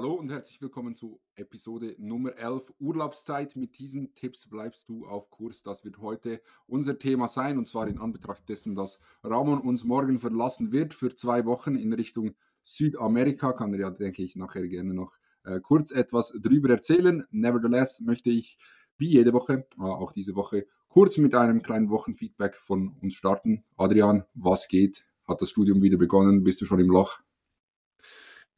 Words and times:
Hallo 0.00 0.14
und 0.14 0.30
herzlich 0.30 0.62
willkommen 0.62 0.94
zu 0.94 1.20
Episode 1.34 1.94
Nummer 1.98 2.34
11 2.34 2.72
Urlaubszeit. 2.78 3.54
Mit 3.54 3.78
diesen 3.78 4.14
Tipps 4.14 4.48
bleibst 4.48 4.88
du 4.88 5.06
auf 5.06 5.28
Kurs. 5.28 5.62
Das 5.62 5.84
wird 5.84 5.98
heute 5.98 6.40
unser 6.66 6.98
Thema 6.98 7.28
sein 7.28 7.58
und 7.58 7.68
zwar 7.68 7.86
in 7.86 7.98
Anbetracht 7.98 8.48
dessen, 8.48 8.74
dass 8.74 8.98
Ramon 9.22 9.60
uns 9.60 9.84
morgen 9.84 10.18
verlassen 10.18 10.72
wird 10.72 10.94
für 10.94 11.14
zwei 11.14 11.44
Wochen 11.44 11.74
in 11.74 11.92
Richtung 11.92 12.34
Südamerika. 12.62 13.52
Kann 13.52 13.74
er 13.74 13.80
ja, 13.80 13.90
denke 13.90 14.22
ich, 14.22 14.36
nachher 14.36 14.66
gerne 14.68 14.94
noch 14.94 15.12
äh, 15.44 15.60
kurz 15.60 15.90
etwas 15.90 16.32
drüber 16.32 16.70
erzählen. 16.70 17.26
Nevertheless 17.30 18.00
möchte 18.00 18.30
ich 18.30 18.56
wie 18.96 19.10
jede 19.10 19.34
Woche, 19.34 19.66
äh, 19.78 19.82
auch 19.82 20.12
diese 20.12 20.34
Woche, 20.34 20.66
kurz 20.88 21.18
mit 21.18 21.34
einem 21.34 21.60
kleinen 21.60 21.90
Wochenfeedback 21.90 22.56
von 22.56 22.96
uns 23.02 23.16
starten. 23.16 23.64
Adrian, 23.76 24.24
was 24.32 24.66
geht? 24.66 25.04
Hat 25.28 25.42
das 25.42 25.50
Studium 25.50 25.82
wieder 25.82 25.98
begonnen? 25.98 26.42
Bist 26.42 26.62
du 26.62 26.64
schon 26.64 26.80
im 26.80 26.88
Loch? 26.88 27.20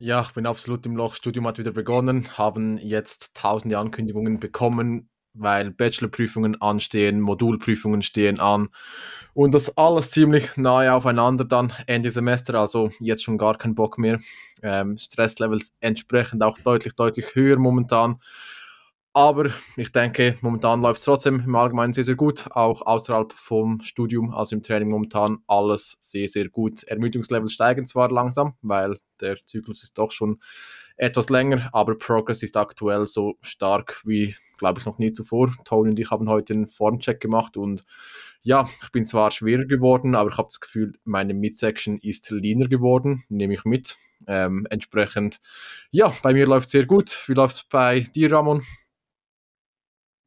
Ja, 0.04 0.22
ich 0.22 0.32
bin 0.32 0.46
absolut 0.46 0.84
im 0.84 0.96
Loch. 0.96 1.14
Studium 1.14 1.46
hat 1.46 1.58
wieder 1.60 1.70
begonnen, 1.70 2.36
haben 2.36 2.76
jetzt 2.76 3.36
tausende 3.36 3.78
Ankündigungen 3.78 4.40
bekommen, 4.40 5.08
weil 5.32 5.70
Bachelorprüfungen 5.70 6.60
anstehen, 6.60 7.20
Modulprüfungen 7.20 8.02
stehen 8.02 8.40
an 8.40 8.70
und 9.32 9.54
das 9.54 9.78
alles 9.78 10.10
ziemlich 10.10 10.56
nahe 10.56 10.92
aufeinander 10.92 11.44
dann 11.44 11.72
Ende 11.86 12.10
Semester, 12.10 12.58
also 12.58 12.90
jetzt 12.98 13.22
schon 13.22 13.38
gar 13.38 13.56
kein 13.56 13.76
Bock 13.76 13.96
mehr. 13.96 14.18
Ähm, 14.64 14.98
Stresslevels 14.98 15.72
entsprechend 15.78 16.42
auch 16.42 16.58
deutlich, 16.58 16.94
deutlich 16.94 17.36
höher 17.36 17.56
momentan. 17.56 18.20
Aber 19.14 19.50
ich 19.76 19.92
denke, 19.92 20.38
momentan 20.40 20.80
läuft 20.80 21.00
es 21.00 21.04
trotzdem 21.04 21.40
im 21.40 21.54
Allgemeinen 21.54 21.92
sehr, 21.92 22.04
sehr 22.04 22.14
gut. 22.14 22.46
Auch 22.52 22.80
außerhalb 22.80 23.32
vom 23.32 23.82
Studium, 23.82 24.32
also 24.32 24.56
im 24.56 24.62
Training 24.62 24.88
momentan, 24.88 25.38
alles 25.46 25.98
sehr, 26.00 26.28
sehr 26.28 26.48
gut. 26.48 26.82
Ermüdungslevel 26.84 27.50
steigen 27.50 27.86
zwar 27.86 28.10
langsam, 28.10 28.54
weil 28.62 28.98
der 29.20 29.36
Zyklus 29.44 29.82
ist 29.82 29.98
doch 29.98 30.12
schon 30.12 30.40
etwas 30.96 31.28
länger, 31.28 31.68
aber 31.72 31.96
Progress 31.96 32.42
ist 32.42 32.56
aktuell 32.56 33.06
so 33.06 33.34
stark 33.42 34.00
wie, 34.04 34.34
glaube 34.56 34.80
ich, 34.80 34.86
noch 34.86 34.98
nie 34.98 35.12
zuvor. 35.12 35.52
Tony 35.64 35.90
und 35.90 36.00
ich 36.00 36.10
haben 36.10 36.28
heute 36.28 36.54
einen 36.54 36.66
Formcheck 36.66 37.20
gemacht 37.20 37.56
und 37.58 37.84
ja, 38.42 38.68
ich 38.82 38.92
bin 38.92 39.04
zwar 39.04 39.30
schwerer 39.30 39.66
geworden, 39.66 40.14
aber 40.14 40.30
ich 40.30 40.38
habe 40.38 40.48
das 40.48 40.60
Gefühl, 40.60 40.94
meine 41.04 41.34
Midsection 41.34 41.98
ist 41.98 42.30
leaner 42.30 42.68
geworden, 42.68 43.24
nehme 43.28 43.54
ich 43.54 43.64
mit. 43.64 43.96
Ähm, 44.26 44.66
entsprechend, 44.70 45.40
ja, 45.90 46.14
bei 46.22 46.32
mir 46.32 46.46
läuft 46.46 46.66
es 46.66 46.72
sehr 46.72 46.86
gut. 46.86 47.24
Wie 47.26 47.34
läuft 47.34 47.56
es 47.56 47.62
bei 47.64 48.00
dir, 48.00 48.32
Ramon? 48.32 48.62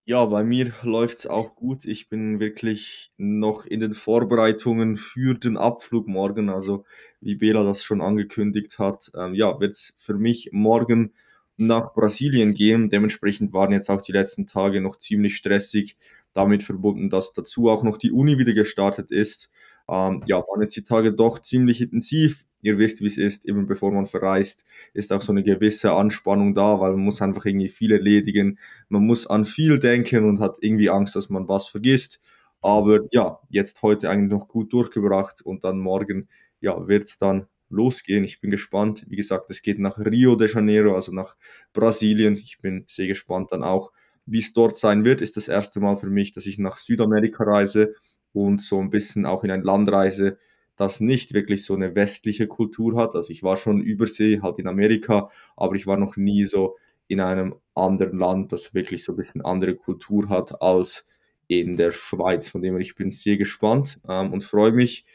Ja, 0.08 0.23
bei 0.25 0.44
mir 0.44 0.72
läuft 0.84 1.20
es 1.20 1.28
auch 1.28 1.56
gut. 1.56 1.86
Ich 1.86 2.09
bin 2.09 2.39
wirklich 2.39 3.11
noch 3.17 3.66
in 3.66 3.80
den 3.80 3.95
Vorbereitungen 3.95 4.97
für 4.97 5.34
den 5.34 5.58
Abflug 5.58 6.08
morgen. 6.08 6.50
Also, 6.50 6.86
wie 7.22 7.36
Bela 7.36 7.64
das 7.64 7.84
schon 7.84 8.02
angekündigt 8.02 8.78
hat, 8.78 9.12
ähm, 9.16 9.34
ja, 9.34 9.58
es 9.62 9.95
für 9.97 10.14
mich 10.14 10.50
morgen 10.52 11.14
nach 11.58 11.94
Brasilien 11.94 12.53
gehen. 12.53 12.89
Dementsprechend 12.92 13.52
waren 13.53 13.72
jetzt 13.72 13.89
auch 13.89 14.02
die 14.02 14.12
letzten 14.12 14.45
Tage 14.45 14.80
noch 14.80 14.97
ziemlich 14.97 15.38
stressig, 15.38 15.97
damit 16.34 16.62
verbunden, 16.62 17.09
dass 17.09 17.34
dazu 17.34 17.69
auch 17.69 17.81
noch 17.84 17.97
die 17.97 18.12
Uni 18.12 18.38
wieder 18.38 18.53
gestartet 18.53 19.12
ist. 19.12 19.50
Ähm, 19.90 20.22
ja, 20.28 20.38
waren 20.38 20.62
jetzt 20.62 20.75
die 20.75 20.84
Tage 20.84 21.14
doch 21.14 21.40
ziemlich 21.40 21.81
intensiv 21.81 22.45
ihr 22.66 22.77
wisst, 22.80 23.02
wie 23.02 23.08
es 23.08 23.17
ist, 23.17 23.45
eben 23.45 23.67
bevor 23.67 23.91
man 23.91 24.08
verreist, 24.08 24.66
ist 24.94 25.13
auch 25.13 25.21
so 25.21 25.31
eine 25.31 25.44
gewisse 25.44 25.94
Anspannung 25.94 26.53
da, 26.53 26.80
weil 26.80 26.91
man 26.91 27.02
muss 27.02 27.22
einfach 27.22 27.45
irgendwie 27.45 27.69
viel 27.69 27.91
erledigen, 27.91 28.59
man 28.89 29.05
muss 29.05 29.27
an 29.27 29.45
viel 29.45 29.80
denken 29.80 30.25
und 30.27 30.39
hat 30.39 30.57
irgendwie 30.61 30.89
Angst, 30.89 31.16
dass 31.16 31.30
man 31.30 31.47
was 31.47 31.67
vergisst. 31.67 32.19
Aber 32.61 33.02
ja, 33.11 33.39
jetzt 33.49 33.83
heute 33.83 34.09
eigentlich 34.09 34.31
noch 34.31 34.47
gut 34.47 34.73
durchgebracht 34.73 35.41
und 35.44 35.63
dann 35.63 35.80
morgen, 35.80 36.27
ja, 36.59 36.88
wird 36.88 37.07
es 37.07 37.17
dann 37.19 37.45
losgehen. 37.69 38.23
Ich 38.23 38.41
bin 38.41 38.49
gespannt. 38.49 39.05
Wie 39.07 39.16
gesagt, 39.16 39.50
es 39.50 39.61
geht 39.61 39.77
nach 39.77 40.00
Rio 40.00 40.35
de 40.35 40.52
Janeiro, 40.52 40.95
also 40.95 41.11
nach 41.11 41.38
Brasilien. 41.73 42.38
Ich 42.38 42.59
bin 42.59 42.85
sehr 42.88 43.07
gespannt 43.07 43.52
dann 43.52 43.63
auch, 43.63 43.91
wie 44.25 44.39
es 44.39 44.53
dort 44.53 44.77
sein 44.79 45.05
wird. 45.05 45.22
Ist 45.22 45.38
das 45.38 45.47
erste 45.47 45.79
Mal 45.79 45.95
für 45.95 46.09
mich, 46.09 46.31
dass 46.31 46.47
ich 46.47 46.57
nach 46.57 46.77
Südamerika 46.77 47.44
reise 47.44 47.94
und 48.33 48.61
so 48.61 48.79
ein 48.79 48.90
bisschen 48.90 49.25
auch 49.25 49.44
in 49.44 49.51
ein 49.51 49.63
Land 49.63 49.91
reise, 49.91 50.38
das 50.75 51.00
nicht 51.00 51.34
wirklich 51.34 51.63
so 51.63 51.74
eine 51.74 51.96
westliche 51.96 52.47
Kultur 52.47 52.96
hat. 52.97 53.16
Also 53.16 53.31
ich 53.31 53.44
war 53.44 53.58
schon 53.58 53.81
übersee, 53.81 54.41
halt 54.41 54.59
in 54.59 54.68
Amerika, 54.68 55.30
aber 55.56 55.75
ich 55.75 55.88
war 55.88 55.97
noch 55.97 56.18
nie 56.18 56.44
so 56.44 56.78
in 57.08 57.19
einem 57.19 57.56
anderen 57.75 58.18
Land, 58.18 58.52
das 58.52 58.74
wirklich 58.74 59.03
so 59.03 59.14
ein 59.14 59.18
bisschen 59.18 59.44
andere 59.46 59.75
Kultur 59.75 60.30
hat 60.30 60.62
als 60.62 61.08
in 61.47 61.75
der 61.75 61.91
Schweiz. 61.91 62.50
Von 62.50 62.62
dem 62.62 62.74
her, 62.74 62.81
ich 62.81 62.96
bin 62.96 63.12
sehr 63.12 63.38
gespannt 63.38 64.00
ähm, 64.08 64.34
und 64.34 64.44
freue 64.44 64.72
mich. 64.72 65.06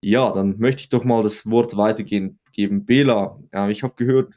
Ja, 0.00 0.32
dann 0.32 0.58
möchte 0.58 0.82
ich 0.82 0.88
doch 0.88 1.04
mal 1.04 1.22
das 1.22 1.50
Wort 1.50 1.76
weitergeben. 1.76 2.38
Bela, 2.56 3.38
äh, 3.52 3.70
ich 3.70 3.82
habe 3.82 3.94
gehört, 3.96 4.34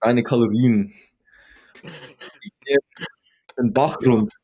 deine 0.00 0.22
Kalorien, 0.22 0.92
den 3.58 3.72
Bach 3.72 3.98
runter. 4.04 4.36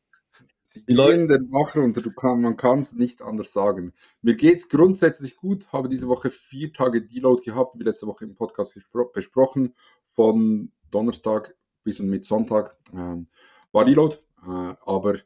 Sie 0.87 0.95
gehen 0.95 1.27
den 1.27 1.49
Bach 1.49 1.75
runter, 1.75 2.01
kann, 2.15 2.41
man 2.41 2.57
kann 2.57 2.79
es 2.79 2.93
nicht 2.93 3.21
anders 3.21 3.53
sagen. 3.53 3.93
Mir 4.21 4.35
geht 4.35 4.57
es 4.57 4.69
grundsätzlich 4.69 5.35
gut, 5.35 5.67
habe 5.71 5.89
diese 5.89 6.07
Woche 6.07 6.29
vier 6.31 6.73
Tage 6.73 7.01
Deload 7.01 7.43
gehabt, 7.43 7.77
wie 7.77 7.83
letzte 7.83 8.07
Woche 8.07 8.25
im 8.25 8.35
Podcast 8.35 8.75
besprochen, 9.13 9.73
von 10.05 10.71
Donnerstag 10.91 11.55
bis 11.83 11.99
und 11.99 12.09
mit 12.09 12.25
Sonntag 12.25 12.77
ähm, 12.93 13.27
war 13.71 13.85
Deload, 13.85 14.17
äh, 14.43 14.75
aber 14.85 15.19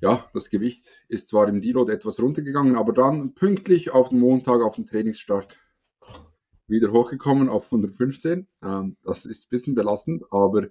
ja, 0.00 0.28
das 0.34 0.50
Gewicht 0.50 0.88
ist 1.08 1.28
zwar 1.28 1.48
im 1.48 1.60
Deload 1.60 1.92
etwas 1.92 2.20
runtergegangen, 2.20 2.76
aber 2.76 2.92
dann 2.92 3.34
pünktlich 3.34 3.90
auf 3.90 4.10
den 4.10 4.20
Montag, 4.20 4.60
auf 4.60 4.76
den 4.76 4.86
Trainingsstart 4.86 5.58
wieder 6.66 6.92
hochgekommen 6.92 7.48
auf 7.48 7.66
115. 7.66 8.46
Ähm, 8.62 8.96
das 9.02 9.26
ist 9.26 9.46
ein 9.46 9.50
bisschen 9.50 9.74
belastend, 9.74 10.24
aber 10.30 10.68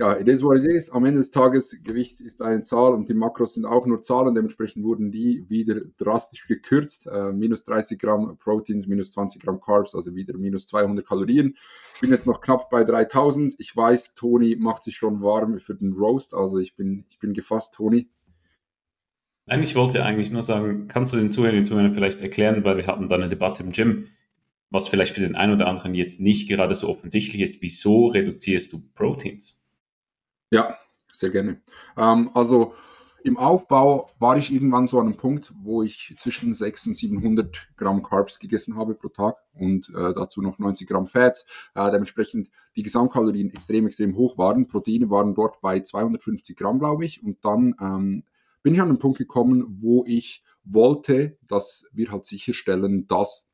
ja, 0.00 0.14
it 0.14 0.28
is 0.28 0.42
what 0.42 0.56
it 0.56 0.64
is. 0.64 0.88
Am 0.90 1.04
Ende 1.04 1.20
des 1.20 1.30
Tages, 1.30 1.76
Gewicht 1.84 2.22
ist 2.22 2.40
eine 2.40 2.62
Zahl 2.62 2.94
und 2.94 3.10
die 3.10 3.14
Makros 3.14 3.52
sind 3.52 3.66
auch 3.66 3.84
nur 3.84 4.00
Zahlen. 4.00 4.34
Dementsprechend 4.34 4.82
wurden 4.82 5.12
die 5.12 5.44
wieder 5.50 5.82
drastisch 5.98 6.46
gekürzt. 6.48 7.06
Äh, 7.06 7.32
minus 7.34 7.64
30 7.64 7.98
Gramm 7.98 8.38
Proteins, 8.38 8.86
minus 8.86 9.12
20 9.12 9.42
Gramm 9.42 9.60
Carbs, 9.60 9.94
also 9.94 10.14
wieder 10.14 10.38
minus 10.38 10.66
200 10.68 11.06
Kalorien. 11.06 11.54
Ich 11.94 12.00
bin 12.00 12.10
jetzt 12.12 12.24
noch 12.24 12.40
knapp 12.40 12.70
bei 12.70 12.82
3000. 12.82 13.60
Ich 13.60 13.76
weiß, 13.76 14.14
Toni 14.14 14.56
macht 14.58 14.84
sich 14.84 14.96
schon 14.96 15.20
warm 15.20 15.58
für 15.58 15.74
den 15.74 15.92
Roast. 15.92 16.32
Also 16.32 16.56
ich 16.56 16.74
bin, 16.76 17.04
ich 17.10 17.18
bin 17.18 17.34
gefasst, 17.34 17.74
Toni. 17.74 18.08
Nein, 19.44 19.62
ich 19.62 19.76
wollte 19.76 20.02
eigentlich 20.02 20.30
nur 20.30 20.42
sagen, 20.42 20.88
kannst 20.88 21.12
du 21.12 21.18
den 21.18 21.30
Zuhörern, 21.30 21.66
Zuhörern 21.66 21.92
vielleicht 21.92 22.22
erklären, 22.22 22.64
weil 22.64 22.78
wir 22.78 22.86
hatten 22.86 23.10
da 23.10 23.16
eine 23.16 23.28
Debatte 23.28 23.62
im 23.62 23.72
Gym, 23.72 24.06
was 24.70 24.88
vielleicht 24.88 25.14
für 25.14 25.20
den 25.20 25.36
einen 25.36 25.52
oder 25.52 25.66
anderen 25.66 25.92
jetzt 25.92 26.20
nicht 26.20 26.48
gerade 26.48 26.74
so 26.74 26.88
offensichtlich 26.88 27.42
ist. 27.42 27.60
Wieso 27.60 28.06
reduzierst 28.06 28.72
du 28.72 28.80
Proteins? 28.94 29.59
Ja, 30.50 30.76
sehr 31.12 31.30
gerne. 31.30 31.60
Ähm, 31.96 32.30
also 32.34 32.74
im 33.22 33.36
Aufbau 33.36 34.10
war 34.18 34.38
ich 34.38 34.50
irgendwann 34.50 34.86
so 34.86 34.98
an 34.98 35.06
einem 35.06 35.16
Punkt, 35.16 35.52
wo 35.62 35.82
ich 35.82 36.14
zwischen 36.16 36.54
600 36.54 36.86
und 36.86 36.96
700 36.96 37.68
Gramm 37.76 38.02
Carbs 38.02 38.38
gegessen 38.38 38.76
habe 38.76 38.94
pro 38.94 39.08
Tag 39.08 39.36
und 39.52 39.90
äh, 39.90 40.14
dazu 40.14 40.40
noch 40.40 40.58
90 40.58 40.88
Gramm 40.88 41.06
Fett. 41.06 41.44
Äh, 41.74 41.90
dementsprechend 41.90 42.48
die 42.76 42.82
Gesamtkalorien 42.82 43.50
extrem, 43.50 43.86
extrem 43.86 44.16
hoch 44.16 44.38
waren. 44.38 44.68
Proteine 44.68 45.10
waren 45.10 45.34
dort 45.34 45.60
bei 45.60 45.80
250 45.80 46.56
Gramm, 46.56 46.78
glaube 46.78 47.04
ich. 47.04 47.22
Und 47.22 47.44
dann 47.44 47.74
ähm, 47.80 48.24
bin 48.62 48.74
ich 48.74 48.80
an 48.80 48.88
einen 48.88 48.98
Punkt 48.98 49.18
gekommen, 49.18 49.78
wo 49.82 50.04
ich 50.06 50.42
wollte, 50.64 51.36
dass 51.46 51.86
wir 51.92 52.10
halt 52.10 52.24
sicherstellen, 52.24 53.06
dass 53.06 53.49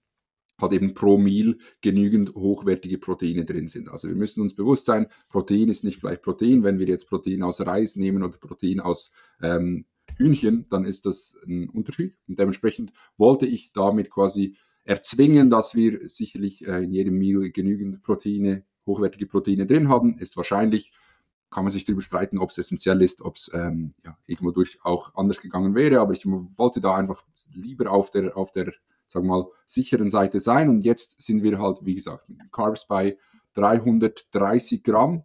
halt 0.61 0.73
eben 0.73 0.95
pro 0.95 1.19
Meal 1.19 1.57
genügend 1.83 2.35
hochwertige 2.35 2.99
Proteine 2.99 3.45
drin 3.45 3.69
sind. 3.69 3.89
Also 3.89 4.09
wir 4.09 4.15
müssen 4.15 4.41
uns 4.41 4.55
bewusst 4.55 4.87
sein, 4.87 5.07
Protein 5.29 5.69
ist 5.69 5.85
nicht 5.85 6.01
gleich 6.01 6.23
Protein. 6.23 6.63
Wenn 6.63 6.79
wir 6.79 6.87
jetzt 6.87 7.09
Protein 7.09 7.43
aus 7.43 7.61
Reis 7.61 7.97
nehmen 7.97 8.23
oder 8.23 8.39
Protein 8.39 8.81
aus 8.81 9.11
ähm, 9.43 9.87
Hühnchen, 10.17 10.67
dann 10.71 10.85
ist 10.85 11.07
das 11.07 11.37
ein 11.47 11.69
Unterschied. 11.69 12.17
Und 12.29 12.39
dementsprechend 12.39 12.93
wollte 13.17 13.47
ich 13.47 13.73
damit 13.73 14.11
quasi 14.11 14.57
erzwingen, 14.85 15.51
dass 15.51 15.75
wir 15.75 16.09
sicherlich 16.09 16.67
äh, 16.67 16.85
in 16.85 16.93
jedem 16.93 17.19
Meal 17.19 17.51
genügend 17.51 18.03
Proteine, 18.03 18.65
hochwertige 18.87 19.27
Proteine 19.27 19.67
drin 19.67 19.89
haben. 19.89 20.19
Ist 20.19 20.37
wahrscheinlich, 20.37 20.93
kann 21.51 21.65
man 21.65 21.73
sich 21.73 21.85
darüber 21.85 22.03
streiten, 22.03 22.39
ob 22.39 22.51
es 22.51 22.59
essentiell 22.59 23.03
ist, 23.03 23.21
ob 23.21 23.37
es 23.37 23.51
ähm, 23.53 23.95
ja, 24.05 24.17
irgendwo 24.27 24.53
durch 24.53 24.79
auch 24.85 25.15
anders 25.17 25.41
gegangen 25.41 25.75
wäre. 25.75 26.01
Aber 26.01 26.13
ich 26.13 26.25
wollte 26.25 26.81
da 26.81 26.95
einfach 26.95 27.25
lieber 27.53 27.91
auf 27.91 28.11
der, 28.11 28.37
auf 28.37 28.53
der 28.53 28.73
sagen 29.09 29.27
wir 29.27 29.37
mal, 29.39 29.47
sicheren 29.67 30.11
Seite 30.11 30.41
sein. 30.41 30.69
Und 30.69 30.81
jetzt 30.81 31.21
sind 31.21 31.43
wir 31.43 31.59
halt, 31.59 31.79
wie 31.83 31.95
gesagt, 31.95 32.29
mit 32.29 32.39
Carbs 32.53 32.87
bei 32.87 33.19
330 33.55 34.83
Gramm, 34.83 35.25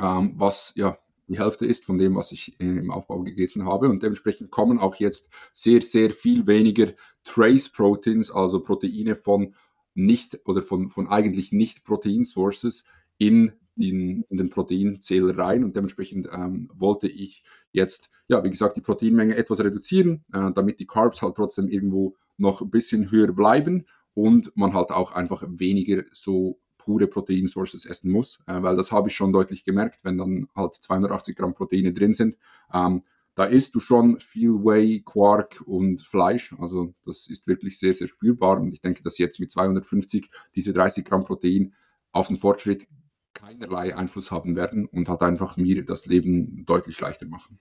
ähm, 0.00 0.34
was 0.36 0.72
ja 0.76 0.98
die 1.28 1.38
Hälfte 1.38 1.66
ist 1.66 1.84
von 1.84 1.98
dem, 1.98 2.14
was 2.14 2.30
ich 2.32 2.60
äh, 2.60 2.64
im 2.64 2.90
Aufbau 2.90 3.20
gegessen 3.22 3.64
habe. 3.64 3.88
Und 3.88 4.02
dementsprechend 4.02 4.50
kommen 4.50 4.78
auch 4.78 4.96
jetzt 4.96 5.28
sehr, 5.52 5.82
sehr 5.82 6.10
viel 6.10 6.46
weniger 6.46 6.92
Trace 7.24 7.68
Proteins, 7.70 8.30
also 8.30 8.60
Proteine 8.60 9.16
von 9.16 9.54
nicht 9.94 10.40
oder 10.44 10.62
von, 10.62 10.88
von 10.88 11.08
eigentlich 11.08 11.52
nicht 11.52 11.84
Protein 11.84 12.24
Sources 12.24 12.84
in 13.18 13.52
in, 13.76 14.24
in 14.28 14.36
den 14.36 14.48
Proteinzähler 14.48 15.36
rein 15.36 15.62
und 15.62 15.76
dementsprechend 15.76 16.28
ähm, 16.32 16.70
wollte 16.74 17.08
ich 17.08 17.42
jetzt, 17.72 18.10
ja, 18.26 18.42
wie 18.42 18.50
gesagt, 18.50 18.76
die 18.76 18.80
Proteinmenge 18.80 19.36
etwas 19.36 19.60
reduzieren, 19.60 20.24
äh, 20.32 20.50
damit 20.52 20.80
die 20.80 20.86
Carbs 20.86 21.22
halt 21.22 21.36
trotzdem 21.36 21.68
irgendwo 21.68 22.16
noch 22.36 22.60
ein 22.62 22.70
bisschen 22.70 23.10
höher 23.10 23.32
bleiben 23.32 23.86
und 24.14 24.56
man 24.56 24.74
halt 24.74 24.90
auch 24.90 25.12
einfach 25.12 25.44
weniger 25.46 26.04
so 26.12 26.60
pure 26.78 27.08
Proteinsources 27.08 27.84
essen 27.84 28.10
muss, 28.10 28.38
äh, 28.46 28.62
weil 28.62 28.76
das 28.76 28.92
habe 28.92 29.08
ich 29.08 29.16
schon 29.16 29.32
deutlich 29.32 29.64
gemerkt, 29.64 30.04
wenn 30.04 30.18
dann 30.18 30.48
halt 30.54 30.76
280 30.76 31.36
Gramm 31.36 31.54
Proteine 31.54 31.92
drin 31.92 32.14
sind. 32.14 32.38
Ähm, 32.72 33.02
da 33.34 33.44
isst 33.44 33.74
du 33.74 33.80
schon 33.80 34.18
viel 34.18 34.52
Whey, 34.52 35.02
Quark 35.04 35.62
und 35.66 36.00
Fleisch. 36.00 36.54
Also 36.58 36.94
das 37.04 37.26
ist 37.26 37.46
wirklich 37.46 37.78
sehr, 37.78 37.92
sehr 37.92 38.08
spürbar. 38.08 38.58
Und 38.58 38.72
ich 38.72 38.80
denke, 38.80 39.02
dass 39.02 39.18
jetzt 39.18 39.40
mit 39.40 39.50
250 39.50 40.30
diese 40.54 40.72
30 40.72 41.04
Gramm 41.04 41.24
Protein 41.24 41.74
auf 42.12 42.28
den 42.28 42.38
Fortschritt 42.38 42.88
keinerlei 43.34 43.94
Einfluss 43.94 44.30
haben 44.30 44.56
werden 44.56 44.86
und 44.86 45.10
hat 45.10 45.22
einfach 45.22 45.58
mir 45.58 45.84
das 45.84 46.06
Leben 46.06 46.64
deutlich 46.64 46.98
leichter 46.98 47.26
machen. 47.26 47.58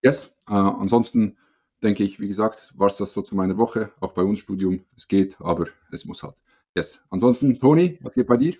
Yes, 0.00 0.32
äh, 0.48 0.54
ansonsten 0.54 1.36
denke 1.82 2.04
ich, 2.04 2.20
wie 2.20 2.28
gesagt, 2.28 2.72
war 2.74 2.88
es 2.88 2.96
das 2.96 3.12
so 3.12 3.22
zu 3.22 3.34
meiner 3.36 3.56
Woche. 3.56 3.92
Auch 4.00 4.12
bei 4.12 4.22
uns 4.22 4.40
Studium, 4.40 4.84
es 4.96 5.08
geht, 5.08 5.36
aber 5.40 5.66
es 5.90 6.04
muss 6.04 6.22
halt. 6.22 6.36
Yes. 6.74 7.00
Ansonsten, 7.10 7.58
Toni, 7.58 7.98
was 8.02 8.14
geht 8.14 8.26
bei 8.26 8.36
dir? 8.36 8.54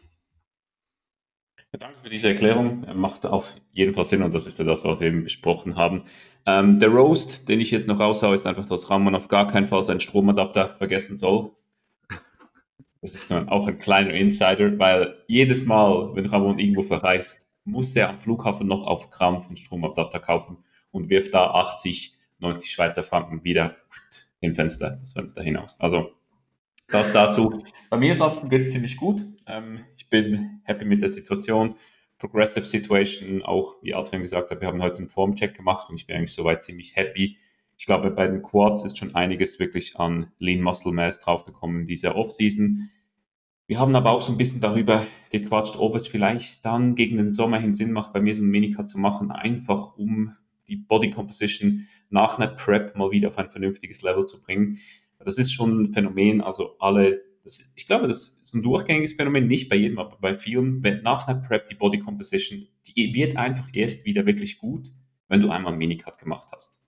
Ja, 1.73 1.79
danke 1.79 1.99
für 1.99 2.09
diese 2.09 2.29
Erklärung. 2.29 2.87
Macht 2.94 3.26
auf 3.26 3.55
jeden 3.73 3.93
Fall 3.93 4.05
Sinn 4.05 4.23
und 4.23 4.32
das 4.32 4.47
ist 4.47 4.59
ja 4.59 4.65
das, 4.65 4.85
was 4.85 5.00
wir 5.00 5.09
eben 5.09 5.25
besprochen 5.25 5.76
haben. 5.76 6.03
Ähm, 6.47 6.79
der 6.79 6.88
Roast, 6.88 7.49
den 7.49 7.61
ich 7.61 7.70
jetzt 7.70 7.87
noch 7.87 8.00
raushaue, 8.00 8.35
ist 8.35 8.47
einfach, 8.47 8.65
dass 8.65 8.88
Ramon 8.88 9.15
auf 9.15 9.29
gar 9.29 9.49
keinen 9.49 9.67
Fall 9.67 9.82
seinen 9.82 10.00
Stromadapter 10.00 10.69
vergessen 10.76 11.17
soll. 11.17 11.50
Das 13.00 13.14
ist 13.14 13.31
dann 13.31 13.49
auch 13.49 13.69
ein 13.69 13.79
kleiner 13.79 14.12
Insider, 14.12 14.76
weil 14.79 15.23
jedes 15.29 15.67
Mal, 15.67 16.17
wenn 16.17 16.26
Ramon 16.26 16.59
irgendwo 16.59 16.82
verreist, 16.82 17.47
muss 17.64 17.94
er 17.94 18.09
am 18.09 18.19
Flughafen 18.19 18.67
noch 18.67 18.87
auf 18.87 19.11
Krampf 19.11 19.47
einen 19.47 19.56
Stromadapter 19.56 20.19
kaufen 20.19 20.64
und 20.91 21.09
wirft 21.11 21.35
da 21.35 21.50
80, 21.50 22.18
90 22.38 22.70
Schweizer 22.70 23.02
Franken 23.02 23.44
wieder 23.44 23.76
im 24.40 24.55
Fenster, 24.55 24.99
das 25.00 25.12
Fenster 25.12 25.43
hinaus. 25.43 25.79
Also 25.81 26.12
das 26.88 27.12
dazu. 27.12 27.64
Bei 27.90 27.96
mir 27.96 28.12
ist 28.12 28.20
es 28.20 28.49
geht 28.49 28.73
ziemlich 28.73 28.96
gut. 28.96 29.23
Ähm, 29.46 29.81
ich 29.96 30.08
bin 30.08 30.61
happy 30.64 30.85
mit 30.85 31.02
der 31.02 31.11
Situation. 31.11 31.75
Progressive 32.19 32.67
Situation, 32.67 33.43
auch 33.43 33.76
wie 33.82 33.94
Adrian 33.94 34.23
gesagt 34.23 34.50
hat, 34.50 34.61
wir 34.61 34.69
haben 34.69 34.82
heute 34.82 34.99
einen 34.99 35.08
Formcheck 35.08 35.55
gemacht 35.55 35.88
und 35.88 35.96
ich 35.96 36.06
bin 36.06 36.17
eigentlich 36.17 36.35
soweit 36.35 36.62
ziemlich 36.62 36.96
happy. 36.96 37.38
Ich 37.76 37.87
glaube, 37.87 38.11
bei 38.11 38.26
den 38.26 38.43
Quads 38.43 38.85
ist 38.85 38.99
schon 38.99 39.14
einiges 39.14 39.61
wirklich 39.61 40.00
an 40.00 40.32
Lean 40.38 40.61
Muscle 40.61 40.93
Mass 40.93 41.20
draufgekommen 41.20 41.82
in 41.82 41.87
dieser 41.87 42.17
Offseason. 42.17 42.90
Wir 43.69 43.79
haben 43.79 43.94
aber 43.94 44.12
auch 44.12 44.20
so 44.20 44.32
ein 44.32 44.38
bisschen 44.38 44.61
darüber 44.61 45.06
gequatscht, 45.31 45.76
ob 45.79 45.94
es 45.94 46.08
vielleicht 46.08 46.64
dann 46.64 46.96
gegen 46.96 47.19
den 47.19 47.31
Sommer 47.31 47.61
hin 47.61 47.75
Sinn 47.75 47.93
macht, 47.93 48.12
bei 48.12 48.20
mir 48.20 48.35
so 48.35 48.43
ein 48.43 48.49
Minicut 48.49 48.88
zu 48.88 48.99
machen, 48.99 49.31
einfach 49.31 49.96
um 49.96 50.35
die 50.69 50.76
Body 50.76 51.11
Composition 51.11 51.88
nach 52.11 52.38
einer 52.38 52.49
Prep 52.49 52.97
mal 52.97 53.11
wieder 53.11 53.29
auf 53.29 53.38
ein 53.38 53.50
vernünftiges 53.50 54.03
Level 54.03 54.26
zu 54.26 54.41
bringen. 54.41 54.79
Das 55.19 55.38
ist 55.38 55.53
schon 55.53 55.82
ein 55.82 55.93
Phänomen, 55.93 56.41
also 56.41 56.79
alle, 56.79 57.23
das, 57.43 57.73
ich 57.76 57.87
glaube, 57.87 58.09
das 58.09 58.41
ist 58.43 58.55
ein 58.55 58.62
durchgängiges 58.62 59.15
Phänomen, 59.15 59.47
nicht 59.47 59.69
bei 59.69 59.76
jedem, 59.76 59.99
aber 59.99 60.17
bei 60.20 60.35
vielen, 60.35 60.82
wenn 60.82 61.03
nach 61.03 61.26
einer 61.26 61.41
Prep 61.41 61.67
die 61.69 61.75
Body 61.75 61.99
Composition, 61.99 62.69
die 62.87 63.15
wird 63.15 63.37
einfach 63.37 63.69
erst 63.73 64.05
wieder 64.05 64.26
wirklich 64.26 64.59
gut, 64.59 64.93
wenn 65.29 65.41
du 65.41 65.50
einmal 65.50 65.73
einen 65.73 65.79
Minicut 65.79 66.19
gemacht 66.19 66.49
hast. 66.53 66.81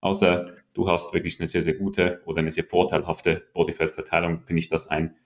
Außer 0.00 0.54
du 0.74 0.88
hast 0.88 1.12
wirklich 1.12 1.40
eine 1.40 1.48
sehr, 1.48 1.62
sehr 1.62 1.74
gute 1.74 2.22
oder 2.24 2.38
eine 2.38 2.52
sehr 2.52 2.64
vorteilhafte 2.64 3.48
Bodyfat-Verteilung, 3.54 4.42
finde 4.44 4.60
ich 4.60 4.68
das 4.68 4.88
ein, 4.88 5.16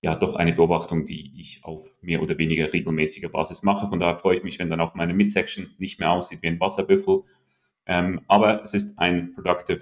ja, 0.00 0.16
doch 0.16 0.34
eine 0.34 0.52
Beobachtung, 0.52 1.04
die 1.04 1.38
ich 1.38 1.64
auf 1.64 1.88
mehr 2.00 2.22
oder 2.22 2.38
weniger 2.38 2.72
regelmäßiger 2.72 3.28
Basis 3.28 3.62
mache. 3.62 3.88
Von 3.88 4.00
daher 4.00 4.16
freue 4.16 4.36
ich 4.36 4.42
mich, 4.42 4.58
wenn 4.58 4.70
dann 4.70 4.80
auch 4.80 4.94
meine 4.94 5.14
Midsection 5.14 5.74
nicht 5.78 6.00
mehr 6.00 6.10
aussieht 6.10 6.42
wie 6.42 6.48
ein 6.48 6.58
Wasserbüffel. 6.58 7.22
Ähm, 7.86 8.20
aber 8.28 8.62
es 8.62 8.74
ist 8.74 8.98
ein 8.98 9.32
productive 9.32 9.80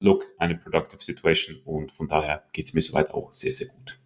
Look, 0.00 0.24
eine 0.38 0.56
productive 0.56 1.02
Situation 1.02 1.60
und 1.64 1.90
von 1.90 2.08
daher 2.08 2.44
geht 2.52 2.66
es 2.66 2.74
mir 2.74 2.82
soweit 2.82 3.10
auch 3.10 3.32
sehr, 3.32 3.52
sehr 3.52 3.68
gut. 3.68 3.98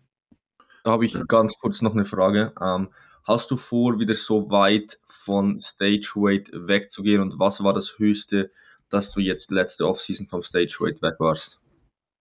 Da 0.84 0.92
habe 0.92 1.04
ich 1.04 1.16
ganz 1.28 1.58
kurz 1.58 1.82
noch 1.82 1.92
eine 1.92 2.04
Frage. 2.04 2.52
Ähm, 2.60 2.88
hast 3.24 3.50
du 3.50 3.56
vor, 3.56 3.98
wieder 3.98 4.14
so 4.14 4.50
weit 4.50 4.98
von 5.06 5.60
Stage 5.60 6.12
Weight 6.16 6.50
wegzugehen 6.52 7.20
und 7.20 7.38
was 7.38 7.62
war 7.62 7.74
das 7.74 7.98
Höchste, 7.98 8.50
dass 8.88 9.12
du 9.12 9.20
jetzt 9.20 9.50
letzte 9.50 9.86
Offseason 9.86 10.28
vom 10.28 10.42
Stage 10.42 10.76
Weight 10.80 11.02
weg 11.02 11.14
warst? 11.18 11.60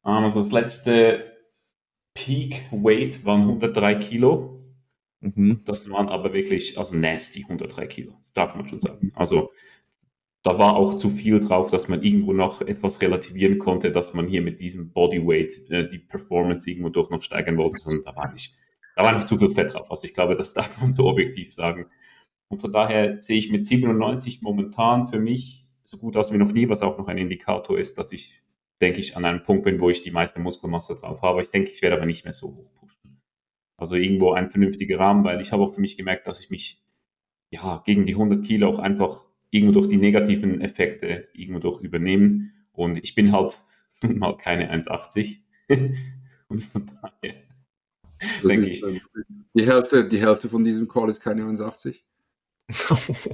Ähm, 0.06 0.24
also 0.24 0.40
das 0.40 0.52
letzte 0.52 1.38
Peak 2.14 2.66
Weight 2.72 3.24
waren 3.26 3.42
103 3.42 3.96
Kilo. 3.96 4.60
Mhm. 5.22 5.62
Das 5.66 5.90
waren 5.90 6.10
aber 6.10 6.34
wirklich, 6.34 6.78
also 6.78 6.96
nasty 6.96 7.44
103 7.44 7.88
Kilo, 7.88 8.14
das 8.18 8.34
darf 8.34 8.56
man 8.56 8.68
schon 8.68 8.80
sagen. 8.80 9.12
Also 9.16 9.52
da 10.44 10.58
war 10.58 10.76
auch 10.76 10.96
zu 10.96 11.10
viel 11.10 11.40
drauf, 11.40 11.70
dass 11.70 11.88
man 11.88 12.02
irgendwo 12.02 12.34
noch 12.34 12.62
etwas 12.62 13.02
relativieren 13.02 13.60
konnte, 13.60 13.92
dass 13.92 14.14
man 14.14 14.28
hier 14.28 14.42
mit 14.42 14.60
diesem 14.60 14.92
Bodyweight 14.92 15.70
äh, 15.70 15.88
die 15.88 16.00
Performance 16.00 16.70
irgendwo 16.70 16.90
durch 16.90 17.10
noch 17.10 17.22
steigern 17.22 17.58
wollte, 17.58 17.78
sondern 17.78 18.06
da 18.06 18.16
war 18.16 18.34
nicht, 18.34 18.56
da 18.96 19.04
war 19.04 19.10
einfach 19.10 19.26
zu 19.26 19.38
viel 19.38 19.50
Fett 19.50 19.74
drauf. 19.74 19.92
Also 19.92 20.08
ich 20.08 20.14
glaube, 20.14 20.36
das 20.36 20.54
darf 20.56 20.82
man 20.82 20.94
so 20.94 21.06
objektiv 21.06 21.54
sagen. 21.54 21.86
Und 22.48 22.60
von 22.60 22.72
daher 22.72 23.22
sehe 23.22 23.38
ich 23.38 23.52
mit 23.52 23.66
97 23.66 24.42
momentan 24.42 25.06
für 25.06 25.20
mich 25.20 25.68
so 25.84 25.98
gut 25.98 26.18
aus 26.18 26.34
wie 26.34 26.38
noch 26.38 26.52
nie, 26.52 26.70
was 26.70 26.82
auch 26.82 26.98
noch 26.98 27.08
ein 27.08 27.18
Indikator 27.18 27.78
ist, 27.78 27.98
dass 27.98 28.12
ich, 28.12 28.42
denke 28.82 29.00
ich, 29.00 29.16
an 29.16 29.26
einem 29.26 29.44
Punkt 29.44 29.64
bin, 29.64 29.80
wo 29.80 29.90
ich 29.90 30.02
die 30.02 30.12
meiste 30.12 30.40
Muskelmasse 30.40 30.96
drauf 30.96 31.22
habe. 31.22 31.42
Ich 31.42 31.52
denke, 31.52 31.72
ich 31.72 31.82
werde 31.82 31.98
aber 31.98 32.06
nicht 32.06 32.26
mehr 32.26 32.34
so 32.34 32.56
hoch 32.56 32.74
pushen. 32.74 33.22
Also 33.78 33.96
irgendwo 33.96 34.32
ein 34.32 34.50
vernünftiger 34.50 35.00
Rahmen, 35.00 35.24
weil 35.24 35.40
ich 35.40 35.52
habe 35.52 35.64
auch 35.64 35.74
für 35.74 35.82
mich 35.82 35.98
gemerkt, 35.98 36.28
dass 36.28 36.40
ich 36.40 36.50
mich 36.50 36.84
ja 37.52 37.82
gegen 37.86 38.06
die 38.06 38.14
100 38.14 38.44
Kilo 38.44 38.70
auch 38.70 38.80
einfach 38.80 39.26
irgendwo 39.52 39.74
durch 39.74 39.88
die 39.88 39.98
negativen 39.98 40.62
Effekte 40.62 41.28
irgendwo 41.34 41.60
durch 41.60 41.82
übernehmen. 41.82 42.54
Und 42.72 42.98
ich 42.98 43.14
bin 43.14 43.32
halt 43.32 43.60
nun 44.02 44.18
mal 44.18 44.36
keine 44.38 44.74
1,80. 44.74 45.38
Und 46.48 46.64
von 46.64 46.86
daher 46.86 47.36
das 48.44 48.52
ist, 48.56 48.84
ich. 48.84 49.02
Die 49.54 49.66
Hälfte, 49.66 50.08
die 50.08 50.20
Hälfte 50.20 50.48
von 50.50 50.64
diesem 50.64 50.88
Call 50.88 51.10
ist 51.10 51.20
keine 51.22 51.44
1,80. 51.44 52.02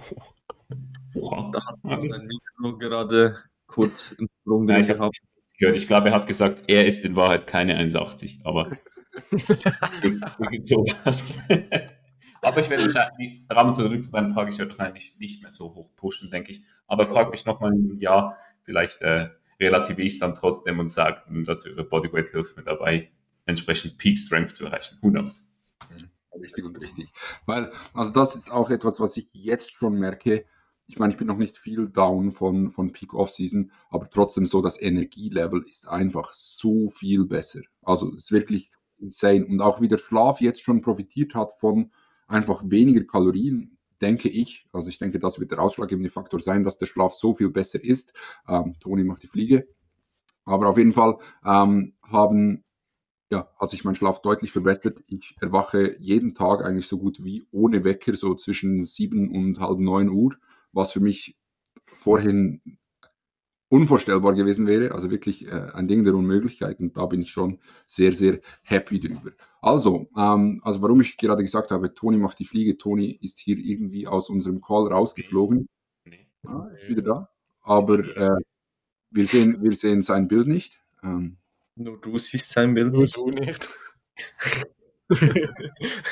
Oha, 1.13 1.51
da 1.51 1.65
hat 1.65 1.83
mein 1.83 2.01
Mikro 2.01 2.77
gerade 2.77 3.37
kurz 3.67 4.15
einen 4.17 4.29
Sprung 4.41 4.65
Nein, 4.65 4.81
ich 4.81 4.87
gehabt. 4.87 5.17
Gehört. 5.59 5.75
Ich 5.75 5.87
glaube, 5.87 6.09
er 6.09 6.15
hat 6.15 6.27
gesagt, 6.27 6.63
er 6.67 6.85
ist 6.85 7.03
in 7.03 7.15
Wahrheit 7.15 7.47
keine 7.47 7.79
1,80, 7.79 8.45
aber 8.45 8.77
irgend 10.51 10.67
sowas. 10.67 11.41
Aber 12.41 12.59
ich 12.59 12.69
werde 12.69 12.83
wahrscheinlich, 12.83 13.43
Rahmen 13.49 13.73
zurück 13.73 14.03
zu 14.03 14.11
deiner 14.11 14.33
Frage, 14.33 14.51
ich 14.51 14.57
werde 14.57 14.71
wahrscheinlich 14.71 15.15
nicht 15.17 15.41
mehr 15.41 15.51
so 15.51 15.73
hoch 15.73 15.89
pushen, 15.95 16.31
denke 16.31 16.51
ich. 16.51 16.63
Aber 16.87 17.05
frag 17.05 17.31
mich 17.31 17.45
nochmal 17.45 17.71
einem 17.71 17.99
Jahr, 17.99 18.37
vielleicht 18.63 19.01
äh, 19.01 19.29
relativiere 19.59 20.07
ich 20.07 20.13
es 20.13 20.19
dann 20.19 20.33
trotzdem 20.33 20.79
und 20.79 20.89
sage, 20.89 21.21
dass 21.43 21.65
eure 21.65 21.83
Bodyweight 21.83 22.27
hilft 22.27 22.57
mir 22.57 22.63
dabei, 22.63 23.11
entsprechend 23.45 23.97
Peak 23.97 24.17
Strength 24.17 24.55
zu 24.55 24.65
erreichen. 24.65 24.97
Who 25.01 25.09
knows? 25.09 25.49
Mhm. 25.89 26.09
Richtig 26.39 26.65
und 26.65 26.79
richtig. 26.79 27.09
Weil, 27.45 27.71
also 27.93 28.13
das 28.13 28.35
ist 28.35 28.51
auch 28.51 28.69
etwas, 28.69 28.99
was 28.99 29.17
ich 29.17 29.33
jetzt 29.33 29.73
schon 29.73 29.95
merke. 29.95 30.45
Ich 30.87 30.99
meine, 30.99 31.11
ich 31.11 31.17
bin 31.17 31.27
noch 31.27 31.37
nicht 31.37 31.57
viel 31.57 31.89
down 31.89 32.31
von, 32.31 32.71
von 32.71 32.93
Peak 32.93 33.13
Off-Season, 33.13 33.71
aber 33.89 34.09
trotzdem 34.09 34.45
so, 34.45 34.61
das 34.61 34.81
Energielevel 34.81 35.63
ist 35.67 35.87
einfach 35.87 36.33
so 36.33 36.89
viel 36.89 37.25
besser. 37.25 37.61
Also 37.81 38.09
es 38.11 38.25
ist 38.25 38.31
wirklich 38.31 38.71
insane. 38.99 39.45
Und 39.45 39.61
auch 39.61 39.81
wie 39.81 39.87
der 39.87 39.97
Schlaf 39.97 40.39
jetzt 40.39 40.63
schon 40.63 40.81
profitiert 40.81 41.35
hat 41.35 41.51
von 41.59 41.91
einfach 42.27 42.63
weniger 42.65 43.03
Kalorien, 43.03 43.77
denke 44.01 44.29
ich. 44.29 44.67
Also 44.71 44.89
ich 44.89 44.99
denke, 44.99 45.19
das 45.19 45.39
wird 45.39 45.51
der 45.51 45.59
ausschlaggebende 45.59 46.09
Faktor 46.09 46.39
sein, 46.39 46.63
dass 46.63 46.77
der 46.77 46.85
Schlaf 46.85 47.15
so 47.15 47.33
viel 47.33 47.49
besser 47.49 47.83
ist. 47.83 48.13
Ähm, 48.47 48.75
Toni 48.79 49.03
macht 49.03 49.23
die 49.23 49.27
Fliege. 49.27 49.67
Aber 50.45 50.67
auf 50.67 50.77
jeden 50.77 50.93
Fall 50.93 51.17
ähm, 51.45 51.93
haben, 52.03 52.63
ja, 53.31 53.49
hat 53.59 53.69
sich 53.69 53.83
mein 53.83 53.95
Schlaf 53.95 54.21
deutlich 54.21 54.51
verbessert. 54.51 54.99
Ich 55.07 55.35
erwache 55.41 55.97
jeden 55.99 56.35
Tag 56.35 56.63
eigentlich 56.63 56.87
so 56.87 56.97
gut 56.97 57.23
wie 57.23 57.45
ohne 57.51 57.83
Wecker, 57.83 58.15
so 58.15 58.33
zwischen 58.35 58.85
sieben 58.85 59.29
und 59.31 59.59
halb 59.59 59.79
neun 59.79 60.09
Uhr, 60.09 60.35
was 60.71 60.93
für 60.93 61.01
mich 61.01 61.35
vorhin 61.95 62.61
unvorstellbar 63.69 64.33
gewesen 64.33 64.67
wäre. 64.67 64.93
Also 64.93 65.11
wirklich 65.11 65.47
äh, 65.47 65.67
ein 65.73 65.87
Ding 65.87 66.03
der 66.03 66.15
Unmöglichkeit. 66.15 66.79
Und 66.79 66.97
da 66.97 67.05
bin 67.05 67.21
ich 67.21 67.29
schon 67.29 67.59
sehr, 67.85 68.13
sehr 68.13 68.39
happy 68.63 68.99
drüber. 68.99 69.31
Also, 69.61 70.09
ähm, 70.17 70.61
also 70.63 70.81
warum 70.81 71.01
ich 71.01 71.17
gerade 71.17 71.43
gesagt 71.43 71.71
habe, 71.71 71.93
Toni 71.93 72.17
macht 72.17 72.39
die 72.39 72.45
Fliege. 72.45 72.77
Toni 72.77 73.17
ist 73.21 73.39
hier 73.39 73.57
irgendwie 73.57 74.07
aus 74.07 74.29
unserem 74.29 74.61
Call 74.61 74.87
rausgeflogen. 74.87 75.67
Nee. 76.05 76.27
Ah, 76.45 76.67
ist 76.81 76.89
wieder 76.89 77.01
da. 77.01 77.29
Aber 77.61 77.99
äh, 77.99 78.39
wir, 79.11 79.25
sehen, 79.25 79.61
wir 79.61 79.73
sehen 79.73 80.01
sein 80.01 80.27
Bild 80.27 80.47
nicht. 80.47 80.81
Ähm, 81.03 81.37
Nur 81.75 81.99
du 81.99 82.17
siehst 82.19 82.51
sein 82.51 82.73
Bild 82.73 82.93
nicht. 82.93 83.17
Nur 83.17 83.31
du 83.31 83.39
nicht. 83.41 83.69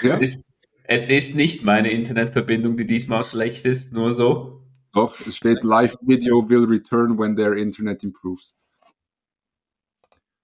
ja? 0.03 0.19
es, 0.19 0.38
es 0.83 1.09
ist 1.09 1.35
nicht 1.35 1.63
meine 1.63 1.91
Internetverbindung, 1.91 2.77
die 2.77 2.85
diesmal 2.85 3.24
schlecht 3.24 3.65
ist, 3.65 3.93
nur 3.93 4.12
so. 4.12 4.64
Doch, 4.96 5.20
es 5.28 5.36
steht 5.36 5.62
Live 5.62 5.98
Video 6.08 6.48
will 6.48 6.64
return 6.64 7.20
when 7.20 7.36
their 7.36 7.58
Internet 7.58 8.02
improves. 8.02 8.56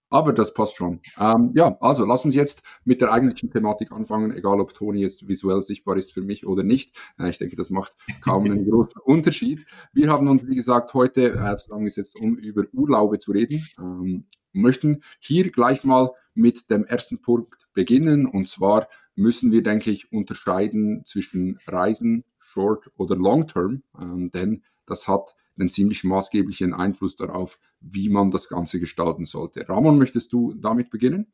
Aber 0.10 0.34
das 0.34 0.54
passt 0.54 0.76
schon. 0.76 1.00
Ähm, 1.18 1.52
ja, 1.56 1.78
also 1.80 2.04
lass 2.04 2.26
uns 2.26 2.36
jetzt 2.36 2.62
mit 2.84 3.00
der 3.00 3.14
eigentlichen 3.14 3.50
Thematik 3.50 3.94
anfangen, 3.94 4.34
egal 4.34 4.60
ob 4.60 4.74
Toni 4.74 5.00
jetzt 5.00 5.26
visuell 5.30 5.62
sichtbar 5.62 5.96
ist 5.96 6.12
für 6.12 6.22
mich 6.22 6.46
oder 6.46 6.64
nicht. 6.64 6.94
Äh, 7.18 7.30
ich 7.30 7.38
denke, 7.38 7.56
das 7.56 7.70
macht 7.70 7.96
kaum 8.22 8.44
einen 8.44 8.70
großen 8.70 9.00
Unterschied. 9.06 9.66
Wir 9.94 10.12
haben 10.12 10.28
uns, 10.28 10.46
wie 10.46 10.56
gesagt, 10.58 10.94
heute 10.94 11.32
äh, 11.32 11.56
zusammengesetzt, 11.56 12.18
um 12.20 12.36
über 12.36 12.66
Urlaube 12.74 13.20
zu 13.20 13.32
reden. 13.32 13.66
Ähm, 13.80 14.26
möchten 14.52 15.02
hier 15.22 15.50
gleich 15.50 15.86
mal 15.86 16.10
mit 16.34 16.70
dem 16.70 16.84
ersten 16.84 17.22
Punkt 17.22 17.70
beginnen, 17.72 18.26
und 18.26 18.50
zwar 18.50 18.90
müssen 19.16 19.54
wir, 19.54 19.64
denke 19.64 19.92
ich, 19.92 20.12
unterscheiden 20.12 21.04
zwischen 21.06 21.58
Reisen, 21.68 22.26
Short 22.52 22.92
oder 22.98 23.16
Long 23.16 23.48
Term, 23.48 23.84
ähm, 24.00 24.32
denn 24.32 24.64
das 24.86 25.08
hat 25.08 25.36
einen 25.58 25.70
ziemlich 25.70 26.04
maßgeblichen 26.04 26.74
Einfluss 26.74 27.16
darauf, 27.16 27.60
wie 27.80 28.10
man 28.10 28.32
das 28.32 28.50
Ganze 28.50 28.80
gestalten 28.80 29.26
sollte. 29.26 29.68
Ramon, 29.68 29.98
möchtest 29.98 30.34
du 30.34 30.54
damit 30.54 30.90
beginnen? 30.90 31.32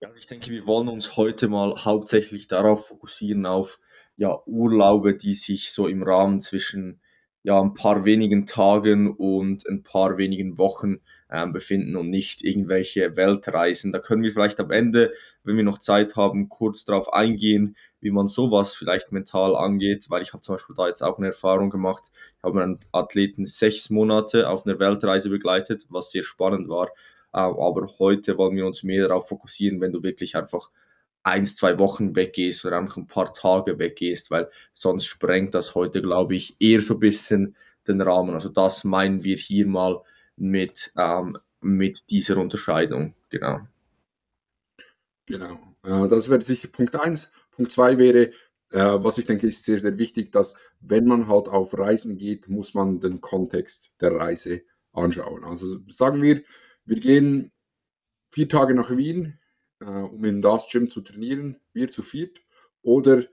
Ja, 0.00 0.10
ich 0.16 0.26
denke, 0.26 0.50
wir 0.50 0.66
wollen 0.66 0.88
uns 0.88 1.16
heute 1.16 1.48
mal 1.48 1.74
hauptsächlich 1.84 2.46
darauf 2.46 2.88
fokussieren, 2.88 3.46
auf 3.46 3.80
ja, 4.16 4.38
Urlaube, 4.46 5.16
die 5.16 5.34
sich 5.34 5.72
so 5.72 5.88
im 5.88 6.02
Rahmen 6.02 6.40
zwischen 6.40 7.00
ja, 7.42 7.60
ein 7.60 7.74
paar 7.74 8.04
wenigen 8.04 8.46
Tagen 8.46 9.14
und 9.14 9.66
ein 9.66 9.82
paar 9.82 10.18
wenigen 10.18 10.58
Wochen 10.58 11.00
ähm, 11.34 11.52
befinden 11.52 11.96
und 11.96 12.10
nicht 12.10 12.44
irgendwelche 12.44 13.16
Weltreisen. 13.16 13.90
Da 13.90 13.98
können 13.98 14.22
wir 14.22 14.32
vielleicht 14.32 14.60
am 14.60 14.70
Ende, 14.70 15.12
wenn 15.42 15.56
wir 15.56 15.64
noch 15.64 15.78
Zeit 15.78 16.14
haben, 16.14 16.48
kurz 16.48 16.84
darauf 16.84 17.12
eingehen, 17.12 17.76
wie 18.00 18.12
man 18.12 18.28
sowas 18.28 18.74
vielleicht 18.74 19.10
mental 19.10 19.56
angeht, 19.56 20.06
weil 20.10 20.22
ich 20.22 20.32
habe 20.32 20.42
zum 20.42 20.54
Beispiel 20.54 20.76
da 20.76 20.86
jetzt 20.86 21.02
auch 21.02 21.18
eine 21.18 21.28
Erfahrung 21.28 21.70
gemacht. 21.70 22.12
Ich 22.38 22.44
habe 22.44 22.62
einen 22.62 22.78
Athleten 22.92 23.46
sechs 23.46 23.90
Monate 23.90 24.48
auf 24.48 24.64
einer 24.64 24.78
Weltreise 24.78 25.28
begleitet, 25.28 25.86
was 25.88 26.12
sehr 26.12 26.22
spannend 26.22 26.68
war. 26.68 26.88
Ähm, 27.34 27.56
aber 27.58 27.88
heute 27.98 28.38
wollen 28.38 28.56
wir 28.56 28.66
uns 28.66 28.84
mehr 28.84 29.08
darauf 29.08 29.28
fokussieren, 29.28 29.80
wenn 29.80 29.92
du 29.92 30.04
wirklich 30.04 30.36
einfach 30.36 30.70
eins, 31.24 31.56
zwei 31.56 31.78
Wochen 31.80 32.14
weggehst 32.14 32.64
oder 32.64 32.78
einfach 32.78 32.96
ein 32.96 33.08
paar 33.08 33.32
Tage 33.32 33.78
weggehst, 33.80 34.30
weil 34.30 34.48
sonst 34.72 35.06
sprengt 35.06 35.54
das 35.54 35.74
heute, 35.74 36.00
glaube 36.00 36.36
ich, 36.36 36.54
eher 36.60 36.80
so 36.80 36.94
ein 36.94 37.00
bisschen 37.00 37.56
den 37.88 38.00
Rahmen. 38.02 38.34
Also 38.34 38.50
das 38.50 38.84
meinen 38.84 39.24
wir 39.24 39.36
hier 39.36 39.66
mal 39.66 40.00
mit, 40.36 40.92
ähm, 40.96 41.38
mit 41.60 42.10
dieser 42.10 42.36
Unterscheidung. 42.36 43.14
Genau. 43.30 43.60
Genau. 45.26 45.58
Äh, 45.82 46.08
das 46.08 46.28
wäre 46.28 46.40
sicher 46.40 46.68
Punkt 46.68 46.96
eins. 46.96 47.32
Punkt 47.52 47.72
zwei 47.72 47.98
wäre, 47.98 48.30
äh, 48.70 49.04
was 49.04 49.18
ich 49.18 49.26
denke, 49.26 49.46
ist 49.46 49.64
sehr, 49.64 49.78
sehr 49.78 49.96
wichtig, 49.98 50.32
dass 50.32 50.54
wenn 50.80 51.06
man 51.06 51.28
halt 51.28 51.48
auf 51.48 51.76
Reisen 51.78 52.16
geht, 52.16 52.48
muss 52.48 52.74
man 52.74 53.00
den 53.00 53.20
Kontext 53.20 53.92
der 54.00 54.12
Reise 54.12 54.62
anschauen. 54.92 55.44
Also 55.44 55.78
sagen 55.88 56.22
wir, 56.22 56.42
wir 56.84 57.00
gehen 57.00 57.52
vier 58.30 58.48
Tage 58.48 58.74
nach 58.74 58.96
Wien, 58.96 59.38
äh, 59.80 59.86
um 59.86 60.24
in 60.24 60.42
das 60.42 60.68
Gym 60.68 60.90
zu 60.90 61.00
trainieren, 61.00 61.60
wir 61.72 61.88
zu 61.90 62.02
viert. 62.02 62.40
Oder 62.82 63.24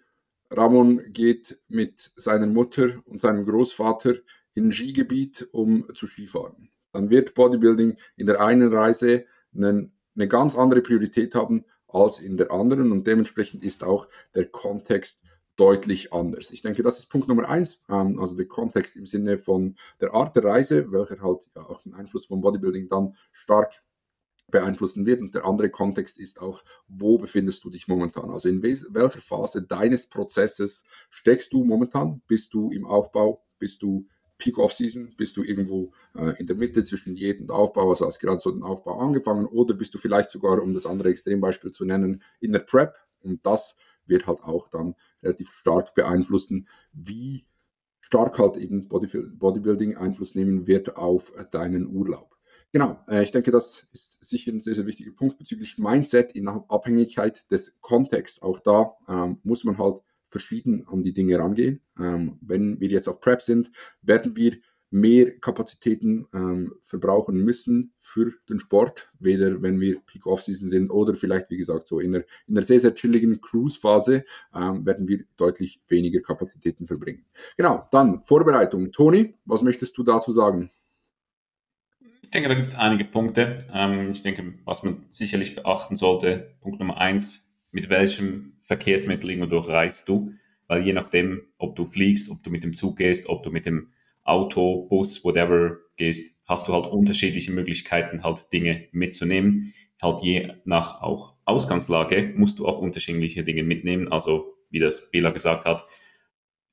Ramon 0.49 1.11
geht 1.11 1.59
mit 1.67 2.11
seiner 2.15 2.47
Mutter 2.47 3.01
und 3.05 3.21
seinem 3.21 3.45
Großvater 3.45 4.15
in 4.53 4.67
ein 4.67 4.71
Skigebiet, 4.71 5.47
um 5.51 5.87
zu 5.95 6.07
Skifahren. 6.07 6.70
Dann 6.93 7.09
wird 7.09 7.33
Bodybuilding 7.33 7.97
in 8.15 8.25
der 8.25 8.41
einen 8.41 8.73
Reise 8.73 9.25
einen, 9.55 9.93
eine 10.15 10.27
ganz 10.27 10.57
andere 10.57 10.81
Priorität 10.81 11.35
haben 11.35 11.65
als 11.87 12.19
in 12.19 12.37
der 12.37 12.51
anderen 12.51 12.91
und 12.91 13.05
dementsprechend 13.05 13.63
ist 13.63 13.83
auch 13.83 14.07
der 14.33 14.45
Kontext 14.45 15.21
deutlich 15.57 16.13
anders. 16.13 16.51
Ich 16.51 16.61
denke, 16.61 16.81
das 16.83 16.97
ist 16.97 17.07
Punkt 17.07 17.27
Nummer 17.27 17.47
eins, 17.47 17.79
ähm, 17.89 18.19
also 18.19 18.35
der 18.35 18.47
Kontext 18.47 18.95
im 18.95 19.05
Sinne 19.05 19.37
von 19.37 19.75
der 19.99 20.13
Art 20.13 20.35
der 20.35 20.45
Reise, 20.45 20.91
welcher 20.91 21.21
halt 21.21 21.49
ja 21.55 21.63
auch 21.63 21.81
den 21.83 21.93
Einfluss 21.93 22.25
von 22.25 22.41
Bodybuilding 22.41 22.89
dann 22.89 23.15
stark 23.31 23.73
beeinflussen 24.51 25.05
wird. 25.05 25.21
Und 25.21 25.33
der 25.33 25.45
andere 25.45 25.69
Kontext 25.69 26.19
ist 26.19 26.41
auch, 26.41 26.63
wo 26.87 27.17
befindest 27.17 27.63
du 27.63 27.69
dich 27.69 27.87
momentan? 27.87 28.29
Also 28.29 28.49
in 28.49 28.61
welcher 28.61 29.21
Phase 29.21 29.63
deines 29.63 30.07
Prozesses 30.07 30.83
steckst 31.09 31.53
du 31.53 31.63
momentan? 31.63 32.21
Bist 32.27 32.53
du 32.53 32.69
im 32.71 32.85
Aufbau? 32.85 33.43
Bist 33.59 33.81
du 33.81 34.07
Peak 34.41 34.57
Off-Season? 34.57 35.13
Bist 35.15 35.37
du 35.37 35.43
irgendwo 35.43 35.91
äh, 36.15 36.37
in 36.39 36.47
der 36.47 36.55
Mitte 36.55 36.83
zwischen 36.83 37.15
jedem 37.15 37.43
und 37.43 37.51
Aufbau, 37.51 37.91
also 37.91 38.07
hast 38.07 38.19
gerade 38.19 38.39
so 38.39 38.51
den 38.51 38.63
Aufbau 38.63 38.99
angefangen? 38.99 39.45
Oder 39.45 39.75
bist 39.75 39.93
du 39.93 39.99
vielleicht 39.99 40.29
sogar, 40.29 40.61
um 40.61 40.73
das 40.73 40.85
andere 40.85 41.09
Extrembeispiel 41.09 41.71
zu 41.71 41.85
nennen, 41.85 42.23
in 42.39 42.51
der 42.51 42.59
Prep? 42.59 42.95
Und 43.21 43.45
das 43.45 43.77
wird 44.07 44.25
halt 44.25 44.41
auch 44.41 44.67
dann 44.67 44.95
relativ 45.21 45.51
stark 45.51 45.93
beeinflussen, 45.93 46.67
wie 46.91 47.45
stark 48.01 48.39
halt 48.39 48.57
eben 48.57 48.89
Bodybuilding 48.89 49.95
Einfluss 49.95 50.35
nehmen 50.35 50.65
wird 50.65 50.97
auf 50.97 51.31
deinen 51.51 51.87
Urlaub. 51.87 52.35
Genau, 52.73 53.03
äh, 53.07 53.23
ich 53.23 53.31
denke, 53.31 53.51
das 53.51 53.85
ist 53.91 54.23
sicher 54.23 54.51
ein 54.51 54.59
sehr, 54.59 54.75
sehr 54.75 54.85
wichtiger 54.85 55.11
Punkt 55.11 55.37
bezüglich 55.37 55.77
Mindset 55.77 56.31
in 56.31 56.47
Abhängigkeit 56.47 57.49
des 57.51 57.79
Kontexts. 57.81 58.41
Auch 58.41 58.59
da 58.59 58.95
ähm, 59.07 59.39
muss 59.43 59.65
man 59.65 59.77
halt 59.77 60.01
verschieden 60.31 60.87
an 60.87 61.03
die 61.03 61.13
Dinge 61.13 61.37
rangehen. 61.37 61.81
Ähm, 61.99 62.37
wenn 62.41 62.79
wir 62.79 62.89
jetzt 62.89 63.07
auf 63.07 63.19
Prep 63.19 63.41
sind, 63.41 63.71
werden 64.01 64.35
wir 64.35 64.57
mehr 64.91 65.39
Kapazitäten 65.39 66.27
ähm, 66.33 66.73
verbrauchen 66.83 67.37
müssen 67.37 67.93
für 67.97 68.33
den 68.49 68.59
Sport, 68.59 69.09
weder 69.19 69.61
wenn 69.61 69.79
wir 69.79 70.01
Peak-Off-Season 70.01 70.67
sind 70.67 70.91
oder 70.91 71.15
vielleicht, 71.15 71.49
wie 71.49 71.57
gesagt, 71.57 71.87
so 71.87 71.99
in 71.99 72.13
einer, 72.13 72.25
in 72.47 72.57
einer 72.57 72.63
sehr, 72.63 72.79
sehr 72.79 72.93
chilligen 72.93 73.39
Cruise-Phase 73.39 74.25
ähm, 74.53 74.85
werden 74.85 75.07
wir 75.07 75.23
deutlich 75.37 75.81
weniger 75.87 76.19
Kapazitäten 76.19 76.87
verbringen. 76.87 77.25
Genau, 77.55 77.87
dann 77.91 78.23
Vorbereitung. 78.25 78.91
Toni, 78.91 79.35
was 79.45 79.61
möchtest 79.63 79.97
du 79.97 80.03
dazu 80.03 80.33
sagen? 80.33 80.71
Ich 82.21 82.29
denke, 82.29 82.49
da 82.49 82.55
gibt 82.55 82.69
es 82.69 82.75
einige 82.77 83.05
Punkte. 83.05 83.65
Ähm, 83.73 84.11
ich 84.11 84.23
denke, 84.23 84.53
was 84.65 84.83
man 84.83 85.05
sicherlich 85.09 85.55
beachten 85.55 85.95
sollte, 85.95 86.53
Punkt 86.61 86.79
Nummer 86.79 86.97
eins, 86.97 87.50
mit 87.71 87.89
welchem 87.89 88.53
Verkehrsmittel 88.61 89.31
irgendwo 89.31 89.57
reist 89.57 90.07
du? 90.07 90.33
Weil 90.67 90.85
je 90.85 90.93
nachdem, 90.93 91.41
ob 91.57 91.75
du 91.75 91.85
fliegst, 91.85 92.29
ob 92.29 92.43
du 92.43 92.49
mit 92.49 92.63
dem 92.63 92.73
Zug 92.73 92.97
gehst, 92.97 93.27
ob 93.27 93.43
du 93.43 93.51
mit 93.51 93.65
dem 93.65 93.91
Auto, 94.23 94.87
Bus, 94.87 95.23
whatever 95.25 95.77
gehst, 95.97 96.37
hast 96.45 96.67
du 96.67 96.73
halt 96.73 96.85
unterschiedliche 96.85 97.51
Möglichkeiten, 97.51 98.23
halt 98.23 98.51
Dinge 98.53 98.87
mitzunehmen. 98.91 99.73
Halt 100.01 100.21
je 100.21 100.53
nach 100.65 101.01
auch 101.01 101.35
Ausgangslage 101.45 102.33
musst 102.35 102.59
du 102.59 102.67
auch 102.67 102.79
unterschiedliche 102.79 103.43
Dinge 103.43 103.63
mitnehmen. 103.63 104.11
Also, 104.11 104.55
wie 104.69 104.79
das 104.79 105.11
Bela 105.11 105.31
gesagt 105.31 105.65
hat, 105.65 105.85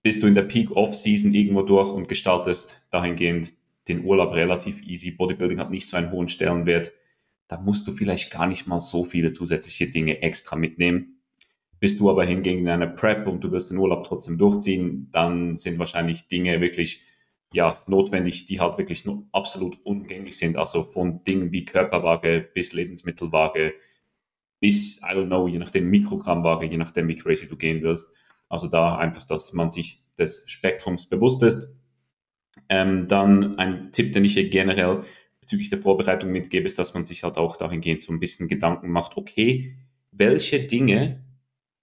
bist 0.02 0.22
du 0.22 0.26
in 0.26 0.34
der 0.34 0.42
Peak-Off-Season 0.42 1.34
irgendwo 1.34 1.62
durch 1.62 1.90
und 1.90 2.08
gestaltest 2.08 2.86
dahingehend 2.90 3.52
den 3.88 4.04
Urlaub 4.04 4.34
relativ 4.34 4.82
easy. 4.82 5.10
Bodybuilding 5.10 5.58
hat 5.58 5.70
nicht 5.70 5.88
so 5.88 5.96
einen 5.96 6.12
hohen 6.12 6.28
Stellenwert. 6.28 6.92
Da 7.48 7.58
musst 7.58 7.88
du 7.88 7.92
vielleicht 7.92 8.30
gar 8.30 8.46
nicht 8.46 8.66
mal 8.66 8.80
so 8.80 9.04
viele 9.04 9.32
zusätzliche 9.32 9.88
Dinge 9.88 10.22
extra 10.22 10.56
mitnehmen. 10.56 11.22
Bist 11.80 11.98
du 12.00 12.10
aber 12.10 12.24
hingegen 12.24 12.60
in 12.60 12.68
einer 12.68 12.86
Prep 12.86 13.26
und 13.26 13.42
du 13.42 13.50
wirst 13.52 13.70
den 13.70 13.78
Urlaub 13.78 14.04
trotzdem 14.04 14.36
durchziehen, 14.36 15.08
dann 15.12 15.56
sind 15.56 15.78
wahrscheinlich 15.78 16.28
Dinge 16.28 16.60
wirklich 16.60 17.02
ja, 17.52 17.82
notwendig, 17.86 18.46
die 18.46 18.60
halt 18.60 18.76
wirklich 18.76 19.06
nur 19.06 19.26
absolut 19.32 19.78
umgänglich 19.84 20.36
sind. 20.36 20.58
Also 20.58 20.82
von 20.82 21.24
Dingen 21.24 21.50
wie 21.50 21.64
Körperwaage 21.64 22.48
bis 22.52 22.74
Lebensmittelwaage 22.74 23.72
bis, 24.60 25.00
I 25.02 25.14
don't 25.14 25.28
know, 25.28 25.48
je 25.48 25.58
nachdem 25.58 25.88
Mikrogrammwaage, 25.88 26.66
je 26.66 26.76
nachdem 26.76 27.08
wie 27.08 27.16
crazy 27.16 27.48
du 27.48 27.56
gehen 27.56 27.82
wirst. 27.82 28.12
Also 28.48 28.68
da 28.68 28.96
einfach, 28.96 29.24
dass 29.24 29.52
man 29.52 29.70
sich 29.70 30.04
des 30.18 30.42
Spektrums 30.46 31.08
bewusst 31.08 31.42
ist 31.42 31.68
ähm, 32.68 33.08
dann 33.08 33.58
ein 33.58 33.92
Tipp, 33.92 34.12
den 34.12 34.24
ich 34.24 34.34
hier 34.34 34.48
generell 34.48 35.02
bezüglich 35.48 35.70
der 35.70 35.80
Vorbereitung 35.80 36.30
mitgebe, 36.30 36.66
ist, 36.66 36.78
dass 36.78 36.92
man 36.92 37.06
sich 37.06 37.24
halt 37.24 37.38
auch 37.38 37.56
dahingehend 37.56 38.02
so 38.02 38.12
ein 38.12 38.20
bisschen 38.20 38.48
Gedanken 38.48 38.90
macht, 38.90 39.16
okay, 39.16 39.78
welche 40.12 40.60
Dinge 40.60 41.24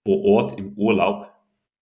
vor 0.04 0.24
Ort 0.24 0.60
im 0.60 0.74
Urlaub 0.74 1.32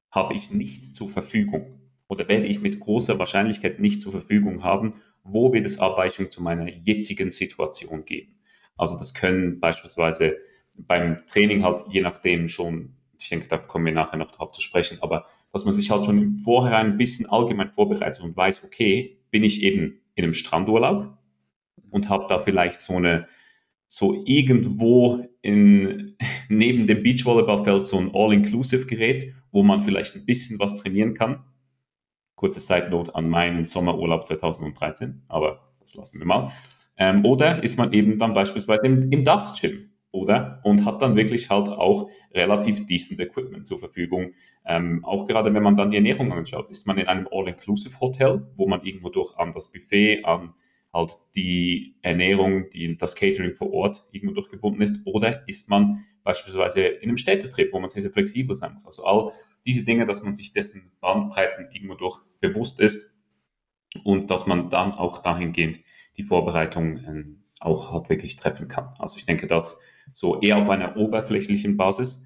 habe 0.09 0.33
ich 0.33 0.49
nicht 0.51 0.95
zur 0.95 1.09
Verfügung 1.09 1.81
oder 2.07 2.29
werde 2.29 2.45
ich 2.45 2.61
mit 2.61 2.79
großer 2.79 3.19
Wahrscheinlichkeit 3.19 3.81
nicht 3.81 4.01
zur 4.01 4.13
Verfügung 4.13 4.63
haben, 4.63 4.95
wo 5.25 5.51
wird 5.51 5.65
es 5.65 5.77
Abweichungen 5.77 6.31
zu 6.31 6.41
meiner 6.41 6.69
jetzigen 6.69 7.31
Situation 7.31 8.05
geben. 8.05 8.39
Also 8.77 8.97
das 8.97 9.13
können 9.13 9.59
beispielsweise 9.59 10.37
beim 10.75 11.17
Training 11.27 11.63
halt 11.63 11.81
je 11.89 11.99
nachdem 11.99 12.47
schon, 12.47 12.95
ich 13.17 13.27
denke, 13.27 13.49
da 13.49 13.57
kommen 13.57 13.87
wir 13.87 13.93
nachher 13.93 14.17
noch 14.17 14.31
drauf 14.31 14.53
zu 14.53 14.61
sprechen, 14.61 14.99
aber 15.01 15.25
dass 15.51 15.65
man 15.65 15.73
sich 15.73 15.91
halt 15.91 16.05
schon 16.05 16.17
im 16.17 16.29
Vorhinein 16.29 16.91
ein 16.91 16.97
bisschen 16.97 17.29
allgemein 17.29 17.73
vorbereitet 17.73 18.21
und 18.21 18.37
weiß, 18.37 18.63
okay, 18.63 19.17
bin 19.31 19.43
ich 19.43 19.63
eben 19.63 19.99
in 20.15 20.23
einem 20.23 20.33
Strandurlaub 20.33 21.17
und 21.89 22.09
habe 22.09 22.25
da 22.29 22.39
vielleicht 22.39 22.81
so 22.81 22.97
eine, 22.97 23.27
so 23.87 24.23
irgendwo 24.25 25.25
in, 25.41 26.17
neben 26.49 26.87
dem 26.87 27.03
Beachvolleyballfeld 27.03 27.85
so 27.85 27.97
ein 27.97 28.11
All-Inclusive-Gerät, 28.13 29.33
wo 29.51 29.63
man 29.63 29.81
vielleicht 29.81 30.15
ein 30.15 30.25
bisschen 30.25 30.59
was 30.59 30.77
trainieren 30.77 31.13
kann. 31.13 31.43
Kurze 32.35 32.59
Side-Note 32.59 33.15
an 33.15 33.29
meinen 33.29 33.65
Sommerurlaub 33.65 34.25
2013, 34.25 35.23
aber 35.27 35.73
das 35.79 35.95
lassen 35.95 36.19
wir 36.19 36.25
mal. 36.25 36.51
Ähm, 36.97 37.25
oder 37.25 37.63
ist 37.63 37.77
man 37.77 37.93
eben 37.93 38.17
dann 38.19 38.33
beispielsweise 38.33 38.85
im, 38.85 39.11
im 39.11 39.25
Dust 39.25 39.61
Gym 39.61 39.93
oder? 40.13 40.61
Und 40.63 40.85
hat 40.85 41.01
dann 41.01 41.15
wirklich 41.15 41.49
halt 41.49 41.67
auch 41.69 42.09
relativ 42.33 42.85
decent 42.85 43.19
Equipment 43.19 43.65
zur 43.65 43.79
Verfügung. 43.79 44.33
Ähm, 44.65 45.03
auch 45.03 45.27
gerade 45.27 45.53
wenn 45.53 45.63
man 45.63 45.75
dann 45.75 45.89
die 45.91 45.97
Ernährung 45.97 46.31
anschaut, 46.31 46.69
ist 46.69 46.87
man 46.87 46.97
in 46.97 47.07
einem 47.07 47.27
All-Inclusive-Hotel, 47.29 48.47
wo 48.55 48.67
man 48.67 48.83
irgendwo 48.83 49.09
durch 49.09 49.35
an 49.37 49.51
das 49.51 49.71
Buffet, 49.71 50.23
an 50.23 50.53
halt 50.93 51.17
die 51.35 51.95
Ernährung, 52.01 52.69
die, 52.69 52.97
das 52.97 53.15
Catering 53.15 53.55
vor 53.55 53.73
Ort 53.73 54.05
irgendwo 54.11 54.33
durchgebunden 54.33 54.81
ist, 54.81 55.05
oder 55.05 55.47
ist 55.47 55.69
man 55.69 56.03
beispielsweise 56.23 56.81
in 56.81 57.09
einem 57.09 57.17
Städtetrip, 57.17 57.73
wo 57.73 57.79
man 57.79 57.89
sehr, 57.89 58.01
sehr 58.01 58.11
flexibel 58.11 58.55
sein 58.55 58.73
muss. 58.73 58.85
Also 58.85 59.03
all 59.03 59.33
diese 59.65 59.83
Dinge, 59.85 60.05
dass 60.05 60.23
man 60.23 60.35
sich 60.35 60.53
dessen 60.53 60.91
Bandbreiten 61.01 61.67
irgendwo 61.73 61.95
durch 61.95 62.19
bewusst 62.39 62.79
ist 62.79 63.11
und 64.03 64.29
dass 64.29 64.47
man 64.47 64.69
dann 64.69 64.91
auch 64.91 65.21
dahingehend 65.21 65.79
die 66.17 66.23
Vorbereitung 66.23 66.97
ähm, 67.05 67.43
auch 67.59 67.91
halt 67.91 68.09
wirklich 68.09 68.35
treffen 68.35 68.67
kann. 68.67 68.93
Also 68.99 69.17
ich 69.17 69.25
denke, 69.25 69.47
das 69.47 69.79
so 70.11 70.41
eher 70.41 70.57
auf 70.57 70.69
einer 70.69 70.97
oberflächlichen 70.97 71.77
Basis, 71.77 72.21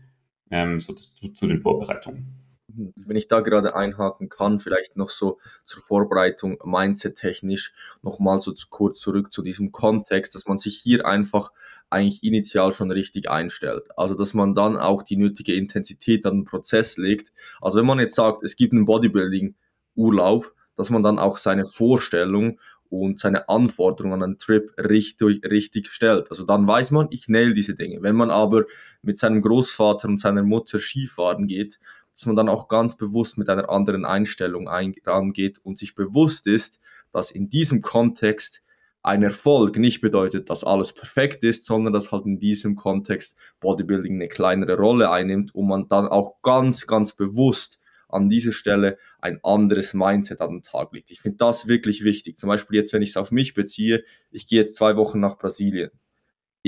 ähm, 0.50 0.80
so 0.80 0.94
zu, 0.94 1.30
zu 1.30 1.48
den 1.48 1.60
Vorbereitungen. 1.60 2.47
Wenn 2.68 3.16
ich 3.16 3.28
da 3.30 3.40
gerade 3.40 3.76
einhaken 3.76 4.28
kann, 4.28 4.60
vielleicht 4.60 4.98
noch 4.98 5.10
so 5.10 5.40
zur 5.66 5.82
Vorbereitung 5.82 6.60
mindset-technisch 6.64 7.74
nochmal 8.02 8.42
so 8.42 8.54
kurz 8.70 9.00
zurück 9.00 9.32
zu 9.32 9.42
diesem 9.42 9.72
Kontext, 9.72 10.36
dass 10.36 10.48
man 10.48 10.58
sich 10.58 10.78
hier 10.78 11.06
einfach 11.06 11.52
eigentlich 11.90 12.24
initial 12.24 12.74
schon 12.74 12.92
richtig 12.92 13.30
einstellt. 13.30 13.88
Also 13.96 14.16
dass 14.16 14.34
man 14.34 14.54
dann 14.54 14.76
auch 14.76 15.04
die 15.04 15.16
nötige 15.16 15.54
Intensität 15.54 16.26
an 16.26 16.40
den 16.40 16.46
Prozess 16.46 16.98
legt. 16.98 17.32
Also 17.62 17.80
wenn 17.80 17.86
man 17.86 18.00
jetzt 18.00 18.16
sagt, 18.16 18.44
es 18.44 18.58
gibt 18.58 18.74
einen 18.74 18.86
Bodybuilding-Urlaub, 18.86 20.54
dass 20.76 20.90
man 20.90 21.04
dann 21.04 21.20
auch 21.20 21.38
seine 21.38 21.66
Vorstellung 21.66 22.60
und 22.90 23.20
seine 23.20 23.50
Anforderungen 23.50 24.16
an 24.16 24.24
einen 24.24 24.38
Trip 24.38 24.72
richtig, 24.78 25.44
richtig 25.44 25.88
stellt. 25.90 26.30
Also 26.30 26.46
dann 26.46 26.68
weiß 26.68 26.92
man, 26.92 27.08
ich 27.12 27.28
nail 27.28 27.54
diese 27.54 27.76
Dinge. 27.76 28.02
Wenn 28.02 28.16
man 28.16 28.32
aber 28.32 28.66
mit 29.02 29.18
seinem 29.18 29.42
Großvater 29.42 30.08
und 30.08 30.20
seiner 30.20 30.44
Mutter 30.44 30.80
Skifahren 30.80 31.48
geht, 31.48 31.80
dass 32.18 32.26
man 32.26 32.36
dann 32.36 32.50
auch 32.50 32.68
ganz 32.68 32.98
bewusst 32.98 33.38
mit 33.38 33.48
einer 33.48 33.70
anderen 33.70 34.04
Einstellung 34.04 34.68
rangeht 34.68 35.60
und 35.60 35.78
sich 35.78 35.94
bewusst 35.94 36.48
ist, 36.48 36.80
dass 37.14 37.30
in 37.30 37.48
diesem 37.48 37.82
Kontext 37.82 38.64
ein 39.04 39.22
Erfolg 39.22 39.78
nicht 39.78 40.02
bedeutet, 40.02 40.50
dass 40.50 40.64
alles 40.64 40.94
perfekt 40.94 41.44
ist, 41.44 41.66
sondern 41.66 41.94
dass 41.94 42.12
halt 42.12 42.26
in 42.26 42.40
diesem 42.40 42.76
Kontext 42.76 43.38
Bodybuilding 43.60 44.16
eine 44.16 44.30
kleinere 44.30 44.78
Rolle 44.78 45.12
einnimmt 45.12 45.54
und 45.54 45.68
man 45.68 45.88
dann 45.90 46.08
auch 46.08 46.42
ganz, 46.42 46.88
ganz 46.88 47.16
bewusst 47.16 47.80
an 48.10 48.30
dieser 48.30 48.52
Stelle 48.52 48.98
ein 49.20 49.40
anderes 49.44 49.94
Mindset 49.94 50.42
an 50.42 50.50
den 50.50 50.64
Tag 50.64 50.94
legt. 50.94 51.12
Ich 51.12 51.22
finde 51.22 51.38
das 51.38 51.68
wirklich 51.68 52.04
wichtig. 52.04 52.38
Zum 52.38 52.48
Beispiel 52.48 52.80
jetzt, 52.80 52.94
wenn 52.94 53.04
ich 53.04 53.12
es 53.12 53.18
auf 53.18 53.32
mich 53.32 53.54
beziehe, 53.54 54.04
ich 54.32 54.48
gehe 54.48 54.62
jetzt 54.62 54.76
zwei 54.76 54.96
Wochen 54.96 55.20
nach 55.20 55.38
Brasilien. 55.38 55.92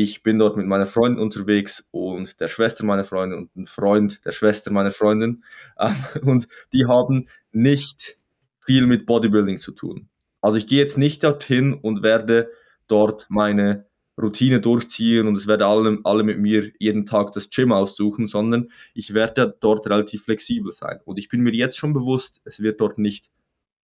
Ich 0.02 0.24
bin 0.24 0.40
dort 0.40 0.56
mit 0.56 0.66
meiner 0.66 0.86
Freundin 0.86 1.22
unterwegs 1.22 1.86
und 1.92 2.40
der 2.40 2.48
Schwester 2.48 2.86
meiner 2.86 3.04
Freundin 3.04 3.38
und 3.38 3.56
ein 3.58 3.66
Freund 3.66 4.24
der 4.24 4.32
Schwester 4.32 4.72
meiner 4.72 4.92
Freundin. 4.92 5.44
und 6.22 6.48
die 6.72 6.86
haben 6.88 7.28
nicht 7.52 8.18
viel 8.66 8.88
mit 8.88 9.06
Bodybuilding 9.06 9.58
zu 9.58 9.74
tun. 9.74 10.08
Also 10.40 10.58
ich 10.58 10.68
gehe 10.68 10.80
jetzt 10.80 10.98
nicht 10.98 11.26
dorthin 11.26 11.74
und 11.74 12.02
werde 12.02 12.50
dort 12.88 13.26
meine 13.28 13.88
Routine 14.18 14.62
durchziehen 14.62 15.28
und 15.28 15.36
es 15.36 15.48
werde 15.48 15.68
alle, 15.68 16.00
alle 16.06 16.24
mit 16.24 16.40
mir 16.40 16.72
jeden 16.80 17.06
Tag 17.06 17.34
das 17.34 17.50
Gym 17.50 17.74
aussuchen, 17.74 18.26
sondern 18.26 18.70
ich 18.94 19.14
werde 19.14 19.54
dort 19.60 19.86
relativ 19.90 20.24
flexibel 20.24 20.72
sein. 20.72 21.02
Und 21.04 21.18
ich 21.18 21.28
bin 21.28 21.42
mir 21.42 21.54
jetzt 21.54 21.78
schon 21.78 21.92
bewusst, 21.92 22.40
es 22.46 22.62
wird 22.62 22.80
dort 22.80 23.00
nicht 23.00 23.30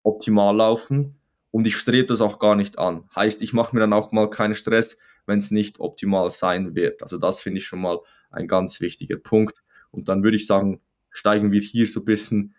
optimal 0.05 0.55
laufen 0.55 1.17
und 1.51 1.67
ich 1.67 1.75
strebe 1.75 2.07
das 2.07 2.21
auch 2.21 2.39
gar 2.39 2.55
nicht 2.55 2.79
an. 2.79 3.03
Heißt, 3.17 3.43
ich 3.43 3.53
mache 3.53 3.75
mir 3.75 3.81
dann 3.81 3.93
auch 3.93 4.13
mal 4.13 4.31
keinen 4.31 4.55
Stress, 4.55 4.97
wenn 5.27 5.39
es 5.39 5.51
nicht 5.51 5.81
optimal 5.81 6.31
sein 6.31 6.75
wird. 6.75 7.03
Also 7.03 7.19
das 7.19 7.41
finde 7.41 7.59
ich 7.59 7.67
schon 7.67 7.81
mal 7.81 7.99
ein 8.31 8.49
ganz 8.49 8.81
wichtiger 8.81 9.17
Punkt. 9.17 9.63
Und 9.91 10.09
dann 10.09 10.23
würde 10.23 10.37
ich 10.37 10.47
sagen, 10.47 10.81
steigen 11.11 11.53
wir 11.53 11.61
hier 11.61 11.87
so 11.87 12.01
ein 12.01 12.05
bisschen 12.05 12.55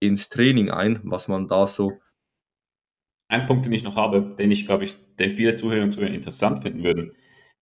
ins 0.00 0.28
Training 0.28 0.70
ein, 0.70 1.00
was 1.04 1.28
man 1.28 1.46
da 1.46 1.66
so 1.66 2.00
ein 3.28 3.46
Punkt, 3.46 3.66
den 3.66 3.72
ich 3.72 3.84
noch 3.84 3.96
habe, 3.96 4.34
den 4.38 4.50
ich, 4.50 4.66
glaube 4.66 4.84
ich, 4.84 4.96
den 5.16 5.36
viele 5.36 5.54
Zuhörer 5.54 5.84
und 5.84 5.92
Zuhörer 5.92 6.12
interessant 6.12 6.62
finden 6.62 6.82
würden. 6.82 7.12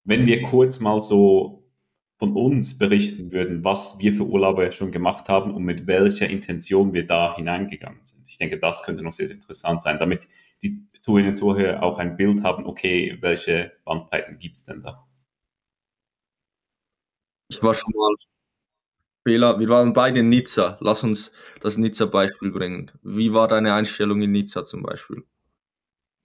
Wenn 0.05 0.25
wir 0.27 0.41
kurz 0.41 0.81
mal 0.81 0.99
so 0.99 1.69
von 2.19 2.35
uns 2.35 2.79
berichten 2.79 3.31
würden, 3.31 3.63
was 3.65 3.99
wir 4.01 4.13
für 4.13 4.27
Urlaube 4.27 4.73
schon 4.73 4.91
gemacht 4.91 5.29
haben 5.29 5.55
und 5.55 5.63
mit 5.63 5.87
welcher 5.87 6.29
Intention 6.29 6.93
wir 6.93 7.07
da 7.07 7.37
hineingegangen 7.37 8.05
sind. 8.05 8.29
Ich 8.29 8.39
denke, 8.39 8.59
das 8.59 8.83
könnte 8.83 9.05
noch 9.05 9.13
sehr, 9.13 9.29
sehr 9.29 9.37
interessant 9.37 9.83
sein, 9.83 9.99
damit 9.99 10.27
die 10.63 10.88
Zuhörer 11.01 11.29
und 11.29 11.37
Zuhörer 11.37 11.83
auch 11.83 11.99
ein 11.99 12.17
Bild 12.17 12.43
haben, 12.43 12.67
okay, 12.67 13.19
welche 13.21 13.73
Bandbreiten 13.85 14.39
gibt 14.39 14.57
es 14.57 14.65
denn 14.65 14.83
da? 14.83 15.07
Ich 17.49 17.63
war 17.63 17.75
schon 17.75 17.93
mal, 17.97 18.15
Bela, 19.25 19.59
wir 19.61 19.69
waren 19.69 19.93
beide 19.93 20.21
in 20.21 20.29
Nizza. 20.29 20.79
Lass 20.81 21.05
uns 21.05 21.33
das 21.61 21.77
Nizza-Beispiel 21.77 22.51
bringen. 22.51 22.91
Wie 23.03 23.33
war 23.33 23.49
deine 23.49 23.75
Einstellung 23.75 24.23
in 24.23 24.33
Nizza 24.33 24.65
zum 24.65 24.83
Beispiel? 24.83 25.23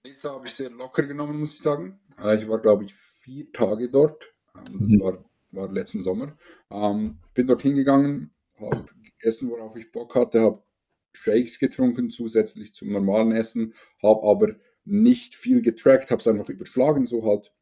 Nizza 0.05 0.31
habe 0.31 0.45
ich 0.45 0.53
sehr 0.53 0.69
locker 0.69 1.03
genommen, 1.03 1.39
muss 1.39 1.53
ich 1.53 1.59
sagen. 1.59 1.99
Äh, 2.21 2.41
ich 2.41 2.47
war, 2.47 2.59
glaube 2.59 2.85
ich, 2.85 2.93
vier 2.93 3.51
Tage 3.51 3.89
dort. 3.89 4.23
Ähm, 4.55 4.79
das 4.79 4.89
mhm. 4.89 5.01
war, 5.01 5.25
war 5.51 5.71
letzten 5.71 6.01
Sommer. 6.01 6.37
Ähm, 6.69 7.19
bin 7.33 7.47
dort 7.47 7.61
hingegangen, 7.61 8.33
habe 8.59 8.85
gegessen, 9.03 9.49
worauf 9.49 9.75
ich 9.75 9.91
Bock 9.91 10.15
hatte, 10.15 10.41
habe 10.41 10.63
Shakes 11.13 11.59
getrunken 11.59 12.09
zusätzlich 12.09 12.73
zum 12.73 12.91
normalen 12.91 13.31
Essen, 13.31 13.73
habe 14.01 14.27
aber 14.27 14.55
nicht 14.85 15.35
viel 15.35 15.61
getrackt, 15.61 16.11
habe 16.11 16.19
es 16.19 16.27
einfach 16.27 16.49
überschlagen, 16.49 17.05
so 17.05 17.25
halt, 17.25 17.53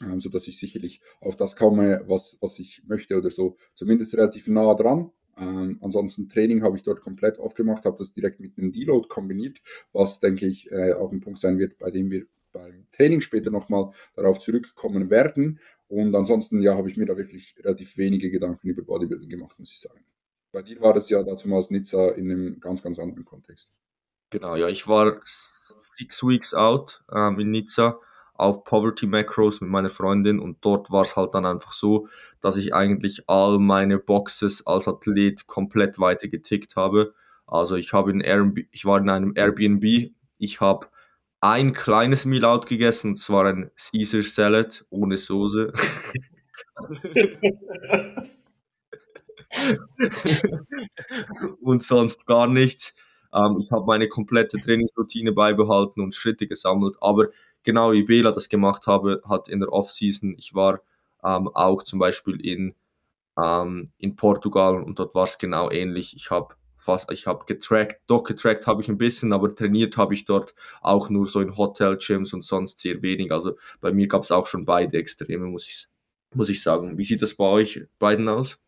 ähm, 0.00 0.20
sodass 0.20 0.48
ich 0.48 0.58
sicherlich 0.58 1.00
auf 1.20 1.36
das 1.36 1.56
komme, 1.56 2.02
was, 2.06 2.38
was 2.40 2.58
ich 2.58 2.82
möchte 2.86 3.16
oder 3.16 3.30
so, 3.30 3.56
zumindest 3.74 4.14
relativ 4.14 4.48
nah 4.48 4.74
dran. 4.74 5.10
Ähm, 5.36 5.78
ansonsten 5.80 6.28
Training 6.28 6.62
habe 6.62 6.76
ich 6.76 6.82
dort 6.84 7.00
komplett 7.00 7.38
aufgemacht, 7.38 7.84
habe 7.84 7.98
das 7.98 8.12
direkt 8.12 8.40
mit 8.40 8.56
einem 8.56 8.70
Deload 8.70 9.08
kombiniert, 9.08 9.60
was 9.92 10.20
denke 10.20 10.46
ich 10.46 10.70
äh, 10.70 10.92
auch 10.92 11.12
ein 11.12 11.20
Punkt 11.20 11.40
sein 11.40 11.58
wird, 11.58 11.78
bei 11.78 11.90
dem 11.90 12.10
wir 12.10 12.26
beim 12.52 12.86
Training 12.92 13.20
später 13.20 13.50
nochmal 13.50 13.90
darauf 14.14 14.38
zurückkommen 14.38 15.10
werden. 15.10 15.58
Und 15.88 16.14
ansonsten 16.14 16.60
ja, 16.62 16.76
habe 16.76 16.88
ich 16.88 16.96
mir 16.96 17.06
da 17.06 17.16
wirklich 17.16 17.56
relativ 17.58 17.98
wenige 17.98 18.30
Gedanken 18.30 18.68
über 18.68 18.82
Bodybuilding 18.82 19.28
gemacht, 19.28 19.58
muss 19.58 19.72
ich 19.72 19.80
sagen. 19.80 20.04
Bei 20.54 20.62
dir 20.62 20.80
war 20.80 20.94
das 20.94 21.10
ja 21.10 21.20
dazu 21.24 21.48
mal 21.48 21.56
aus 21.56 21.70
Nizza 21.70 22.10
in 22.10 22.30
einem 22.30 22.60
ganz, 22.60 22.80
ganz 22.80 23.00
anderen 23.00 23.24
Kontext. 23.24 23.72
Genau, 24.30 24.54
ja, 24.54 24.68
ich 24.68 24.86
war 24.86 25.20
six 25.24 26.22
weeks 26.22 26.54
out 26.54 27.02
ähm, 27.12 27.40
in 27.40 27.50
Nizza 27.50 27.98
auf 28.34 28.62
Poverty 28.62 29.08
Macros 29.08 29.60
mit 29.60 29.68
meiner 29.68 29.90
Freundin 29.90 30.38
und 30.38 30.64
dort 30.64 30.92
war 30.92 31.02
es 31.02 31.16
halt 31.16 31.34
dann 31.34 31.44
einfach 31.44 31.72
so, 31.72 32.06
dass 32.40 32.56
ich 32.56 32.72
eigentlich 32.72 33.28
all 33.28 33.58
meine 33.58 33.98
Boxes 33.98 34.64
als 34.64 34.86
Athlet 34.86 35.48
komplett 35.48 35.98
weiter 35.98 36.28
getickt 36.28 36.76
habe. 36.76 37.14
Also 37.48 37.74
ich 37.74 37.92
habe 37.92 38.12
in 38.12 38.20
Airbnb, 38.20 38.68
ich 38.70 38.84
war 38.84 38.98
in 38.98 39.10
einem 39.10 39.32
Airbnb, 39.36 40.12
ich 40.38 40.60
habe 40.60 40.86
ein 41.40 41.72
kleines 41.72 42.26
Meal 42.26 42.44
out 42.44 42.66
gegessen, 42.66 43.16
das 43.16 43.28
war 43.28 43.46
ein 43.46 43.72
Caesar 43.76 44.22
Salad 44.22 44.86
ohne 44.90 45.16
Soße. 45.16 45.72
und 51.62 51.82
sonst 51.82 52.26
gar 52.26 52.46
nichts. 52.46 52.94
Ähm, 53.32 53.58
ich 53.60 53.70
habe 53.70 53.84
meine 53.86 54.08
komplette 54.08 54.58
Trainingsroutine 54.58 55.32
beibehalten 55.32 56.00
und 56.00 56.14
Schritte 56.14 56.46
gesammelt, 56.46 56.96
aber 57.00 57.28
genau 57.62 57.92
wie 57.92 58.04
Bela 58.04 58.32
das 58.32 58.48
gemacht 58.48 58.86
habe, 58.86 59.22
hat 59.28 59.48
in 59.48 59.60
der 59.60 59.72
Offseason, 59.72 60.34
ich 60.38 60.54
war 60.54 60.80
ähm, 61.24 61.48
auch 61.48 61.82
zum 61.82 61.98
Beispiel 61.98 62.36
in, 62.44 62.74
ähm, 63.42 63.90
in 63.98 64.16
Portugal 64.16 64.82
und 64.82 64.98
dort 64.98 65.14
war 65.14 65.24
es 65.24 65.38
genau 65.38 65.70
ähnlich. 65.70 66.14
Ich 66.16 66.30
habe 66.30 66.54
fast, 66.76 67.10
ich 67.10 67.26
habe 67.26 67.44
getrackt, 67.46 68.02
doch 68.06 68.24
getrackt 68.24 68.66
habe 68.66 68.82
ich 68.82 68.88
ein 68.88 68.98
bisschen, 68.98 69.32
aber 69.32 69.54
trainiert 69.54 69.96
habe 69.96 70.14
ich 70.14 70.26
dort 70.26 70.54
auch 70.82 71.08
nur 71.10 71.26
so 71.26 71.40
in 71.40 71.56
Hotel-Gyms 71.56 72.34
und 72.34 72.44
sonst 72.44 72.78
sehr 72.78 73.02
wenig. 73.02 73.32
Also 73.32 73.56
bei 73.80 73.92
mir 73.92 74.06
gab 74.06 74.22
es 74.22 74.30
auch 74.30 74.46
schon 74.46 74.64
beide 74.66 74.98
Extreme, 74.98 75.46
muss 75.46 75.66
ich, 75.66 75.86
muss 76.34 76.50
ich 76.50 76.62
sagen. 76.62 76.98
Wie 76.98 77.04
sieht 77.04 77.22
das 77.22 77.34
bei 77.34 77.46
euch 77.46 77.86
beiden 77.98 78.28
aus? 78.28 78.58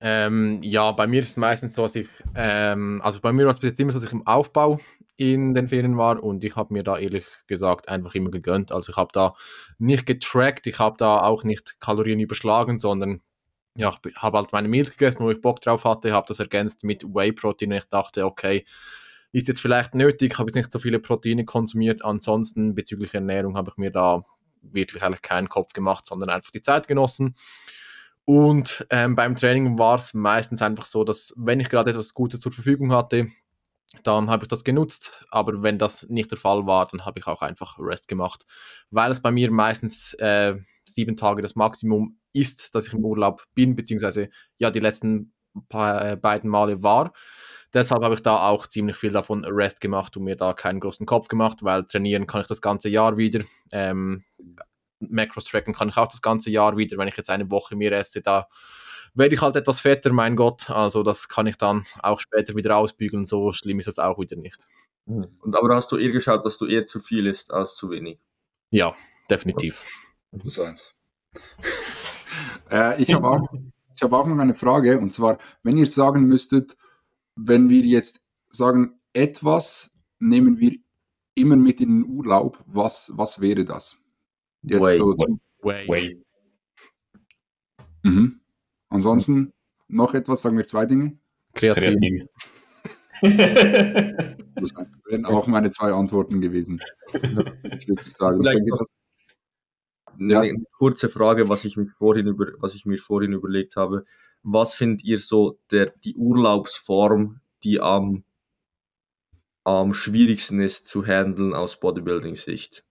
Ähm, 0.00 0.62
ja, 0.62 0.92
bei 0.92 1.06
mir 1.06 1.22
ist 1.22 1.30
es 1.30 1.36
meistens 1.36 1.74
so, 1.74 1.82
dass 1.82 1.96
ich, 1.96 2.08
ähm, 2.34 3.00
also 3.02 3.20
bei 3.20 3.32
mir 3.32 3.44
war 3.44 3.52
es 3.52 3.58
bis 3.58 3.70
jetzt 3.70 3.80
immer 3.80 3.92
so, 3.92 3.98
dass 3.98 4.06
ich 4.06 4.12
im 4.12 4.26
Aufbau 4.26 4.78
in 5.16 5.54
den 5.54 5.68
Ferien 5.68 5.96
war 5.96 6.22
und 6.22 6.44
ich 6.44 6.56
habe 6.56 6.74
mir 6.74 6.82
da 6.82 6.98
ehrlich 6.98 7.24
gesagt 7.46 7.88
einfach 7.88 8.14
immer 8.14 8.30
gegönnt. 8.30 8.72
Also 8.72 8.92
ich 8.92 8.96
habe 8.96 9.10
da 9.12 9.34
nicht 9.78 10.04
getrackt, 10.04 10.66
ich 10.66 10.78
habe 10.78 10.96
da 10.98 11.22
auch 11.22 11.44
nicht 11.44 11.80
Kalorien 11.80 12.20
überschlagen, 12.20 12.78
sondern 12.78 13.22
ja, 13.74 13.94
ich 14.06 14.16
habe 14.16 14.38
halt 14.38 14.52
meine 14.52 14.68
Meals 14.68 14.90
gegessen, 14.90 15.24
wo 15.24 15.30
ich 15.30 15.40
Bock 15.40 15.60
drauf 15.60 15.84
hatte, 15.84 16.12
habe 16.12 16.26
das 16.28 16.40
ergänzt 16.40 16.84
mit 16.84 17.02
Whey-Protein. 17.04 17.72
Ich 17.72 17.84
dachte, 17.84 18.24
okay, 18.24 18.64
ist 19.32 19.48
jetzt 19.48 19.60
vielleicht 19.60 19.94
nötig, 19.94 20.38
habe 20.38 20.48
jetzt 20.48 20.56
nicht 20.56 20.72
so 20.72 20.78
viele 20.78 20.98
Proteine 20.98 21.44
konsumiert. 21.44 22.04
Ansonsten 22.04 22.74
bezüglich 22.74 23.12
Ernährung 23.14 23.56
habe 23.56 23.70
ich 23.70 23.76
mir 23.76 23.90
da 23.90 24.24
wirklich 24.62 25.02
eigentlich 25.02 25.22
keinen 25.22 25.48
Kopf 25.48 25.72
gemacht, 25.72 26.06
sondern 26.06 26.30
einfach 26.30 26.50
die 26.50 26.62
Zeit 26.62 26.88
genossen. 26.88 27.36
Und 28.26 28.84
ähm, 28.90 29.14
beim 29.14 29.36
Training 29.36 29.78
war 29.78 29.94
es 29.94 30.12
meistens 30.12 30.60
einfach 30.60 30.84
so, 30.84 31.04
dass 31.04 31.32
wenn 31.36 31.60
ich 31.60 31.68
gerade 31.68 31.92
etwas 31.92 32.12
Gutes 32.12 32.40
zur 32.40 32.50
Verfügung 32.50 32.92
hatte, 32.92 33.28
dann 34.02 34.28
habe 34.28 34.44
ich 34.44 34.48
das 34.48 34.64
genutzt. 34.64 35.24
Aber 35.30 35.62
wenn 35.62 35.78
das 35.78 36.08
nicht 36.08 36.32
der 36.32 36.38
Fall 36.38 36.66
war, 36.66 36.86
dann 36.86 37.06
habe 37.06 37.20
ich 37.20 37.26
auch 37.28 37.40
einfach 37.40 37.78
Rest 37.78 38.08
gemacht, 38.08 38.44
weil 38.90 39.12
es 39.12 39.22
bei 39.22 39.30
mir 39.30 39.50
meistens 39.52 40.14
äh, 40.14 40.56
sieben 40.84 41.16
Tage 41.16 41.40
das 41.40 41.54
Maximum 41.54 42.18
ist, 42.32 42.74
dass 42.74 42.88
ich 42.88 42.94
im 42.94 43.04
Urlaub 43.04 43.44
bin, 43.54 43.76
beziehungsweise 43.76 44.28
ja 44.56 44.72
die 44.72 44.80
letzten 44.80 45.32
paar, 45.68 46.12
äh, 46.12 46.16
beiden 46.16 46.50
Male 46.50 46.82
war. 46.82 47.12
Deshalb 47.72 48.02
habe 48.02 48.16
ich 48.16 48.22
da 48.22 48.48
auch 48.48 48.66
ziemlich 48.66 48.96
viel 48.96 49.12
davon 49.12 49.44
Rest 49.44 49.80
gemacht 49.80 50.16
und 50.16 50.24
mir 50.24 50.36
da 50.36 50.52
keinen 50.52 50.80
großen 50.80 51.06
Kopf 51.06 51.28
gemacht, 51.28 51.62
weil 51.62 51.84
trainieren 51.84 52.26
kann 52.26 52.40
ich 52.40 52.46
das 52.48 52.60
ganze 52.60 52.88
Jahr 52.88 53.16
wieder. 53.16 53.44
Ähm, 53.70 54.24
Macros 55.00 55.44
tracken 55.44 55.74
kann 55.74 55.88
ich 55.88 55.96
auch 55.96 56.08
das 56.08 56.22
ganze 56.22 56.50
Jahr 56.50 56.76
wieder. 56.76 56.98
Wenn 56.98 57.08
ich 57.08 57.16
jetzt 57.16 57.30
eine 57.30 57.50
Woche 57.50 57.76
mehr 57.76 57.92
esse, 57.92 58.22
da 58.22 58.48
werde 59.14 59.34
ich 59.34 59.40
halt 59.40 59.56
etwas 59.56 59.80
fetter, 59.80 60.12
mein 60.12 60.36
Gott. 60.36 60.70
Also 60.70 61.02
das 61.02 61.28
kann 61.28 61.46
ich 61.46 61.56
dann 61.56 61.84
auch 62.02 62.20
später 62.20 62.54
wieder 62.54 62.76
ausbügeln. 62.76 63.26
So 63.26 63.52
schlimm 63.52 63.78
ist 63.78 63.86
das 63.86 63.98
auch 63.98 64.18
wieder 64.18 64.36
nicht. 64.36 64.66
Mhm. 65.06 65.28
Und 65.40 65.56
aber 65.56 65.74
hast 65.74 65.90
du 65.92 65.96
eher 65.96 66.12
geschaut, 66.12 66.44
dass 66.44 66.58
du 66.58 66.66
eher 66.66 66.86
zu 66.86 67.00
viel 67.00 67.26
isst 67.26 67.52
als 67.52 67.76
zu 67.76 67.90
wenig? 67.90 68.18
Ja, 68.70 68.94
definitiv. 69.30 69.84
Plus 70.38 70.58
eins. 70.58 70.94
Äh, 72.70 73.00
ich 73.00 73.14
habe 73.14 73.28
auch, 73.28 73.48
ich 73.94 74.02
hab 74.02 74.12
auch 74.12 74.26
noch 74.26 74.38
eine 74.38 74.54
Frage, 74.54 74.98
und 74.98 75.10
zwar, 75.10 75.38
wenn 75.62 75.76
ihr 75.76 75.86
sagen 75.86 76.24
müsstet, 76.24 76.74
wenn 77.36 77.70
wir 77.70 77.82
jetzt 77.82 78.20
sagen, 78.50 79.00
etwas 79.12 79.90
nehmen 80.18 80.58
wir 80.58 80.72
immer 81.34 81.56
mit 81.56 81.80
in 81.80 82.02
den 82.02 82.10
Urlaub, 82.10 82.62
was, 82.66 83.12
was 83.14 83.40
wäre 83.40 83.64
das? 83.64 83.96
Jetzt 84.66 84.82
Way. 84.82 84.96
so, 84.96 85.16
Way. 85.62 85.88
Way. 85.88 86.22
mhm. 88.02 88.40
Ansonsten 88.88 89.52
noch 89.88 90.14
etwas, 90.14 90.42
sagen 90.42 90.56
wir 90.56 90.66
zwei 90.66 90.86
Dinge. 90.86 91.18
Kreativ. 91.54 91.84
Kreativ. 91.84 92.24
Das 94.58 94.72
wären 95.06 95.26
auch 95.26 95.46
meine 95.46 95.68
zwei 95.68 95.92
Antworten 95.92 96.40
gewesen. 96.40 96.80
Ich 97.12 97.88
würde 97.88 98.08
sagen, 98.08 98.42
denke, 98.42 98.70
das, 98.78 99.00
eine 100.18 100.64
kurze 100.72 101.10
Frage, 101.10 101.50
was 101.50 101.66
ich, 101.66 101.76
mich 101.76 101.90
vorhin 101.92 102.26
über, 102.26 102.46
was 102.58 102.74
ich 102.74 102.86
mir 102.86 102.98
vorhin 102.98 103.32
überlegt 103.32 103.76
habe. 103.76 104.04
Was 104.42 104.72
findet 104.72 105.04
ihr 105.04 105.18
so 105.18 105.58
der, 105.70 105.92
die 106.04 106.16
Urlaubsform, 106.16 107.40
die 107.64 107.80
am, 107.80 108.24
am 109.64 109.92
schwierigsten 109.92 110.60
ist 110.60 110.86
zu 110.86 111.04
handeln 111.04 111.52
aus 111.52 111.80
Bodybuilding-Sicht? 111.80 112.85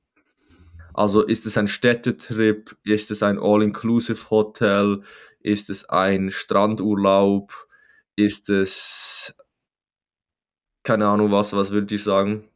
Also 0.95 1.23
ist 1.23 1.45
es 1.45 1.57
ein 1.57 1.67
Städtetrip? 1.67 2.77
Ist 2.83 3.11
es 3.11 3.21
ein 3.21 3.37
All-Inclusive-Hotel? 3.37 5.03
Ist 5.41 5.69
es 5.69 5.89
ein 5.89 6.31
Strandurlaub? 6.31 7.67
Ist 8.15 8.49
es 8.49 9.35
keine 10.83 11.07
Ahnung 11.07 11.31
was, 11.31 11.53
was 11.53 11.71
würdet 11.71 11.91
ihr 11.91 11.99
sagen? 11.99 12.47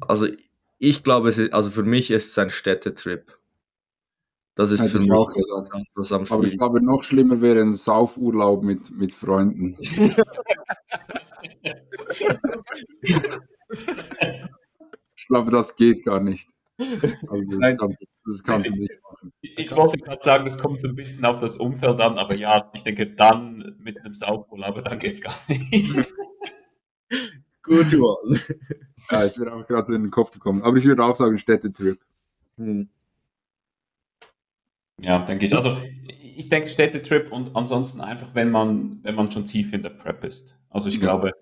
Also 0.00 0.26
ich 0.78 1.04
glaube, 1.04 1.28
es 1.28 1.36
ist, 1.36 1.52
also 1.52 1.70
für 1.70 1.82
mich 1.82 2.10
ist 2.10 2.30
es 2.30 2.38
ein 2.38 2.48
Städtetrip. 2.48 3.38
Das 4.54 4.70
ist 4.70 4.80
Hätte 4.80 4.92
für 4.92 4.98
ich 4.98 5.04
mich 5.04 5.12
auch 5.12 5.30
das, 5.34 5.88
was 5.96 6.12
am 6.12 6.24
aber 6.30 6.44
ich 6.44 6.56
glaube, 6.56 6.82
noch 6.82 7.02
schlimmer 7.02 7.42
wäre 7.42 7.60
ein 7.60 7.74
Saufurlaub 7.74 8.62
mit, 8.62 8.90
mit 8.90 9.12
Freunden. 9.12 9.76
Ich 15.26 15.28
glaube, 15.28 15.50
das 15.50 15.74
geht 15.74 16.04
gar 16.04 16.20
nicht. 16.20 16.48
Also 16.78 17.50
das, 17.50 17.58
Nein. 17.58 17.76
kannst, 17.76 18.06
das 18.24 18.44
kannst 18.44 18.68
du 18.68 18.74
nicht 18.74 18.92
machen. 19.02 19.32
Ich 19.40 19.74
wollte 19.74 19.98
gerade 19.98 20.22
sagen, 20.22 20.46
es 20.46 20.56
kommt 20.56 20.78
so 20.78 20.86
ein 20.86 20.94
bisschen 20.94 21.24
auf 21.24 21.40
das 21.40 21.56
Umfeld 21.56 22.00
an, 22.00 22.16
aber 22.16 22.36
ja, 22.36 22.70
ich 22.74 22.84
denke, 22.84 23.08
dann 23.08 23.74
mit 23.80 24.00
einem 24.00 24.14
Saufurlaub, 24.14 24.84
dann 24.84 25.00
geht's 25.00 25.20
gar 25.20 25.34
nicht. 25.48 25.96
Gut, 27.64 27.92
Mann. 27.92 28.40
Ja, 29.10 29.24
es 29.24 29.36
wäre 29.36 29.52
auch 29.52 29.66
gerade 29.66 29.84
so 29.84 29.94
in 29.94 30.02
den 30.02 30.10
Kopf 30.12 30.30
gekommen. 30.30 30.62
Aber 30.62 30.76
ich 30.76 30.84
würde 30.84 31.02
auch 31.02 31.16
sagen, 31.16 31.38
Städtetrip. 31.38 31.98
Hm. 32.56 32.88
Ja, 35.00 35.18
denke 35.24 35.46
ich. 35.46 35.56
Also 35.56 35.76
ich 36.06 36.48
denke 36.50 36.68
Städtetrip 36.68 37.32
und 37.32 37.56
ansonsten 37.56 38.00
einfach, 38.00 38.32
wenn 38.36 38.52
man, 38.52 39.00
wenn 39.02 39.16
man 39.16 39.32
schon 39.32 39.44
tief 39.44 39.72
in 39.72 39.82
der 39.82 39.90
Prep 39.90 40.22
ist. 40.22 40.56
Also 40.70 40.88
ich 40.88 40.94
Ja. 40.96 41.00
glaube, 41.00 41.32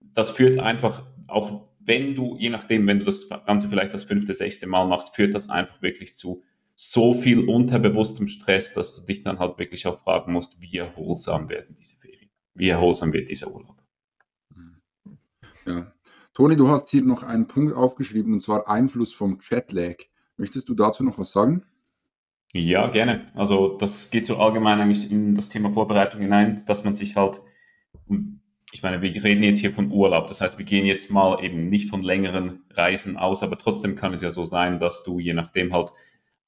das 0.00 0.30
führt 0.30 0.60
einfach, 0.60 1.02
auch 1.26 1.66
wenn 1.84 2.14
du, 2.14 2.36
je 2.38 2.50
nachdem, 2.50 2.86
wenn 2.86 2.98
du 2.98 3.04
das 3.04 3.28
Ganze 3.28 3.68
vielleicht 3.68 3.94
das 3.94 4.04
fünfte, 4.04 4.34
sechste 4.34 4.66
Mal 4.66 4.86
machst, 4.86 5.14
führt 5.14 5.34
das 5.34 5.50
einfach 5.50 5.82
wirklich 5.82 6.16
zu 6.16 6.42
so 6.74 7.14
viel 7.14 7.48
unterbewusstem 7.48 8.26
Stress, 8.26 8.74
dass 8.74 8.96
du 8.96 9.06
dich 9.06 9.22
dann 9.22 9.38
halt 9.38 9.58
wirklich 9.58 9.86
auch 9.86 10.00
fragen 10.00 10.32
musst, 10.32 10.60
wie 10.60 10.78
erholsam 10.78 11.48
werden 11.48 11.76
diese 11.78 11.96
Ferien? 11.96 12.30
Wie 12.54 12.68
erholsam 12.68 13.12
wird 13.12 13.30
dieser 13.30 13.52
Urlaub? 13.52 13.76
Ja. 15.66 15.92
Toni, 16.32 16.56
du 16.56 16.68
hast 16.68 16.90
hier 16.90 17.02
noch 17.02 17.22
einen 17.22 17.46
Punkt 17.46 17.74
aufgeschrieben, 17.74 18.32
und 18.32 18.40
zwar 18.40 18.68
Einfluss 18.68 19.12
vom 19.12 19.38
Jetlag. 19.40 19.96
Möchtest 20.36 20.68
du 20.68 20.74
dazu 20.74 21.04
noch 21.04 21.18
was 21.18 21.30
sagen? 21.30 21.64
Ja, 22.52 22.88
gerne. 22.88 23.26
Also 23.34 23.76
das 23.78 24.10
geht 24.10 24.26
so 24.26 24.36
allgemein 24.36 24.80
eigentlich 24.80 25.10
in 25.10 25.34
das 25.34 25.48
Thema 25.48 25.72
Vorbereitung 25.72 26.20
hinein, 26.20 26.64
dass 26.66 26.84
man 26.84 26.96
sich 26.96 27.16
halt, 27.16 27.40
ich 28.74 28.82
meine, 28.82 29.00
wir 29.00 29.22
reden 29.22 29.44
jetzt 29.44 29.60
hier 29.60 29.72
von 29.72 29.92
Urlaub, 29.92 30.26
das 30.26 30.40
heißt, 30.40 30.58
wir 30.58 30.64
gehen 30.64 30.84
jetzt 30.84 31.08
mal 31.08 31.42
eben 31.44 31.68
nicht 31.68 31.88
von 31.88 32.02
längeren 32.02 32.64
Reisen 32.70 33.16
aus, 33.16 33.44
aber 33.44 33.56
trotzdem 33.56 33.94
kann 33.94 34.12
es 34.12 34.20
ja 34.20 34.32
so 34.32 34.44
sein, 34.44 34.80
dass 34.80 35.04
du 35.04 35.20
je 35.20 35.32
nachdem 35.32 35.72
halt 35.72 35.92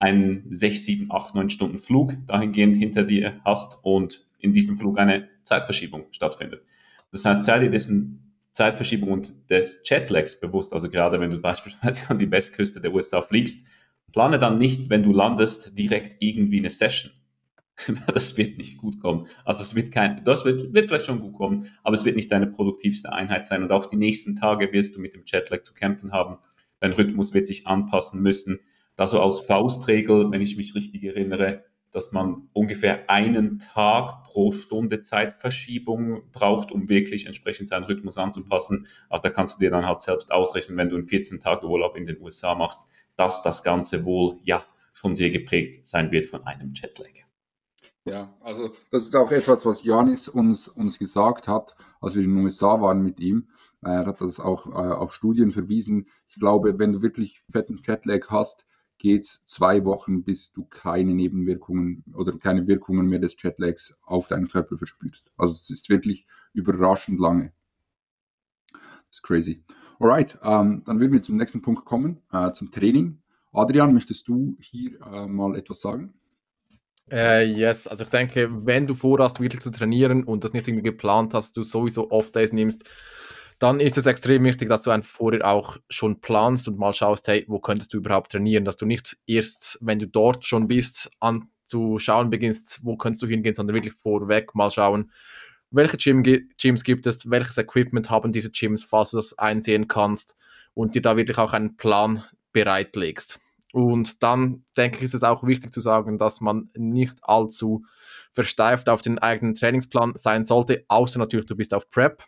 einen 0.01 0.45
6, 0.51 0.87
7, 0.87 1.07
8, 1.13 1.37
9 1.37 1.51
Stunden 1.51 1.79
Flug 1.79 2.15
dahingehend 2.27 2.77
hinter 2.77 3.05
dir 3.05 3.41
hast 3.45 3.79
und 3.85 4.27
in 4.41 4.53
diesem 4.53 4.77
Flug 4.77 4.99
eine 4.99 5.29
Zeitverschiebung 5.45 6.07
stattfindet. 6.11 6.65
Das 7.13 7.25
heißt, 7.25 7.45
sei 7.45 7.61
dir 7.61 7.71
dessen 7.71 8.35
Zeitverschiebung 8.51 9.13
und 9.13 9.49
des 9.49 9.85
Jetlags 9.85 10.41
bewusst, 10.41 10.73
also 10.73 10.91
gerade 10.91 11.21
wenn 11.21 11.31
du 11.31 11.39
beispielsweise 11.39 12.11
an 12.11 12.19
die 12.19 12.29
Westküste 12.29 12.81
der 12.81 12.93
USA 12.93 13.23
fliegst, 13.23 13.65
plane 14.11 14.41
dann 14.41 14.59
nicht, 14.59 14.91
wenn 14.91 15.05
du 15.05 15.13
landest, 15.13 15.79
direkt 15.79 16.17
irgendwie 16.19 16.59
eine 16.59 16.71
Session. 16.71 17.13
Das 18.13 18.37
wird 18.37 18.59
nicht 18.59 18.79
gut 18.79 19.01
kommen. 19.01 19.27
Also 19.45 19.63
es 19.63 19.75
wird 19.75 19.93
kein, 19.93 20.25
das 20.25 20.45
wird, 20.45 20.73
wird 20.75 20.89
vielleicht 20.89 21.07
schon 21.07 21.21
gut 21.21 21.35
kommen, 21.35 21.71
aber 21.83 21.95
es 21.95 22.05
wird 22.05 22.17
nicht 22.17 22.33
deine 22.33 22.47
produktivste 22.47 23.13
Einheit 23.13 23.47
sein. 23.47 23.63
Und 23.63 23.73
auch 23.73 23.87
die 23.87 23.97
nächsten 23.97 24.37
Tage 24.37 24.73
wirst 24.73 24.97
du 24.97 25.01
mit 25.01 25.15
dem 25.15 25.23
Jetlag 25.27 25.63
zu 25.63 25.75
kämpfen 25.75 26.13
haben. 26.13 26.39
Dein 26.81 26.93
Rhythmus 26.93 27.35
wird 27.35 27.47
sich 27.47 27.67
anpassen 27.67 28.23
müssen. 28.23 28.61
Da 28.97 29.07
so 29.07 29.21
als 29.21 29.41
Faustregel, 29.41 30.31
wenn 30.31 30.41
ich 30.41 30.57
mich 30.57 30.75
richtig 30.75 31.05
erinnere, 31.05 31.65
dass 31.93 32.13
man 32.13 32.49
ungefähr 32.53 33.09
einen 33.09 33.59
Tag 33.59 34.25
pro 34.25 34.53
Stunde 34.53 35.01
Zeitverschiebung 35.01 36.31
braucht, 36.33 36.71
um 36.71 36.89
wirklich 36.91 37.27
entsprechend 37.27 37.69
seinen 37.69 37.85
Rhythmus 37.85 38.19
anzupassen. 38.19 38.87
Also 39.09 39.23
da 39.23 39.31
kannst 39.31 39.57
du 39.57 39.61
dir 39.61 39.71
dann 39.71 39.87
halt 39.87 40.01
selbst 40.03 40.31
ausrechnen, 40.31 40.77
wenn 40.77 40.91
du 40.91 40.97
einen 40.97 41.07
14 41.07 41.41
Tage 41.41 41.67
Urlaub 41.67 41.97
in 41.97 42.07
den 42.07 42.21
USA 42.21 42.55
machst, 42.55 42.91
dass 43.17 43.43
das 43.43 43.63
Ganze 43.63 44.05
wohl 44.05 44.39
ja 44.45 44.63
schon 44.93 45.17
sehr 45.17 45.31
geprägt 45.31 45.87
sein 45.87 46.11
wird 46.11 46.27
von 46.27 46.47
einem 46.47 46.75
Jetlag. 46.75 47.26
Ja, 48.07 48.33
also 48.41 48.71
das 48.93 49.03
ist 49.03 49.17
auch 49.17 49.33
etwas, 49.33 49.67
was 49.67 49.83
Janis 49.83 50.29
uns, 50.29 50.69
uns 50.69 50.99
gesagt 50.99 51.49
hat, 51.49 51.75
als 52.01 52.15
wir 52.15 52.23
in 52.23 52.37
den 52.37 52.45
USA 52.45 52.81
waren 52.81 53.03
mit 53.03 53.19
ihm. 53.19 53.49
Er 53.83 54.07
hat 54.07 54.21
das 54.21 54.39
auch 54.39 54.67
äh, 54.67 54.71
auf 54.71 55.13
Studien 55.13 55.51
verwiesen. 55.51 56.07
Ich 56.29 56.37
glaube, 56.37 56.79
wenn 56.79 56.93
du 56.93 57.03
wirklich 57.03 57.43
fetten 57.51 57.83
Jetlag 57.85 58.29
hast, 58.29 58.65
geht's 58.99 59.45
zwei 59.45 59.85
Wochen, 59.85 60.23
bis 60.23 60.53
du 60.53 60.65
keine 60.65 61.15
Nebenwirkungen 61.15 62.05
oder 62.15 62.39
keine 62.39 62.69
Wirkungen 62.69 63.09
mehr 63.09 63.19
des 63.19 63.37
Jetlags 63.43 63.99
auf 64.05 64.29
deinen 64.29 64.47
Körper 64.47 64.79
verspürst. 64.79 65.33
Also 65.37 65.55
es 65.55 65.69
ist 65.69 65.91
wirklich 65.91 66.27
überraschend 66.53 67.19
lange. 67.19 67.53
Das 68.73 69.19
ist 69.19 69.23
crazy. 69.25 69.65
Alright, 69.99 70.39
ähm, 70.43 70.83
dann 70.85 71.01
würden 71.01 71.13
wir 71.13 71.23
zum 71.23 71.37
nächsten 71.37 71.61
Punkt 71.61 71.85
kommen, 71.85 72.23
äh, 72.31 72.53
zum 72.53 72.71
Training. 72.71 73.21
Adrian, 73.53 73.95
möchtest 73.95 74.29
du 74.29 74.57
hier 74.61 75.01
äh, 75.01 75.27
mal 75.27 75.57
etwas 75.57 75.81
sagen? 75.81 76.15
Äh, 77.11 77.45
yes, 77.45 77.87
also 77.87 78.03
ich 78.03 78.11
denke, 78.11 78.49
wenn 78.67 78.87
du 78.87 78.95
vorhast, 78.95 79.41
wirklich 79.41 79.63
zu 79.63 79.71
trainieren 79.71 80.25
und 80.25 80.43
das 80.43 80.53
nicht 80.53 80.67
irgendwie 80.67 80.83
geplant 80.83 81.35
hast, 81.35 81.57
du 81.57 81.63
sowieso 81.63 82.11
Off-Days 82.11 82.53
nimmst, 82.53 82.83
dann 83.59 83.81
ist 83.81 83.97
es 83.97 84.07
extrem 84.07 84.45
wichtig, 84.45 84.69
dass 84.69 84.83
du 84.83 84.91
einfach 84.91 85.11
vorher 85.11 85.47
auch 85.47 85.77
schon 85.89 86.21
planst 86.21 86.69
und 86.69 86.79
mal 86.79 86.93
schaust, 86.93 87.29
hey, 87.29 87.45
wo 87.49 87.61
könntest 87.61 87.95
du 87.95 87.99
überhaupt 87.99 88.33
trainieren, 88.33 88.65
dass 88.65 88.77
du 88.77 88.87
nicht 88.87 89.17
erst, 89.27 89.79
wenn 89.81 89.99
du 89.99 90.07
dort 90.09 90.45
schon 90.45 90.69
bist, 90.69 91.11
anzuschauen 91.21 92.29
beginnst, 92.29 92.81
wo 92.83 92.97
könntest 92.97 93.23
du 93.23 93.29
hingehen, 93.29 93.55
sondern 93.55 93.75
wirklich 93.75 93.95
vorweg 93.95 94.55
mal 94.55 94.71
schauen, 94.71 95.11
welche 95.71 95.97
Gym, 95.97 96.23
Gyms 96.23 96.85
gibt 96.85 97.07
es, 97.07 97.31
welches 97.31 97.57
Equipment 97.59 98.11
haben 98.11 98.33
diese 98.33 98.51
Gyms, 98.51 98.85
falls 98.85 99.13
du 99.13 99.17
das 99.19 99.39
einsehen 99.39 99.89
kannst 99.89 100.37
und 100.75 100.95
dir 100.95 101.03
da 101.03 101.17
wirklich 101.17 101.39
auch 101.39 101.53
einen 101.53 101.77
Plan 101.77 102.25
bereitlegst. 102.53 103.41
Und 103.77 104.23
dann 104.23 104.65
denke 104.79 104.97
ich, 104.97 105.03
ist 105.03 105.13
es 105.13 105.23
auch 105.23 105.45
wichtig 105.47 105.71
zu 105.71 105.83
sagen, 105.83 106.17
dass 106.17 106.41
man 106.41 106.71
nicht 106.75 107.19
allzu 107.21 107.85
versteift 108.33 108.89
auf 108.89 109.03
den 109.03 109.19
eigenen 109.19 109.53
Trainingsplan 109.53 110.15
sein 110.17 110.47
sollte, 110.47 110.87
außer 110.89 111.19
natürlich 111.19 111.45
du 111.45 111.57
bist 111.57 111.75
auf 111.75 111.91
Prep. 111.91 112.25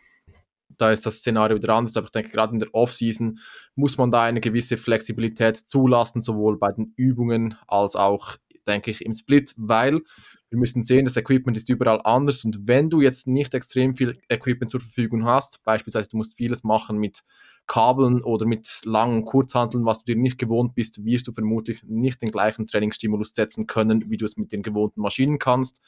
Da 0.77 0.91
ist 0.91 1.07
das 1.07 1.15
Szenario 1.15 1.57
wieder 1.57 1.73
anders, 1.73 1.97
aber 1.97 2.05
ich 2.05 2.11
denke, 2.11 2.29
gerade 2.29 2.53
in 2.53 2.59
der 2.59 2.71
Off-Season 2.73 3.39
muss 3.73 3.97
man 3.97 4.11
da 4.11 4.25
eine 4.25 4.41
gewisse 4.41 4.77
Flexibilität 4.77 5.57
zulassen, 5.57 6.21
sowohl 6.21 6.59
bei 6.59 6.69
den 6.69 6.93
Übungen 6.97 7.55
als 7.65 7.95
auch, 7.95 8.35
denke 8.67 8.91
ich, 8.91 9.03
im 9.03 9.13
Split, 9.13 9.55
weil 9.57 10.01
wir 10.49 10.57
müssen 10.57 10.83
sehen, 10.83 11.05
das 11.05 11.15
Equipment 11.15 11.55
ist 11.57 11.69
überall 11.69 12.01
anders 12.03 12.43
und 12.43 12.67
wenn 12.67 12.89
du 12.89 13.01
jetzt 13.01 13.27
nicht 13.27 13.53
extrem 13.53 13.95
viel 13.95 14.19
Equipment 14.29 14.71
zur 14.71 14.81
Verfügung 14.81 15.25
hast, 15.25 15.63
beispielsweise 15.63 16.09
du 16.09 16.17
musst 16.17 16.35
vieles 16.35 16.63
machen 16.63 16.97
mit 16.97 17.23
Kabeln 17.67 18.23
oder 18.23 18.47
mit 18.47 18.81
langen 18.83 19.25
Kurzhanteln, 19.25 19.85
was 19.85 19.99
du 19.99 20.05
dir 20.05 20.19
nicht 20.19 20.39
gewohnt 20.39 20.73
bist, 20.73 21.05
wirst 21.05 21.27
du 21.27 21.33
vermutlich 21.33 21.83
nicht 21.83 22.21
den 22.21 22.31
gleichen 22.31 22.65
Trainingsstimulus 22.65 23.29
setzen 23.29 23.67
können, 23.67 24.09
wie 24.09 24.17
du 24.17 24.25
es 24.25 24.37
mit 24.37 24.51
den 24.51 24.63
gewohnten 24.63 25.01
Maschinen 25.01 25.37
kannst. 25.37 25.81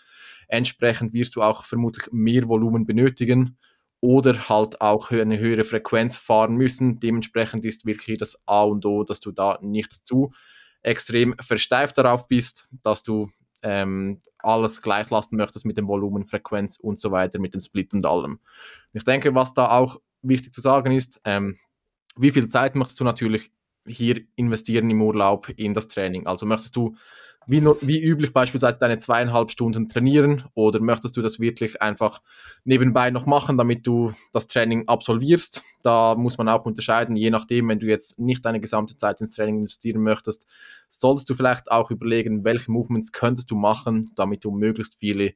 Entsprechend 0.47 1.13
wirst 1.13 1.35
du 1.35 1.41
auch 1.41 1.65
vermutlich 1.65 2.07
mehr 2.11 2.47
Volumen 2.47 2.85
benötigen 2.85 3.57
oder 3.99 4.47
halt 4.47 4.79
auch 4.79 5.09
eine 5.09 5.39
höhere 5.39 5.63
Frequenz 5.63 6.15
fahren 6.15 6.55
müssen. 6.55 6.99
Dementsprechend 6.99 7.65
ist 7.65 7.85
wirklich 7.87 8.19
das 8.19 8.39
A 8.45 8.63
und 8.63 8.85
O, 8.85 9.03
dass 9.03 9.19
du 9.19 9.31
da 9.31 9.57
nicht 9.61 9.91
zu 10.05 10.31
extrem 10.83 11.35
versteift 11.39 11.97
darauf 11.97 12.27
bist, 12.27 12.67
dass 12.83 13.01
du 13.01 13.31
ähm, 13.63 14.21
alles 14.43 14.81
gleich 14.81 15.09
lassen 15.09 15.37
möchtest 15.37 15.65
mit 15.65 15.77
dem 15.77 15.87
Volumen, 15.87 16.25
Frequenz 16.25 16.77
und 16.77 16.99
so 16.99 17.11
weiter, 17.11 17.39
mit 17.39 17.53
dem 17.53 17.61
Split 17.61 17.93
und 17.93 18.05
allem. 18.05 18.39
Ich 18.93 19.03
denke, 19.03 19.33
was 19.35 19.53
da 19.53 19.71
auch 19.71 19.99
wichtig 20.21 20.53
zu 20.53 20.61
sagen 20.61 20.91
ist, 20.91 21.19
ähm, 21.25 21.57
wie 22.15 22.31
viel 22.31 22.49
Zeit 22.49 22.75
möchtest 22.75 22.99
du 22.99 23.03
natürlich 23.03 23.51
hier 23.87 24.21
investieren 24.35 24.89
im 24.89 25.01
Urlaub 25.01 25.49
in 25.55 25.73
das 25.73 25.87
Training? 25.87 26.27
Also 26.27 26.45
möchtest 26.45 26.75
du 26.75 26.95
wie, 27.47 27.63
wie 27.81 28.01
üblich 28.01 28.33
beispielsweise 28.33 28.77
deine 28.77 28.99
zweieinhalb 28.99 29.51
Stunden 29.51 29.89
trainieren 29.89 30.43
oder 30.53 30.79
möchtest 30.79 31.17
du 31.17 31.21
das 31.21 31.39
wirklich 31.39 31.81
einfach 31.81 32.21
nebenbei 32.65 33.09
noch 33.09 33.25
machen, 33.25 33.57
damit 33.57 33.87
du 33.87 34.13
das 34.31 34.47
Training 34.47 34.87
absolvierst? 34.87 35.63
Da 35.81 36.15
muss 36.15 36.37
man 36.37 36.47
auch 36.49 36.65
unterscheiden, 36.65 37.15
je 37.15 37.31
nachdem, 37.31 37.69
wenn 37.69 37.79
du 37.79 37.87
jetzt 37.87 38.19
nicht 38.19 38.45
deine 38.45 38.59
gesamte 38.59 38.95
Zeit 38.95 39.21
ins 39.21 39.33
Training 39.33 39.61
investieren 39.61 40.03
möchtest, 40.03 40.45
solltest 40.87 41.29
du 41.29 41.35
vielleicht 41.35 41.71
auch 41.71 41.89
überlegen, 41.89 42.43
welche 42.43 42.71
Movements 42.71 43.11
könntest 43.11 43.49
du 43.49 43.55
machen, 43.55 44.11
damit 44.15 44.45
du 44.45 44.51
möglichst 44.51 44.97
viele 44.99 45.33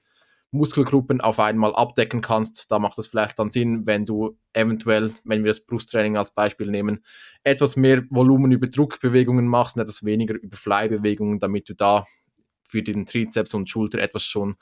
Muskelgruppen 0.55 1.21
auf 1.21 1.39
einmal 1.39 1.75
abdecken 1.75 2.21
kannst. 2.21 2.71
Da 2.71 2.79
macht 2.79 2.97
es 2.97 3.07
vielleicht 3.07 3.37
dann 3.39 3.51
Sinn, 3.51 3.85
wenn 3.85 4.05
du 4.05 4.37
eventuell, 4.53 5.13
wenn 5.23 5.43
wir 5.43 5.51
das 5.51 5.65
Brusttraining 5.65 6.17
als 6.17 6.31
Beispiel 6.31 6.71
nehmen, 6.71 7.03
etwas 7.43 7.75
mehr 7.75 8.03
Volumen 8.09 8.51
über 8.51 8.67
Druckbewegungen 8.67 9.47
machst 9.47 9.75
und 9.75 9.81
etwas 9.81 10.03
weniger 10.03 10.35
über 10.35 10.57
Flybewegungen, 10.57 11.39
damit 11.39 11.69
du 11.69 11.75
da 11.75 12.05
für 12.67 12.81
den 12.81 13.05
Trizeps 13.05 13.53
und 13.53 13.69
Schulter 13.69 13.99
etwas 13.99 14.23
schon 14.23 14.55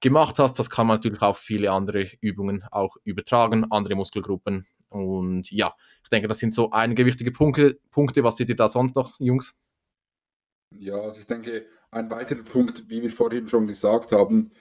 gemacht 0.00 0.38
hast. 0.38 0.58
Das 0.58 0.70
kann 0.70 0.86
man 0.86 0.96
natürlich 0.98 1.22
auf 1.22 1.38
viele 1.38 1.70
andere 1.70 2.10
Übungen 2.20 2.64
auch 2.70 2.96
übertragen, 3.04 3.70
andere 3.70 3.94
Muskelgruppen. 3.94 4.66
Und 4.88 5.50
ja, 5.50 5.74
ich 6.02 6.08
denke, 6.10 6.28
das 6.28 6.38
sind 6.38 6.54
so 6.54 6.70
einige 6.70 7.06
wichtige 7.06 7.32
Punkte. 7.32 7.78
Punkte. 7.90 8.22
Was 8.24 8.36
seht 8.36 8.48
ihr 8.48 8.56
da 8.56 8.68
sonst 8.68 8.94
noch, 8.94 9.18
Jungs? 9.18 9.56
Ja, 10.74 10.94
also 10.94 11.18
ich 11.18 11.26
denke, 11.26 11.66
ein 11.90 12.10
weiterer 12.10 12.42
Punkt, 12.42 12.88
wie 12.88 13.02
wir 13.02 13.10
vorhin 13.10 13.48
schon 13.48 13.66
gesagt 13.66 14.12
haben, 14.12 14.52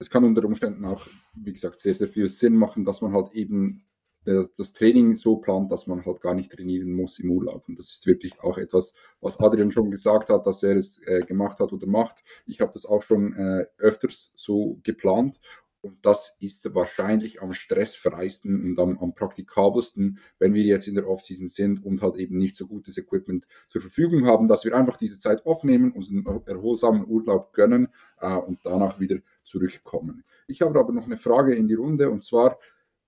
es 0.00 0.10
kann 0.10 0.24
unter 0.24 0.44
Umständen 0.44 0.84
auch, 0.84 1.06
wie 1.34 1.52
gesagt, 1.52 1.78
sehr, 1.78 1.94
sehr 1.94 2.08
viel 2.08 2.28
Sinn 2.28 2.56
machen, 2.56 2.84
dass 2.84 3.02
man 3.02 3.12
halt 3.12 3.32
eben 3.34 3.84
das, 4.24 4.72
Training 4.72 5.14
so 5.14 5.36
plant, 5.36 5.70
dass 5.72 5.86
man 5.86 6.04
halt 6.04 6.20
gar 6.20 6.34
nicht 6.34 6.52
trainieren 6.52 6.92
muss 6.92 7.18
im 7.18 7.30
Urlaub. 7.30 7.68
Und 7.68 7.78
das 7.78 7.90
ist 7.90 8.06
wirklich 8.06 8.40
auch 8.40 8.58
etwas, 8.58 8.92
was 9.20 9.40
Adrian 9.40 9.72
schon 9.72 9.90
gesagt 9.90 10.28
hat, 10.28 10.46
dass 10.46 10.62
er 10.62 10.76
es 10.76 11.00
äh, 11.06 11.20
gemacht 11.20 11.58
hat 11.58 11.72
oder 11.72 11.86
macht. 11.86 12.22
Ich 12.46 12.60
habe 12.60 12.72
das 12.72 12.84
auch 12.84 13.02
schon 13.02 13.34
äh, 13.34 13.66
öfters 13.78 14.32
so 14.36 14.78
geplant. 14.82 15.40
Und 15.82 16.04
das 16.04 16.36
ist 16.40 16.74
wahrscheinlich 16.74 17.40
am 17.40 17.52
stressfreisten 17.52 18.62
und 18.62 18.78
am, 18.78 18.98
am 18.98 19.14
praktikabelsten, 19.14 20.18
wenn 20.38 20.52
wir 20.52 20.62
jetzt 20.62 20.86
in 20.88 20.94
der 20.94 21.08
Offseason 21.08 21.48
sind 21.48 21.84
und 21.84 22.02
halt 22.02 22.16
eben 22.16 22.36
nicht 22.36 22.54
so 22.54 22.66
gutes 22.66 22.98
Equipment 22.98 23.46
zur 23.68 23.80
Verfügung 23.80 24.26
haben, 24.26 24.46
dass 24.46 24.64
wir 24.64 24.76
einfach 24.76 24.98
diese 24.98 25.18
Zeit 25.18 25.46
aufnehmen, 25.46 25.92
uns 25.92 26.10
einen 26.10 26.26
erholsamen 26.46 27.06
Urlaub 27.06 27.54
gönnen 27.54 27.88
äh, 28.18 28.36
und 28.36 28.58
danach 28.64 29.00
wieder 29.00 29.18
zurückkommen. 29.42 30.24
Ich 30.46 30.60
habe 30.60 30.78
aber 30.78 30.92
noch 30.92 31.06
eine 31.06 31.16
Frage 31.16 31.54
in 31.54 31.66
die 31.66 31.74
Runde 31.74 32.10
und 32.10 32.24
zwar 32.24 32.58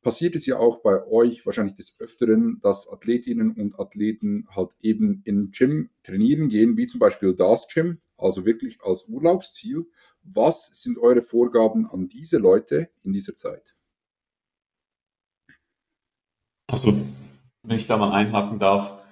passiert 0.02 0.34
es 0.34 0.46
ja 0.46 0.58
auch 0.58 0.82
bei 0.82 1.06
euch 1.06 1.46
wahrscheinlich 1.46 1.76
des 1.76 1.98
Öfteren, 2.00 2.58
dass 2.60 2.88
Athletinnen 2.90 3.52
und 3.52 3.78
Athleten 3.78 4.46
halt 4.50 4.70
eben 4.80 5.22
im 5.24 5.52
Gym 5.52 5.90
trainieren 6.02 6.48
gehen, 6.48 6.76
wie 6.76 6.86
zum 6.86 7.00
Beispiel 7.00 7.34
das 7.34 7.68
Gym, 7.68 7.98
also 8.16 8.44
wirklich 8.44 8.82
als 8.82 9.06
Urlaubsziel 9.08 9.86
was 10.22 10.66
sind 10.72 10.98
eure 10.98 11.22
Vorgaben 11.22 11.86
an 11.86 12.08
diese 12.08 12.38
Leute 12.38 12.90
in 13.02 13.12
dieser 13.12 13.34
Zeit? 13.34 13.74
Also, 16.68 16.94
wenn 17.62 17.76
ich 17.76 17.86
da 17.86 17.96
mal 17.96 18.12
einhaken 18.12 18.58
darf, 18.58 19.02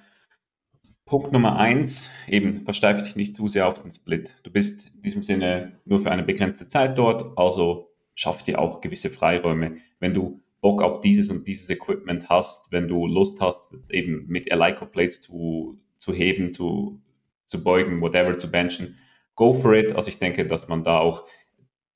Punkt 1.04 1.32
Nummer 1.32 1.58
eins, 1.58 2.10
eben 2.28 2.62
versteife 2.64 3.02
dich 3.02 3.16
nicht 3.16 3.34
zu 3.34 3.48
sehr 3.48 3.66
auf 3.66 3.82
den 3.82 3.90
Split. 3.90 4.32
Du 4.44 4.50
bist 4.50 4.86
in 4.94 5.02
diesem 5.02 5.22
Sinne 5.22 5.80
nur 5.84 6.00
für 6.00 6.10
eine 6.10 6.22
begrenzte 6.22 6.68
Zeit 6.68 6.96
dort, 6.96 7.36
also 7.36 7.90
schaff 8.14 8.44
dir 8.44 8.60
auch 8.60 8.80
gewisse 8.80 9.10
Freiräume. 9.10 9.78
Wenn 9.98 10.14
du 10.14 10.40
Bock 10.60 10.82
auf 10.82 11.00
dieses 11.00 11.30
und 11.30 11.46
dieses 11.46 11.68
Equipment 11.68 12.28
hast, 12.28 12.70
wenn 12.70 12.86
du 12.86 13.06
Lust 13.06 13.40
hast, 13.40 13.62
eben 13.90 14.26
mit 14.28 14.50
Elico 14.50 14.86
Plates 14.86 15.20
zu, 15.20 15.80
zu 15.98 16.14
heben, 16.14 16.52
zu, 16.52 17.00
zu 17.44 17.64
beugen, 17.64 18.00
whatever, 18.00 18.38
zu 18.38 18.50
benchen, 18.50 18.96
go 19.40 19.54
for 19.54 19.72
it. 19.72 19.96
Also 19.96 20.10
ich 20.10 20.18
denke, 20.18 20.46
dass 20.46 20.68
man 20.68 20.84
da 20.84 20.98
auch 20.98 21.24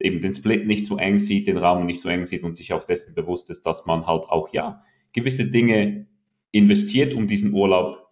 eben 0.01 0.23
den 0.23 0.33
Split 0.33 0.67
nicht 0.67 0.87
zu 0.87 0.97
eng 0.97 1.19
sieht, 1.19 1.47
den 1.47 1.59
Rahmen 1.59 1.85
nicht 1.85 2.01
so 2.01 2.09
eng 2.09 2.25
sieht 2.25 2.43
und 2.43 2.57
sich 2.57 2.73
auch 2.73 2.85
dessen 2.85 3.15
bewusst 3.15 3.51
ist, 3.51 3.67
dass 3.67 3.85
man 3.85 4.07
halt 4.07 4.25
auch, 4.31 4.49
ja, 4.55 4.83
gewisse 5.13 5.51
Dinge 5.51 6.07
investiert, 6.53 7.13
um 7.13 7.29
diesen 7.29 7.53
Urlaub 7.53 8.09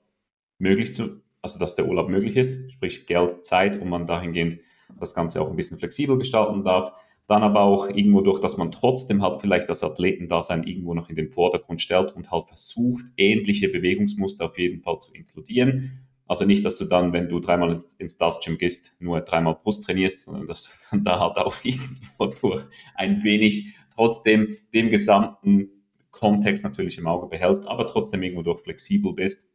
möglich 0.58 0.94
zu, 0.94 1.22
also 1.40 1.58
dass 1.58 1.76
der 1.76 1.88
Urlaub 1.88 2.10
möglich 2.10 2.36
ist, 2.36 2.72
sprich 2.72 3.06
Geld, 3.06 3.42
Zeit 3.42 3.80
und 3.80 3.88
man 3.88 4.04
dahingehend 4.04 4.58
das 5.00 5.14
Ganze 5.14 5.40
auch 5.40 5.48
ein 5.48 5.56
bisschen 5.56 5.78
flexibel 5.78 6.18
gestalten 6.18 6.62
darf. 6.62 6.92
Dann 7.26 7.42
aber 7.42 7.62
auch 7.62 7.88
irgendwo 7.88 8.20
durch, 8.20 8.38
dass 8.38 8.58
man 8.58 8.70
trotzdem 8.70 9.22
halt 9.22 9.40
vielleicht 9.40 9.70
das 9.70 9.82
Athletendasein 9.82 10.64
irgendwo 10.64 10.92
noch 10.92 11.08
in 11.08 11.16
den 11.16 11.30
Vordergrund 11.30 11.80
stellt 11.80 12.14
und 12.14 12.30
halt 12.30 12.48
versucht, 12.48 13.06
ähnliche 13.16 13.70
Bewegungsmuster 13.70 14.44
auf 14.44 14.58
jeden 14.58 14.82
Fall 14.82 14.98
zu 14.98 15.14
inkludieren 15.14 16.06
also 16.32 16.46
nicht, 16.46 16.64
dass 16.64 16.78
du 16.78 16.86
dann, 16.86 17.12
wenn 17.12 17.28
du 17.28 17.40
dreimal 17.40 17.84
ins 17.98 18.14
Stars 18.14 18.40
Gym 18.40 18.56
gehst, 18.56 18.94
nur 18.98 19.20
dreimal 19.20 19.54
Brust 19.62 19.84
trainierst, 19.84 20.24
sondern 20.24 20.46
dass 20.46 20.72
du 20.90 20.98
da 20.98 21.20
halt 21.20 21.36
auch 21.36 21.54
irgendwo 21.62 22.26
durch 22.26 22.64
ein 22.94 23.22
wenig 23.22 23.74
trotzdem 23.94 24.56
dem 24.72 24.88
gesamten 24.88 25.68
Kontext 26.10 26.64
natürlich 26.64 26.96
im 26.96 27.06
Auge 27.06 27.26
behältst, 27.26 27.66
aber 27.68 27.86
trotzdem 27.86 28.22
irgendwo 28.22 28.42
durch 28.42 28.62
flexibel 28.62 29.12
bist 29.12 29.46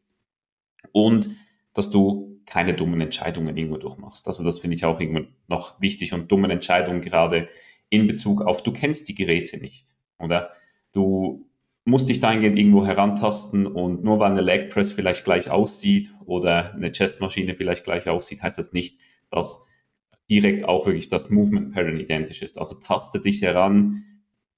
und 0.92 1.36
dass 1.74 1.90
du 1.90 2.40
keine 2.46 2.76
dummen 2.76 3.02
Entscheidungen 3.02 3.58
irgendwo 3.58 3.78
durchmachst. 3.78 4.28
Also 4.28 4.44
das 4.44 4.60
finde 4.60 4.76
ich 4.76 4.86
auch 4.86 5.00
irgendwo 5.00 5.28
noch 5.48 5.82
wichtig 5.82 6.14
und 6.14 6.32
dummen 6.32 6.52
Entscheidungen 6.52 7.02
gerade 7.02 7.50
in 7.90 8.06
Bezug 8.06 8.42
auf, 8.42 8.62
du 8.62 8.72
kennst 8.72 9.08
die 9.08 9.16
Geräte 9.16 9.58
nicht, 9.58 9.96
oder? 10.20 10.52
Du 10.94 11.47
musst 11.88 12.10
dich 12.10 12.20
dahingehend 12.20 12.60
irgendwo 12.60 12.86
herantasten 12.86 13.66
und 13.66 14.04
nur 14.04 14.20
weil 14.20 14.32
eine 14.32 14.42
Leg 14.42 14.70
Press 14.70 14.92
vielleicht 14.92 15.24
gleich 15.24 15.50
aussieht 15.50 16.14
oder 16.26 16.74
eine 16.74 16.92
Chestmaschine 16.92 17.54
vielleicht 17.54 17.86
gleich 17.86 18.10
aussieht, 18.10 18.44
heißt 18.44 18.60
das 18.60 18.74
nicht, 18.74 19.00
dass 19.30 19.66
direkt 20.30 20.66
auch 20.66 20.86
wirklich 20.86 21.08
das 21.08 21.30
Movement 21.30 21.74
Pattern 21.74 21.98
identisch 21.98 22.42
ist. 22.42 22.58
Also 22.58 22.76
taste 22.76 23.22
dich 23.22 23.42
heran, 23.42 24.04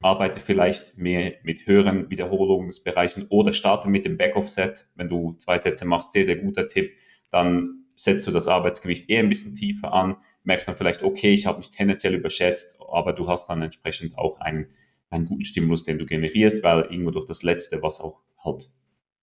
arbeite 0.02 0.40
vielleicht 0.40 0.98
mehr 0.98 1.36
mit 1.44 1.68
höheren 1.68 2.10
Wiederholungsbereichen 2.10 3.28
oder 3.30 3.54
starte 3.54 3.90
mit 3.90 4.06
dem 4.06 4.18
Back-Off-Set. 4.18 4.88
Wenn 4.96 5.10
du 5.10 5.36
zwei 5.38 5.60
Sätze 5.60 5.86
machst, 5.86 6.14
sehr, 6.14 6.26
sehr 6.26 6.38
guter 6.38 6.68
Tipp, 6.68 6.94
dann 7.30 7.86
setzt 7.94 8.26
du 8.26 8.32
das 8.32 8.48
Arbeitsgewicht 8.48 9.08
eher 9.08 9.20
ein 9.20 9.30
bisschen 9.30 9.56
tiefer 9.56 9.94
an, 9.94 10.18
merkst 10.46 10.68
dann 10.68 10.78
vielleicht, 10.78 11.04
okay, 11.04 11.32
ich 11.32 11.46
habe 11.46 11.60
mich 11.60 11.70
tendenziell 11.70 12.16
überschätzt, 12.16 12.80
aber 12.92 13.14
du 13.14 13.28
hast 13.28 13.52
dann 13.52 13.62
entsprechend 13.62 14.18
auch 14.18 14.40
einen 14.40 14.70
einen 15.10 15.26
guten 15.26 15.46
Stimulus, 15.46 15.84
den 15.84 15.98
du 15.98 16.06
generierst, 16.06 16.64
weil 16.64 16.82
irgendwo 16.90 17.12
durch 17.12 17.26
das 17.26 17.44
Letzte, 17.44 17.82
was 17.82 18.00
auch 18.00 18.22
halt, 18.44 18.72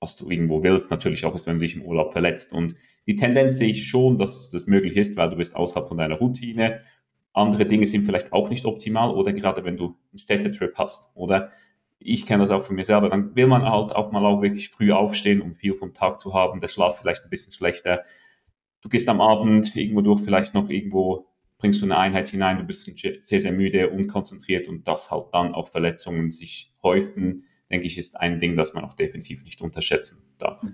was 0.00 0.16
du 0.16 0.30
irgendwo 0.30 0.62
willst, 0.62 0.90
natürlich 0.90 1.24
auch 1.24 1.34
ist, 1.34 1.46
wenn 1.46 1.56
du 1.56 1.60
dich 1.60 1.76
im 1.76 1.82
Urlaub 1.82 2.12
verletzt. 2.12 2.52
Und 2.52 2.74
die 3.06 3.16
Tendenz 3.16 3.58
sehe 3.58 3.70
ich 3.70 3.88
schon, 3.88 4.18
dass 4.18 4.50
das 4.50 4.66
möglich 4.66 4.96
ist, 4.96 5.16
weil 5.16 5.30
du 5.30 5.36
bist 5.36 5.56
außerhalb 5.56 5.88
von 5.88 5.98
deiner 5.98 6.16
Routine. 6.16 6.80
Andere 7.32 7.66
Dinge 7.66 7.86
sind 7.86 8.04
vielleicht 8.04 8.32
auch 8.32 8.50
nicht 8.50 8.64
optimal 8.64 9.10
oder 9.10 9.32
gerade 9.32 9.64
wenn 9.64 9.76
du 9.76 9.96
einen 10.10 10.18
Städtetrip 10.18 10.74
hast 10.76 11.14
oder 11.16 11.50
ich 11.98 12.26
kenne 12.26 12.42
das 12.42 12.50
auch 12.50 12.62
von 12.62 12.76
mir 12.76 12.84
selber, 12.84 13.08
dann 13.08 13.34
will 13.36 13.46
man 13.46 13.62
halt 13.62 13.94
auch 13.94 14.12
mal 14.12 14.24
auch 14.24 14.42
wirklich 14.42 14.68
früh 14.68 14.92
aufstehen, 14.92 15.40
um 15.40 15.54
viel 15.54 15.74
vom 15.74 15.94
Tag 15.94 16.20
zu 16.20 16.34
haben, 16.34 16.60
der 16.60 16.68
Schlaf 16.68 16.98
vielleicht 16.98 17.24
ein 17.24 17.30
bisschen 17.30 17.52
schlechter. 17.52 18.04
Du 18.80 18.88
gehst 18.88 19.08
am 19.08 19.20
Abend 19.20 19.74
irgendwo 19.74 20.02
durch 20.02 20.20
vielleicht 20.22 20.54
noch 20.54 20.68
irgendwo 20.68 21.26
bringst 21.58 21.80
du 21.80 21.86
eine 21.86 21.96
Einheit 21.96 22.28
hinein, 22.28 22.58
du 22.58 22.64
bist 22.64 22.90
sehr, 23.22 23.40
sehr 23.40 23.52
müde, 23.52 23.90
unkonzentriert 23.90 24.68
und 24.68 24.86
dass 24.86 25.10
halt 25.10 25.26
dann 25.32 25.54
auch 25.54 25.68
Verletzungen 25.68 26.30
sich 26.30 26.74
häufen, 26.82 27.44
denke 27.70 27.86
ich, 27.86 27.98
ist 27.98 28.20
ein 28.20 28.40
Ding, 28.40 28.56
das 28.56 28.74
man 28.74 28.84
auch 28.84 28.94
definitiv 28.94 29.44
nicht 29.44 29.60
unterschätzen 29.62 30.22
darf. 30.38 30.64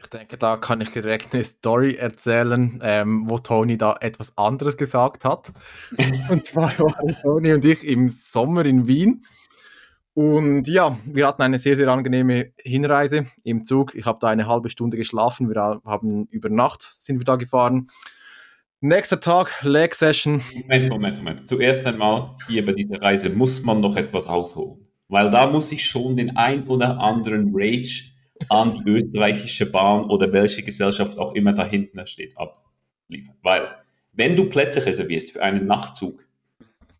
Ich 0.00 0.06
denke, 0.06 0.38
da 0.38 0.56
kann 0.56 0.80
ich 0.80 0.90
direkt 0.90 1.34
eine 1.34 1.42
Story 1.42 1.96
erzählen, 1.96 2.78
ähm, 2.82 3.28
wo 3.28 3.38
Toni 3.38 3.76
da 3.76 3.96
etwas 4.00 4.38
anderes 4.38 4.76
gesagt 4.76 5.24
hat. 5.24 5.52
und 6.30 6.46
zwar 6.46 6.78
waren 6.78 7.16
Toni 7.20 7.52
und 7.52 7.64
ich 7.64 7.82
im 7.84 8.08
Sommer 8.08 8.64
in 8.64 8.86
Wien. 8.86 9.24
Und 10.14 10.68
ja, 10.68 10.98
wir 11.04 11.26
hatten 11.26 11.42
eine 11.42 11.58
sehr, 11.58 11.76
sehr 11.76 11.88
angenehme 11.88 12.52
Hinreise 12.58 13.26
im 13.42 13.64
Zug. 13.64 13.94
Ich 13.96 14.04
habe 14.04 14.18
da 14.20 14.28
eine 14.28 14.46
halbe 14.46 14.70
Stunde 14.70 14.96
geschlafen. 14.96 15.48
Wir 15.48 15.80
haben 15.84 16.26
über 16.26 16.48
Nacht 16.48 16.82
sind 16.82 17.18
wir 17.18 17.24
da 17.24 17.36
gefahren. 17.36 17.90
Nächster 18.80 19.18
Tag, 19.18 19.64
Leg 19.64 19.92
Session. 19.92 20.40
Moment, 20.54 20.88
Moment, 20.88 21.18
Moment. 21.18 21.48
Zuerst 21.48 21.84
einmal, 21.84 22.36
hier 22.46 22.64
bei 22.64 22.70
dieser 22.70 23.02
Reise 23.02 23.28
muss 23.28 23.64
man 23.64 23.80
noch 23.80 23.96
etwas 23.96 24.28
ausholen. 24.28 24.86
Weil 25.08 25.32
da 25.32 25.48
muss 25.48 25.72
ich 25.72 25.84
schon 25.84 26.16
den 26.16 26.36
ein 26.36 26.68
oder 26.68 27.00
anderen 27.00 27.50
Rage 27.52 28.12
an 28.48 28.72
die 28.74 28.88
österreichische 28.88 29.66
Bahn 29.66 30.04
oder 30.04 30.32
welche 30.32 30.62
Gesellschaft 30.62 31.18
auch 31.18 31.34
immer 31.34 31.52
da 31.54 31.66
hinten 31.66 32.06
steht 32.06 32.36
abliefern. 32.38 33.34
Weil, 33.42 33.66
wenn 34.12 34.36
du 34.36 34.48
Plätze 34.48 34.86
reservierst 34.86 35.32
für 35.32 35.42
einen 35.42 35.66
Nachtzug 35.66 36.24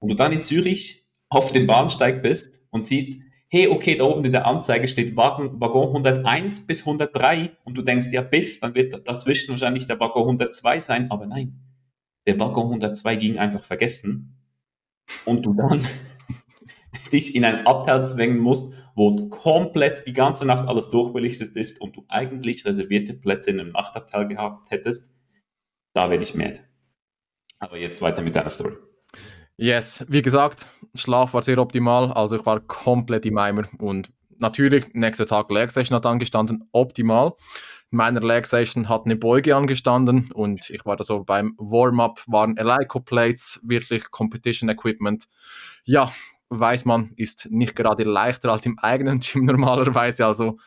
und 0.00 0.08
du 0.08 0.16
dann 0.16 0.32
in 0.32 0.42
Zürich 0.42 1.06
auf 1.28 1.52
dem 1.52 1.68
Bahnsteig 1.68 2.24
bist 2.24 2.60
und 2.70 2.86
siehst, 2.86 3.20
hey, 3.50 3.68
okay, 3.68 3.96
da 3.96 4.02
oben 4.02 4.24
in 4.24 4.32
der 4.32 4.46
Anzeige 4.46 4.88
steht 4.88 5.16
Waggon 5.16 5.62
101 5.62 6.66
bis 6.66 6.80
103 6.80 7.52
und 7.62 7.78
du 7.78 7.82
denkst, 7.82 8.08
ja, 8.10 8.22
bis, 8.22 8.58
dann 8.58 8.74
wird 8.74 9.06
dazwischen 9.06 9.52
wahrscheinlich 9.52 9.86
der 9.86 10.00
Waggon 10.00 10.22
102 10.22 10.80
sein, 10.80 11.10
aber 11.12 11.26
nein, 11.26 11.67
der 12.28 12.38
Waggon 12.38 12.66
102 12.66 13.16
ging 13.16 13.38
einfach 13.38 13.64
vergessen 13.64 14.36
und 15.24 15.46
du 15.46 15.54
dann 15.54 15.82
dich 17.12 17.34
in 17.34 17.42
ein 17.46 17.66
Abteil 17.66 18.06
zwängen 18.06 18.36
musst, 18.36 18.74
wo 18.94 19.30
komplett 19.30 20.06
die 20.06 20.12
ganze 20.12 20.44
Nacht 20.44 20.68
alles 20.68 20.90
durchbelichtet 20.90 21.56
ist 21.56 21.80
und 21.80 21.96
du 21.96 22.04
eigentlich 22.08 22.66
reservierte 22.66 23.14
Plätze 23.14 23.50
in 23.50 23.60
einem 23.60 23.72
Nachtabteil 23.72 24.28
gehabt 24.28 24.70
hättest, 24.70 25.14
da 25.94 26.10
werde 26.10 26.22
ich 26.22 26.34
mad. 26.34 26.60
Aber 27.60 27.78
jetzt 27.78 28.02
weiter 28.02 28.20
mit 28.20 28.36
deiner 28.36 28.50
Story. 28.50 28.74
Yes, 29.56 30.04
wie 30.08 30.20
gesagt, 30.20 30.66
Schlaf 30.94 31.32
war 31.32 31.40
sehr 31.40 31.56
optimal, 31.56 32.12
also 32.12 32.36
ich 32.36 32.44
war 32.44 32.60
komplett 32.60 33.24
im 33.24 33.38
Eimer 33.38 33.66
und 33.78 34.12
natürlich, 34.36 34.92
nächster 34.92 35.26
Tag 35.26 35.50
Leg 35.50 35.70
Session 35.70 35.96
hat 35.96 36.04
angestanden, 36.04 36.68
optimal. 36.72 37.32
In 37.90 37.96
meiner 37.96 38.20
Leg 38.20 38.46
Session 38.46 38.88
hat 38.88 39.06
eine 39.06 39.16
Beuge 39.16 39.56
angestanden 39.56 40.30
und 40.32 40.68
ich 40.68 40.84
war 40.84 40.96
da 40.96 41.04
so 41.04 41.24
beim 41.24 41.54
Warm-up, 41.56 42.22
waren 42.26 42.56
Eleiko 42.58 43.00
Plates, 43.00 43.60
wirklich 43.64 44.10
Competition 44.10 44.68
Equipment. 44.68 45.26
Ja, 45.84 46.12
weiß 46.50 46.84
man, 46.84 47.12
ist 47.16 47.50
nicht 47.50 47.74
gerade 47.74 48.04
leichter 48.04 48.52
als 48.52 48.66
im 48.66 48.78
eigenen 48.78 49.20
Gym 49.20 49.44
normalerweise, 49.46 50.26
also 50.26 50.58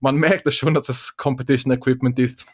man 0.00 0.16
merkt 0.16 0.46
es 0.46 0.54
schon, 0.54 0.74
dass 0.74 0.90
es 0.90 1.16
Competition 1.16 1.72
Equipment 1.72 2.18
ist. 2.18 2.46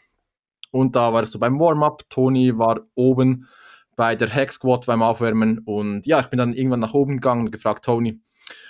Und 0.71 0.95
da 0.95 1.11
war 1.11 1.23
ich 1.23 1.29
so 1.29 1.37
beim 1.37 1.59
Warm-up, 1.59 2.09
Toni 2.09 2.57
war 2.57 2.81
oben 2.95 3.47
bei 3.95 4.15
der 4.15 4.33
Hack 4.33 4.51
Squad 4.51 4.85
beim 4.85 5.03
Aufwärmen 5.03 5.59
und 5.59 6.07
ja, 6.07 6.19
ich 6.19 6.27
bin 6.27 6.39
dann 6.39 6.53
irgendwann 6.53 6.79
nach 6.79 6.93
oben 6.93 7.17
gegangen 7.17 7.45
und 7.45 7.51
gefragt, 7.51 7.85
Tony, 7.85 8.19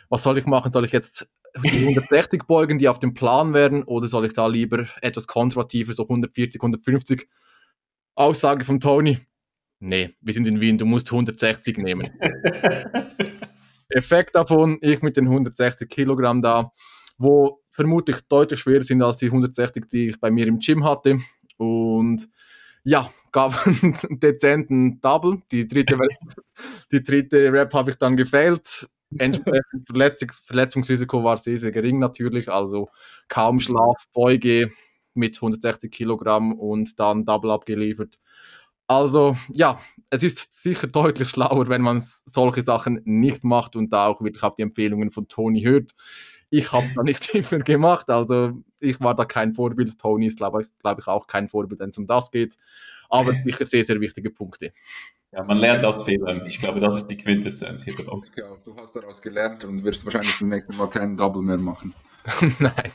was 0.10 0.24
soll 0.24 0.38
ich 0.38 0.46
machen? 0.46 0.72
Soll 0.72 0.86
ich 0.86 0.92
jetzt 0.92 1.32
die 1.63 1.88
160 1.88 2.44
beugen, 2.44 2.80
die 2.80 2.89
auf 2.89 3.00
dem 3.00 3.13
Plan 3.13 3.54
wären, 3.54 3.84
oder 3.84 4.08
soll 4.08 4.26
ich 4.26 4.34
da 4.34 4.48
lieber 4.48 4.88
etwas 5.02 5.28
konservativer, 5.28 5.94
so 5.94 6.04
140, 6.04 6.62
150? 6.62 7.28
Aussage 8.16 8.63
von 8.63 8.80
Tony, 8.80 9.20
nee, 9.80 10.16
wir 10.22 10.34
sind 10.34 10.48
in 10.48 10.62
Wien, 10.62 10.78
du 10.78 10.86
musst 10.86 11.12
160 11.12 11.78
nehmen. 11.78 12.10
Effekt 13.89 14.36
davon, 14.36 14.78
ich 14.82 15.02
mit 15.02 15.18
den 15.18 15.26
160 15.26 15.89
Kilogramm 15.89 16.42
da, 16.42 16.72
wo 17.18 17.62
vermutlich 17.70 18.18
deutlich 18.30 18.60
schwerer 18.60 18.84
sind 18.84 19.02
als 19.02 19.18
die 19.18 19.28
160, 19.28 19.88
die 19.88 20.08
ich 20.10 20.20
bei 20.20 20.32
mir 20.32 20.48
im 20.48 20.60
Gym 20.60 20.84
hatte. 20.84 21.20
Und 21.58 22.30
ja, 22.84 23.12
gab 23.32 23.66
einen 23.66 24.20
dezenten 24.20 25.02
Double. 25.02 25.42
Die 25.52 25.68
dritte, 25.68 25.98
die 26.92 27.04
dritte 27.04 27.52
Rap 27.52 27.74
habe 27.74 27.92
ich 27.92 27.98
dann 27.98 28.16
gefailt. 28.16 28.88
Entsprechend 29.17 29.86
Verletzungs 29.86 30.39
Verletzungsrisiko 30.39 31.23
war 31.23 31.38
sehr, 31.38 31.58
sehr 31.58 31.71
gering 31.71 31.99
natürlich. 31.99 32.49
Also 32.49 32.89
kaum 33.28 33.60
Schlaf, 33.60 34.06
Beuge 34.13 34.71
mit 35.13 35.38
160 35.38 35.91
Kilogramm 35.91 36.54
und 36.54 36.99
dann 36.99 37.26
Double 37.26 37.52
abgeliefert. 37.52 38.19
Also 38.88 39.38
ja, 39.52 39.80
es 40.10 40.23
ist 40.23 40.62
sicher 40.62 40.88
deutlich 40.88 41.30
schlauer, 41.30 41.69
wenn 41.69 41.82
man 41.82 42.02
solche 42.26 42.62
Sachen 42.62 43.02
nicht 43.06 43.43
macht 43.43 43.76
und 43.76 43.91
da 43.93 44.08
auch 44.08 44.21
wirklich 44.21 44.43
auf 44.43 44.56
die 44.56 44.62
Empfehlungen 44.63 45.12
von 45.12 45.28
Tony 45.28 45.62
hört. 45.63 45.91
Ich 46.49 46.71
habe 46.71 46.88
da 46.95 47.04
nicht 47.04 47.21
tiefer 47.32 47.60
gemacht, 47.60 48.10
also 48.10 48.63
ich 48.80 48.99
war 48.99 49.15
da 49.15 49.26
kein 49.26 49.54
Vorbild. 49.54 49.97
Tony 49.97 50.28
ist, 50.28 50.38
glaube 50.38 50.63
ich, 50.63 50.67
glaub 50.80 50.99
ich, 50.99 51.08
auch 51.08 51.28
kein 51.28 51.47
Vorbild, 51.47 51.80
wenn 51.80 51.89
es 51.89 51.97
um 51.97 52.08
das 52.08 52.30
geht. 52.30 52.56
Aber 53.10 53.34
sicher 53.45 53.65
sehr, 53.65 53.84
sehr 53.84 53.99
wichtige 54.02 54.30
Punkte. 54.30 54.73
Ja, 55.34 55.43
man 55.43 55.58
lernt 55.58 55.84
aus 55.84 56.04
Fehlern. 56.04 56.43
Ich 56.46 56.60
glaube, 56.60 56.80
das 56.80 56.98
ist 56.98 57.08
die 57.08 57.17
Quintessenz 57.17 57.84
hier 57.84 57.96
daraus. 57.96 58.32
Ja, 58.36 58.56
du 58.63 58.76
hast 58.76 58.96
daraus 58.96 59.19
gelernt 59.19 59.65
und 59.65 59.84
wirst 59.84 60.06
wahrscheinlich 60.06 60.32
das 60.32 60.41
nächste 60.41 60.74
Mal 60.74 60.88
keinen 60.88 61.17
Double 61.17 61.41
mehr 61.41 61.58
machen. 61.58 61.96
Nein. 62.60 62.91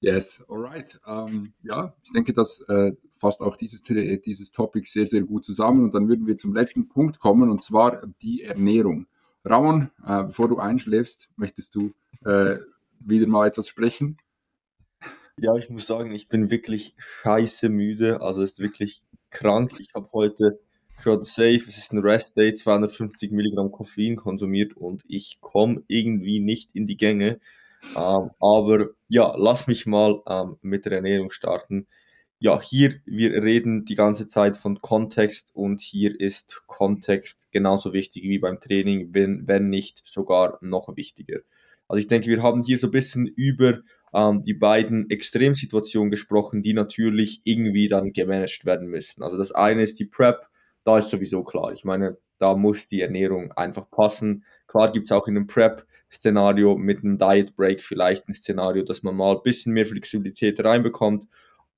Yes, 0.00 0.42
alright. 0.48 0.98
Um, 1.06 1.52
ja, 1.62 1.94
ich 2.02 2.10
denke, 2.12 2.32
das 2.32 2.60
äh, 2.68 2.92
fasst 3.12 3.42
auch 3.42 3.56
dieses, 3.56 3.82
dieses 3.82 4.52
Topic 4.52 4.88
sehr, 4.88 5.06
sehr 5.06 5.20
gut 5.22 5.44
zusammen. 5.44 5.84
Und 5.84 5.94
dann 5.94 6.08
würden 6.08 6.26
wir 6.26 6.38
zum 6.38 6.54
letzten 6.54 6.88
Punkt 6.88 7.18
kommen, 7.18 7.50
und 7.50 7.60
zwar 7.60 8.02
die 8.22 8.42
Ernährung. 8.42 9.06
Ramon, 9.44 9.90
äh, 10.06 10.24
bevor 10.24 10.48
du 10.48 10.58
einschläfst, 10.58 11.28
möchtest 11.36 11.74
du 11.74 11.92
äh, 12.24 12.56
wieder 12.98 13.26
mal 13.26 13.46
etwas 13.46 13.68
sprechen? 13.68 14.16
Ja, 15.36 15.54
ich 15.56 15.68
muss 15.68 15.86
sagen, 15.86 16.12
ich 16.12 16.28
bin 16.28 16.48
wirklich 16.48 16.94
scheiße 16.96 17.68
müde. 17.68 18.22
Also 18.22 18.42
es 18.42 18.52
ist 18.52 18.60
wirklich 18.60 19.02
krank. 19.28 19.72
Ich 19.80 19.92
habe 19.94 20.08
heute 20.14 20.60
schon 21.04 21.24
safe, 21.24 21.62
es 21.68 21.76
ist 21.76 21.92
ein 21.92 21.98
Rest 21.98 22.38
Day, 22.38 22.54
250 22.54 23.30
Milligramm 23.30 23.70
Koffein 23.70 24.16
konsumiert 24.16 24.74
und 24.74 25.04
ich 25.06 25.38
komme 25.42 25.82
irgendwie 25.86 26.40
nicht 26.40 26.70
in 26.72 26.86
die 26.86 26.96
Gänge. 26.96 27.40
Ähm, 27.94 28.30
aber 28.40 28.88
ja, 29.08 29.34
lass 29.36 29.66
mich 29.66 29.84
mal 29.84 30.22
ähm, 30.26 30.56
mit 30.62 30.86
der 30.86 30.92
Ernährung 30.92 31.30
starten. 31.30 31.86
Ja, 32.38 32.58
hier, 32.60 32.94
wir 33.04 33.42
reden 33.42 33.84
die 33.84 33.96
ganze 33.96 34.26
Zeit 34.26 34.56
von 34.56 34.80
Kontext 34.80 35.50
und 35.54 35.82
hier 35.82 36.18
ist 36.18 36.62
Kontext 36.66 37.50
genauso 37.52 37.92
wichtig 37.92 38.22
wie 38.22 38.38
beim 38.38 38.58
Training, 38.58 39.10
wenn, 39.12 39.46
wenn 39.46 39.68
nicht 39.68 40.06
sogar 40.06 40.58
noch 40.62 40.96
wichtiger. 40.96 41.40
Also 41.86 41.98
ich 42.00 42.08
denke, 42.08 42.30
wir 42.30 42.42
haben 42.42 42.64
hier 42.64 42.78
so 42.78 42.86
ein 42.86 42.92
bisschen 42.92 43.26
über 43.26 43.80
ähm, 44.14 44.42
die 44.42 44.54
beiden 44.54 45.10
Extremsituationen 45.10 46.10
gesprochen, 46.10 46.62
die 46.62 46.72
natürlich 46.72 47.42
irgendwie 47.44 47.90
dann 47.90 48.14
gemanagt 48.14 48.64
werden 48.64 48.88
müssen. 48.88 49.22
Also 49.22 49.36
das 49.36 49.52
eine 49.52 49.82
ist 49.82 50.00
die 50.00 50.06
Prep, 50.06 50.48
da 50.84 50.98
ist 50.98 51.10
sowieso 51.10 51.42
klar. 51.42 51.72
Ich 51.72 51.84
meine, 51.84 52.16
da 52.38 52.54
muss 52.54 52.88
die 52.88 53.00
Ernährung 53.00 53.52
einfach 53.52 53.90
passen. 53.90 54.44
Klar 54.66 54.92
gibt 54.92 55.06
es 55.06 55.12
auch 55.12 55.26
in 55.26 55.36
einem 55.36 55.46
Prep-Szenario 55.46 56.76
mit 56.76 57.02
einem 57.02 57.18
Diet 57.18 57.56
Break 57.56 57.82
vielleicht 57.82 58.28
ein 58.28 58.34
Szenario, 58.34 58.82
dass 58.84 59.02
man 59.02 59.16
mal 59.16 59.36
ein 59.36 59.42
bisschen 59.42 59.72
mehr 59.72 59.86
Flexibilität 59.86 60.62
reinbekommt. 60.62 61.26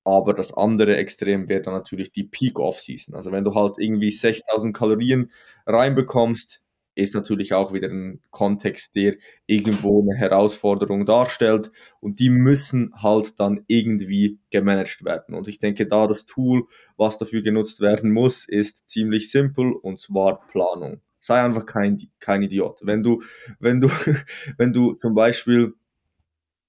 Aber 0.04 0.34
das 0.34 0.54
andere 0.54 0.96
Extrem 0.96 1.48
wäre 1.48 1.62
dann 1.62 1.74
natürlich 1.74 2.12
die 2.12 2.24
Peak 2.24 2.58
Off-Season. 2.58 3.14
Also 3.14 3.32
wenn 3.32 3.44
du 3.44 3.54
halt 3.54 3.76
irgendwie 3.78 4.10
6000 4.10 4.76
Kalorien 4.76 5.30
reinbekommst, 5.66 6.62
ist 6.96 7.14
natürlich 7.14 7.52
auch 7.52 7.72
wieder 7.72 7.88
ein 7.88 8.20
Kontext, 8.30 8.96
der 8.96 9.16
irgendwo 9.46 10.02
eine 10.02 10.16
Herausforderung 10.18 11.04
darstellt 11.04 11.70
und 12.00 12.18
die 12.18 12.30
müssen 12.30 12.92
halt 12.96 13.38
dann 13.38 13.64
irgendwie 13.66 14.38
gemanagt 14.50 15.04
werden. 15.04 15.34
Und 15.34 15.46
ich 15.46 15.58
denke, 15.58 15.86
da 15.86 16.06
das 16.06 16.24
Tool, 16.24 16.64
was 16.96 17.18
dafür 17.18 17.42
genutzt 17.42 17.80
werden 17.80 18.12
muss, 18.12 18.48
ist 18.48 18.88
ziemlich 18.88 19.30
simpel 19.30 19.72
und 19.72 20.00
zwar 20.00 20.46
Planung. 20.48 21.02
Sei 21.18 21.40
einfach 21.40 21.66
kein, 21.66 21.98
kein 22.18 22.42
Idiot. 22.42 22.80
Wenn 22.82 23.02
du, 23.02 23.22
wenn 23.60 23.80
du, 23.80 23.88
wenn 24.56 24.72
du 24.72 24.94
zum 24.94 25.14
Beispiel 25.14 25.74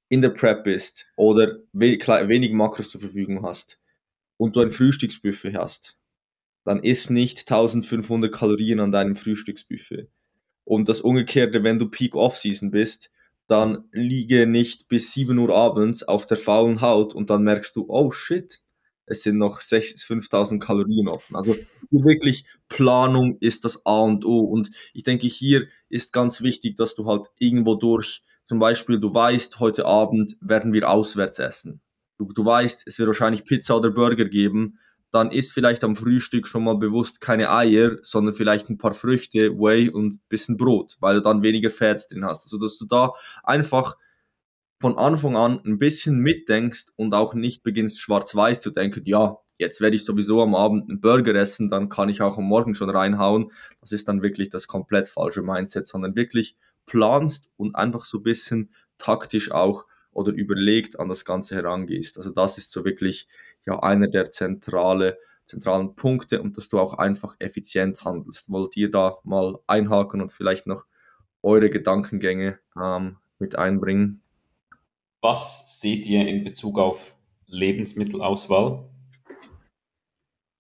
in 0.10 0.22
der 0.22 0.30
Prep 0.30 0.66
bist 0.66 1.08
oder 1.16 1.58
wenig 1.72 2.52
Makros 2.52 2.90
zur 2.90 3.02
Verfügung 3.02 3.44
hast 3.44 3.80
und 4.36 4.56
du 4.56 4.62
ein 4.62 4.72
Frühstücksbuffet 4.72 5.56
hast, 5.56 5.98
dann 6.66 6.84
isst 6.84 7.12
nicht 7.12 7.40
1500 7.40 8.30
Kalorien 8.30 8.82
an 8.82 8.92
deinem 8.92 9.16
Frühstücksbuffet. 9.16 10.10
Und 10.68 10.90
das 10.90 11.00
Umgekehrte, 11.00 11.64
wenn 11.64 11.80
du 11.80 11.90
Peak 11.90 12.14
Off-Season 12.14 12.72
bist, 12.72 13.10
dann 13.48 13.86
liege 13.94 14.46
nicht 14.46 14.90
bis 14.90 15.14
7 15.14 15.38
Uhr 15.38 15.56
abends 15.56 16.04
auf 16.04 16.26
der 16.26 16.36
faulen 16.36 16.82
Haut 16.82 17.16
und 17.16 17.30
dann 17.30 17.44
merkst 17.44 17.74
du, 17.78 17.86
oh 17.88 18.12
shit, 18.12 18.60
es 19.06 19.24
sind 19.24 19.38
noch 19.38 19.62
6, 19.62 20.04
5000 20.04 20.62
Kalorien 20.62 21.08
offen. 21.08 21.38
Also 21.38 21.56
wirklich 21.90 22.46
Planung 22.68 23.38
ist 23.40 23.64
das 23.64 23.86
A 23.86 24.00
und 24.00 24.26
O. 24.26 24.42
Und 24.42 24.70
ich 24.94 25.04
denke, 25.04 25.28
hier 25.28 25.68
ist 25.88 26.12
ganz 26.12 26.42
wichtig, 26.42 26.76
dass 26.76 26.96
du 26.96 27.06
halt 27.06 27.28
irgendwo 27.40 27.76
durch, 27.76 28.22
zum 28.44 28.60
Beispiel, 28.60 29.00
du 29.00 29.14
weißt, 29.14 29.62
heute 29.62 29.86
Abend 29.86 30.36
werden 30.42 30.74
wir 30.74 30.90
auswärts 30.90 31.40
essen. 31.40 31.80
Du, 32.18 32.26
du 32.34 32.44
weißt, 32.44 32.86
es 32.86 33.00
wird 33.00 33.08
wahrscheinlich 33.08 33.46
Pizza 33.46 33.78
oder 33.78 33.90
Burger 33.90 34.26
geben 34.26 34.80
dann 35.12 35.32
isst 35.32 35.54
vielleicht 35.54 35.84
am 35.84 35.96
Frühstück 35.96 36.48
schon 36.48 36.64
mal 36.64 36.78
bewusst 36.78 37.22
keine 37.22 37.50
Eier, 37.50 37.98
sondern 38.04 38.34
vielleicht 38.34 38.70
ein 38.70 38.78
paar 38.78 38.94
Früchte, 38.94 39.58
Whey 39.58 39.90
und 39.90 40.16
ein 40.16 40.22
bisschen 40.30 40.58
Brot, 40.58 40.98
weil 41.00 41.16
du 41.16 41.22
dann 41.22 41.42
weniger 41.42 41.70
Fats 41.70 42.08
drin 42.08 42.26
hast. 42.26 42.46
Also 42.46 42.58
dass 42.58 42.78
du 42.78 42.86
da 42.86 43.14
einfach 43.44 43.96
von 44.80 44.98
Anfang 44.98 45.36
an 45.36 45.60
ein 45.66 45.80
bisschen 45.80 46.20
mitdenkst 46.20 46.88
und 46.96 47.14
auch 47.14 47.34
nicht 47.34 47.64
beginnst 47.64 48.00
schwarz-weiß 48.00 48.62
zu 48.62 48.72
denken, 48.72 49.04
ja, 49.06 49.38
jetzt 49.58 49.82
werde 49.82 49.96
ich 49.96 50.06
sowieso 50.06 50.42
am 50.42 50.54
Abend 50.56 50.90
einen 50.90 51.02
Burger 51.02 51.34
essen, 51.36 51.70
dann 51.70 51.90
kann 51.90 52.10
ich 52.10 52.22
auch 52.22 52.38
am 52.38 52.44
Morgen 52.44 52.76
schon 52.76 52.90
reinhauen. 52.90 53.52
Das 53.82 53.92
ist 53.92 54.08
dann 54.08 54.22
wirklich 54.22 54.50
das 54.50 54.68
komplett 54.68 55.08
falsche 55.08 55.42
Mindset, 55.42 55.88
sondern 55.88 56.16
wirklich 56.16 56.56
planst 56.86 57.50
und 57.58 57.76
einfach 57.76 58.06
so 58.06 58.20
ein 58.20 58.24
bisschen 58.24 58.70
taktisch 58.98 59.52
auch 59.52 59.86
oder 60.12 60.32
überlegt 60.32 61.00
an 61.00 61.10
das 61.10 61.26
Ganze 61.26 61.56
herangehst. 61.56 62.18
Also 62.18 62.32
das 62.32 62.58
ist 62.58 62.72
so 62.72 62.86
wirklich 62.86 63.28
ja 63.68 63.80
einer 63.84 64.08
der 64.08 64.32
zentrale, 64.32 65.20
zentralen 65.46 65.96
Punkte 65.96 66.42
und 66.42 66.58
dass 66.58 66.70
du 66.70 66.80
auch 66.80 66.94
einfach 66.94 67.36
effizient 67.40 68.04
handelst. 68.04 68.50
Wollt 68.50 68.76
ihr 68.78 68.90
da 68.90 69.18
mal 69.24 69.60
einhaken 69.68 70.22
und 70.22 70.32
vielleicht 70.32 70.66
noch 70.66 70.86
eure 71.44 71.70
Gedankengänge 71.70 72.60
ähm, 72.82 73.18
mit 73.38 73.58
einbringen? 73.58 74.22
Was 75.22 75.80
seht 75.80 76.06
ihr 76.06 76.28
in 76.28 76.44
Bezug 76.44 76.80
auf 76.80 77.16
Lebensmittelauswahl? 77.46 78.90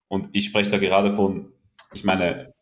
Und 0.10 0.30
ich 0.34 0.46
spreche 0.46 0.70
da 0.70 0.78
gerade 0.78 1.14
von, 1.14 1.52
ich 1.94 2.04
meine, 2.04 2.54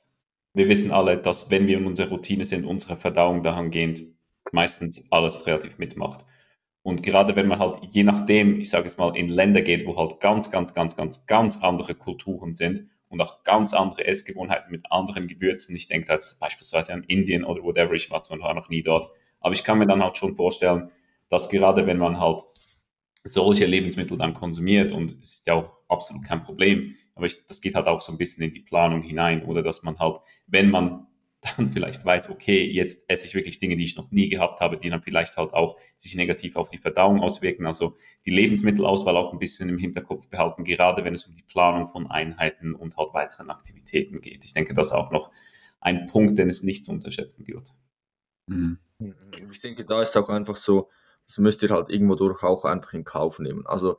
wir 0.53 0.69
wissen 0.69 0.91
alle, 0.91 1.17
dass 1.17 1.51
wenn 1.51 1.67
wir 1.67 1.77
in 1.77 1.85
unserer 1.85 2.09
Routine 2.09 2.45
sind, 2.45 2.65
unsere 2.65 2.97
Verdauung 2.97 3.43
dahingehend 3.43 4.03
meistens 4.51 5.03
alles 5.11 5.45
relativ 5.45 5.77
mitmacht. 5.77 6.25
Und 6.85 7.01
gerade 7.01 7.35
wenn 7.35 7.47
man 7.47 7.57
halt 7.57 7.79
je 7.89 8.03
nachdem, 8.03 8.59
ich 8.59 8.69
sage 8.69 8.83
jetzt 8.83 8.99
mal, 8.99 9.17
in 9.17 9.27
Länder 9.27 9.63
geht, 9.63 9.87
wo 9.87 9.97
halt 9.97 10.19
ganz, 10.19 10.51
ganz, 10.51 10.75
ganz, 10.75 10.95
ganz, 10.95 11.25
ganz 11.25 11.63
andere 11.63 11.95
Kulturen 11.95 12.53
sind 12.53 12.87
und 13.09 13.19
auch 13.21 13.43
ganz 13.43 13.73
andere 13.73 14.05
Essgewohnheiten 14.05 14.71
mit 14.71 14.91
anderen 14.91 15.25
Gewürzen. 15.25 15.75
Ich 15.75 15.87
denke 15.87 16.05
da 16.05 16.13
jetzt 16.13 16.39
beispielsweise 16.39 16.93
an 16.93 17.03
Indien 17.05 17.43
oder 17.43 17.63
whatever, 17.63 17.93
ich 17.93 18.11
war 18.11 18.21
zwar 18.21 18.37
noch 18.53 18.69
nie 18.69 18.83
dort, 18.83 19.11
aber 19.39 19.55
ich 19.55 19.63
kann 19.63 19.79
mir 19.79 19.87
dann 19.87 20.03
halt 20.03 20.15
schon 20.15 20.35
vorstellen, 20.35 20.91
dass 21.27 21.49
gerade 21.49 21.87
wenn 21.87 21.97
man 21.97 22.19
halt 22.19 22.43
solche 23.23 23.65
Lebensmittel 23.65 24.19
dann 24.19 24.35
konsumiert 24.35 24.91
und 24.91 25.17
es 25.23 25.39
ist 25.39 25.47
ja 25.47 25.55
auch 25.55 25.71
absolut 25.89 26.23
kein 26.23 26.43
Problem, 26.43 26.93
aber 27.15 27.25
ich, 27.25 27.47
das 27.47 27.61
geht 27.61 27.73
halt 27.73 27.87
auch 27.87 27.99
so 27.99 28.11
ein 28.11 28.19
bisschen 28.19 28.43
in 28.43 28.51
die 28.51 28.59
Planung 28.59 29.01
hinein 29.01 29.43
oder 29.43 29.63
dass 29.63 29.81
man 29.81 29.97
halt, 29.97 30.17
wenn 30.45 30.69
man 30.69 31.07
dann 31.57 31.71
vielleicht 31.71 32.03
weiß, 32.03 32.29
okay, 32.29 32.63
jetzt 32.63 33.03
esse 33.07 33.25
ich 33.25 33.35
wirklich 33.35 33.59
Dinge, 33.59 33.77
die 33.77 33.83
ich 33.83 33.95
noch 33.95 34.11
nie 34.11 34.29
gehabt 34.29 34.59
habe, 34.59 34.77
die 34.77 34.89
dann 34.89 35.01
vielleicht 35.01 35.37
halt 35.37 35.53
auch 35.53 35.77
sich 35.95 36.15
negativ 36.15 36.55
auf 36.55 36.69
die 36.69 36.77
Verdauung 36.77 37.21
auswirken. 37.21 37.65
Also 37.65 37.97
die 38.25 38.31
Lebensmittelauswahl 38.31 39.17
auch 39.17 39.33
ein 39.33 39.39
bisschen 39.39 39.69
im 39.69 39.77
Hinterkopf 39.77 40.27
behalten, 40.29 40.63
gerade 40.63 41.03
wenn 41.03 41.13
es 41.13 41.25
um 41.25 41.35
die 41.35 41.43
Planung 41.43 41.87
von 41.87 42.09
Einheiten 42.09 42.73
und 42.73 42.97
halt 42.97 43.13
weiteren 43.13 43.49
Aktivitäten 43.49 44.21
geht. 44.21 44.45
Ich 44.45 44.53
denke, 44.53 44.73
das 44.73 44.89
ist 44.89 44.93
auch 44.93 45.11
noch 45.11 45.31
ein 45.79 46.07
Punkt, 46.07 46.37
den 46.37 46.49
es 46.49 46.63
nicht 46.63 46.85
zu 46.85 46.91
unterschätzen 46.91 47.45
gilt. 47.45 47.73
Mhm. 48.47 48.79
Ich 49.51 49.59
denke, 49.59 49.85
da 49.85 50.01
ist 50.01 50.15
auch 50.17 50.29
einfach 50.29 50.55
so, 50.55 50.89
das 51.25 51.37
müsst 51.37 51.63
ihr 51.63 51.69
halt 51.69 51.89
irgendwo 51.89 52.15
durch 52.15 52.43
auch 52.43 52.65
einfach 52.65 52.93
in 52.93 53.03
Kauf 53.03 53.39
nehmen. 53.39 53.65
Also 53.65 53.97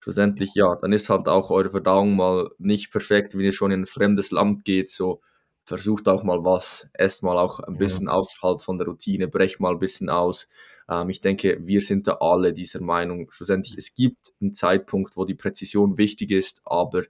schlussendlich, 0.00 0.52
ja, 0.54 0.76
dann 0.76 0.92
ist 0.92 1.08
halt 1.08 1.28
auch 1.28 1.50
eure 1.50 1.70
Verdauung 1.70 2.16
mal 2.16 2.50
nicht 2.58 2.90
perfekt, 2.90 3.36
wenn 3.36 3.44
ihr 3.44 3.52
schon 3.52 3.70
in 3.70 3.82
ein 3.82 3.86
fremdes 3.86 4.30
Land 4.30 4.64
geht, 4.64 4.90
so 4.90 5.20
versucht 5.68 6.08
auch 6.08 6.24
mal 6.24 6.44
was, 6.44 6.88
esst 6.94 7.22
mal 7.22 7.38
auch 7.38 7.60
ein 7.60 7.76
bisschen 7.76 8.06
ja. 8.06 8.12
außerhalb 8.12 8.60
von 8.60 8.78
der 8.78 8.88
Routine, 8.88 9.28
brecht 9.28 9.60
mal 9.60 9.72
ein 9.72 9.78
bisschen 9.78 10.08
aus. 10.08 10.48
Ähm, 10.88 11.10
ich 11.10 11.20
denke, 11.20 11.58
wir 11.60 11.82
sind 11.82 12.06
da 12.06 12.18
alle 12.20 12.52
dieser 12.52 12.80
Meinung. 12.80 13.30
Schlussendlich, 13.30 13.76
es 13.76 13.94
gibt 13.94 14.32
einen 14.40 14.54
Zeitpunkt, 14.54 15.16
wo 15.16 15.24
die 15.24 15.34
Präzision 15.34 15.98
wichtig 15.98 16.30
ist, 16.30 16.62
aber 16.64 17.02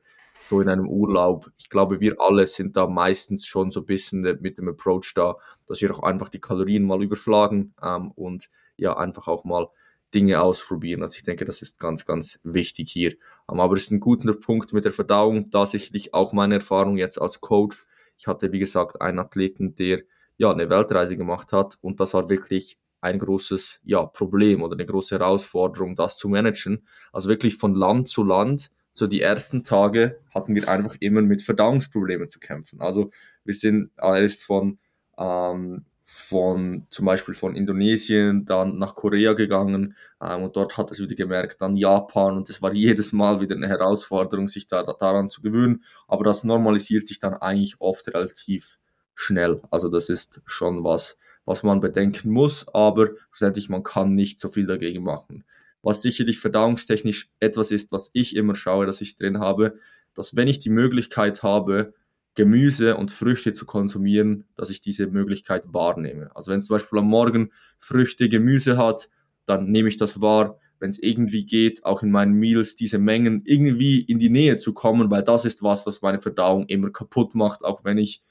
so 0.42 0.60
in 0.60 0.68
einem 0.68 0.88
Urlaub, 0.88 1.50
ich 1.56 1.70
glaube, 1.70 2.00
wir 2.00 2.20
alle 2.20 2.46
sind 2.46 2.76
da 2.76 2.86
meistens 2.86 3.46
schon 3.46 3.70
so 3.70 3.80
ein 3.80 3.86
bisschen 3.86 4.22
mit 4.40 4.58
dem 4.58 4.68
Approach 4.68 5.12
da, 5.14 5.36
dass 5.66 5.80
wir 5.80 5.94
auch 5.94 6.02
einfach 6.02 6.28
die 6.28 6.40
Kalorien 6.40 6.84
mal 6.84 7.02
überschlagen 7.02 7.74
ähm, 7.82 8.10
und 8.12 8.50
ja, 8.76 8.96
einfach 8.96 9.28
auch 9.28 9.44
mal 9.44 9.68
Dinge 10.14 10.40
ausprobieren. 10.40 11.02
Also 11.02 11.16
ich 11.16 11.22
denke, 11.22 11.44
das 11.44 11.60
ist 11.62 11.78
ganz, 11.78 12.06
ganz 12.06 12.40
wichtig 12.42 12.90
hier. 12.90 13.12
Ähm, 13.50 13.60
aber 13.60 13.76
es 13.76 13.84
ist 13.84 13.92
ein 13.92 14.00
guter 14.00 14.32
Punkt 14.34 14.72
mit 14.72 14.84
der 14.84 14.92
Verdauung, 14.92 15.50
da 15.50 15.66
sicherlich 15.66 16.14
auch 16.14 16.32
meine 16.32 16.56
Erfahrung 16.56 16.96
jetzt 16.96 17.20
als 17.20 17.40
Coach 17.40 17.86
ich 18.18 18.26
hatte, 18.26 18.52
wie 18.52 18.58
gesagt, 18.58 19.00
einen 19.00 19.18
Athleten, 19.18 19.74
der 19.74 20.02
ja 20.36 20.50
eine 20.52 20.68
Weltreise 20.68 21.16
gemacht 21.16 21.52
hat 21.52 21.78
und 21.80 22.00
das 22.00 22.14
war 22.14 22.28
wirklich 22.28 22.78
ein 23.00 23.18
großes 23.18 23.80
ja, 23.84 24.04
Problem 24.04 24.62
oder 24.62 24.74
eine 24.74 24.86
große 24.86 25.18
Herausforderung, 25.18 25.94
das 25.94 26.16
zu 26.16 26.28
managen. 26.28 26.86
Also 27.12 27.28
wirklich 27.28 27.56
von 27.56 27.74
Land 27.74 28.08
zu 28.08 28.24
Land. 28.24 28.70
So 28.92 29.06
die 29.06 29.20
ersten 29.20 29.62
Tage 29.62 30.18
hatten 30.34 30.54
wir 30.54 30.68
einfach 30.68 30.96
immer 30.98 31.22
mit 31.22 31.42
Verdauungsproblemen 31.42 32.28
zu 32.28 32.40
kämpfen. 32.40 32.80
Also 32.80 33.10
wir 33.44 33.54
sind, 33.54 33.92
er 33.96 34.22
ist 34.22 34.42
von 34.42 34.78
ähm, 35.16 35.84
von 36.10 36.86
zum 36.88 37.04
Beispiel 37.04 37.34
von 37.34 37.54
Indonesien, 37.54 38.46
dann 38.46 38.78
nach 38.78 38.94
Korea 38.94 39.34
gegangen 39.34 39.94
ähm, 40.22 40.44
und 40.44 40.56
dort 40.56 40.78
hat 40.78 40.90
es 40.90 41.00
wieder 41.00 41.14
gemerkt, 41.14 41.60
dann 41.60 41.76
Japan 41.76 42.38
und 42.38 42.48
es 42.48 42.62
war 42.62 42.72
jedes 42.72 43.12
Mal 43.12 43.42
wieder 43.42 43.54
eine 43.54 43.68
Herausforderung, 43.68 44.48
sich 44.48 44.66
da, 44.66 44.82
daran 44.84 45.28
zu 45.28 45.42
gewöhnen, 45.42 45.84
aber 46.06 46.24
das 46.24 46.44
normalisiert 46.44 47.06
sich 47.06 47.18
dann 47.18 47.34
eigentlich 47.34 47.76
oft 47.78 48.08
relativ 48.08 48.78
schnell. 49.14 49.60
Also 49.70 49.90
das 49.90 50.08
ist 50.08 50.40
schon 50.46 50.82
was, 50.82 51.18
was 51.44 51.62
man 51.62 51.82
bedenken 51.82 52.30
muss, 52.30 52.66
aber 52.72 53.10
schlussendlich 53.30 53.68
man 53.68 53.82
kann 53.82 54.14
nicht 54.14 54.40
so 54.40 54.48
viel 54.48 54.66
dagegen 54.66 55.02
machen. 55.02 55.44
Was 55.82 56.00
sicherlich 56.00 56.40
verdauungstechnisch 56.40 57.28
etwas 57.38 57.70
ist, 57.70 57.92
was 57.92 58.08
ich 58.14 58.34
immer 58.34 58.54
schaue, 58.54 58.86
dass 58.86 59.02
ich 59.02 59.16
drin 59.16 59.40
habe, 59.40 59.78
dass 60.14 60.34
wenn 60.34 60.48
ich 60.48 60.58
die 60.58 60.70
Möglichkeit 60.70 61.42
habe, 61.42 61.92
Gemüse 62.38 62.96
und 62.96 63.10
Früchte 63.10 63.52
zu 63.52 63.66
konsumieren, 63.66 64.44
dass 64.54 64.70
ich 64.70 64.80
diese 64.80 65.08
Möglichkeit 65.08 65.64
wahrnehme. 65.66 66.30
Also 66.36 66.52
wenn 66.52 66.58
es 66.58 66.66
zum 66.66 66.76
Beispiel 66.76 67.00
am 67.00 67.08
Morgen 67.08 67.50
Früchte, 67.80 68.28
Gemüse 68.28 68.76
hat, 68.76 69.10
dann 69.44 69.72
nehme 69.72 69.88
ich 69.88 69.96
das 69.96 70.20
wahr. 70.20 70.60
Wenn 70.78 70.90
es 70.90 71.00
irgendwie 71.00 71.46
geht, 71.46 71.84
auch 71.84 72.04
in 72.04 72.12
meinen 72.12 72.34
Meals 72.34 72.76
diese 72.76 73.00
Mengen 73.00 73.42
irgendwie 73.44 74.00
in 74.02 74.20
die 74.20 74.30
Nähe 74.30 74.56
zu 74.56 74.72
kommen, 74.72 75.10
weil 75.10 75.24
das 75.24 75.46
ist 75.46 75.64
was, 75.64 75.84
was 75.84 76.00
meine 76.00 76.20
Verdauung 76.20 76.66
immer 76.66 76.90
kaputt 76.90 77.34
macht, 77.34 77.64
auch 77.64 77.82
wenn 77.82 77.98
ich 77.98 78.22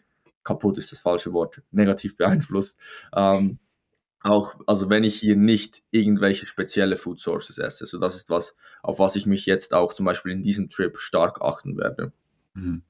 kaputt 0.45 0.77
ist 0.77 0.93
das 0.93 0.99
falsche 0.99 1.33
Wort, 1.33 1.61
negativ 1.71 2.15
beeinflusst. 2.15 2.79
Ähm, 3.13 3.59
auch, 4.21 4.55
also 4.67 4.89
wenn 4.89 5.03
ich 5.03 5.19
hier 5.19 5.35
nicht 5.35 5.83
irgendwelche 5.91 6.45
spezielle 6.45 6.95
Food 6.95 7.19
Sources 7.19 7.57
esse. 7.57 7.83
Also 7.83 7.99
das 7.99 8.15
ist 8.15 8.29
was, 8.29 8.55
auf 8.81 8.99
was 8.99 9.17
ich 9.17 9.25
mich 9.25 9.45
jetzt 9.45 9.73
auch 9.73 9.91
zum 9.91 10.05
Beispiel 10.05 10.31
in 10.31 10.43
diesem 10.43 10.69
Trip 10.69 10.97
stark 10.97 11.41
achten 11.41 11.77
werde. 11.77 12.13
Mhm. 12.53 12.83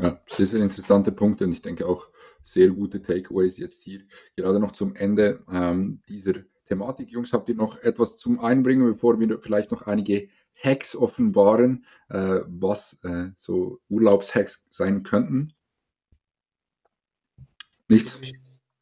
Ja, 0.00 0.20
sehr, 0.26 0.46
sehr 0.46 0.62
interessante 0.62 1.12
Punkte 1.12 1.44
und 1.44 1.52
ich 1.52 1.62
denke 1.62 1.86
auch 1.86 2.08
sehr 2.42 2.68
gute 2.68 3.00
Takeaways 3.00 3.56
jetzt 3.56 3.82
hier. 3.82 4.00
Gerade 4.36 4.58
noch 4.58 4.72
zum 4.72 4.94
Ende 4.96 5.42
ähm, 5.50 6.02
dieser 6.08 6.34
Thematik. 6.66 7.10
Jungs, 7.10 7.32
habt 7.32 7.48
ihr 7.48 7.54
noch 7.54 7.78
etwas 7.78 8.16
zum 8.16 8.40
Einbringen, 8.40 8.86
bevor 8.86 9.18
wir 9.20 9.38
vielleicht 9.40 9.70
noch 9.70 9.82
einige 9.82 10.28
Hacks 10.56 10.96
offenbaren, 10.96 11.84
äh, 12.08 12.40
was 12.46 13.00
äh, 13.04 13.28
so 13.36 13.80
Urlaubshacks 13.88 14.66
sein 14.70 15.02
könnten? 15.02 15.52
Nichts? 17.88 18.20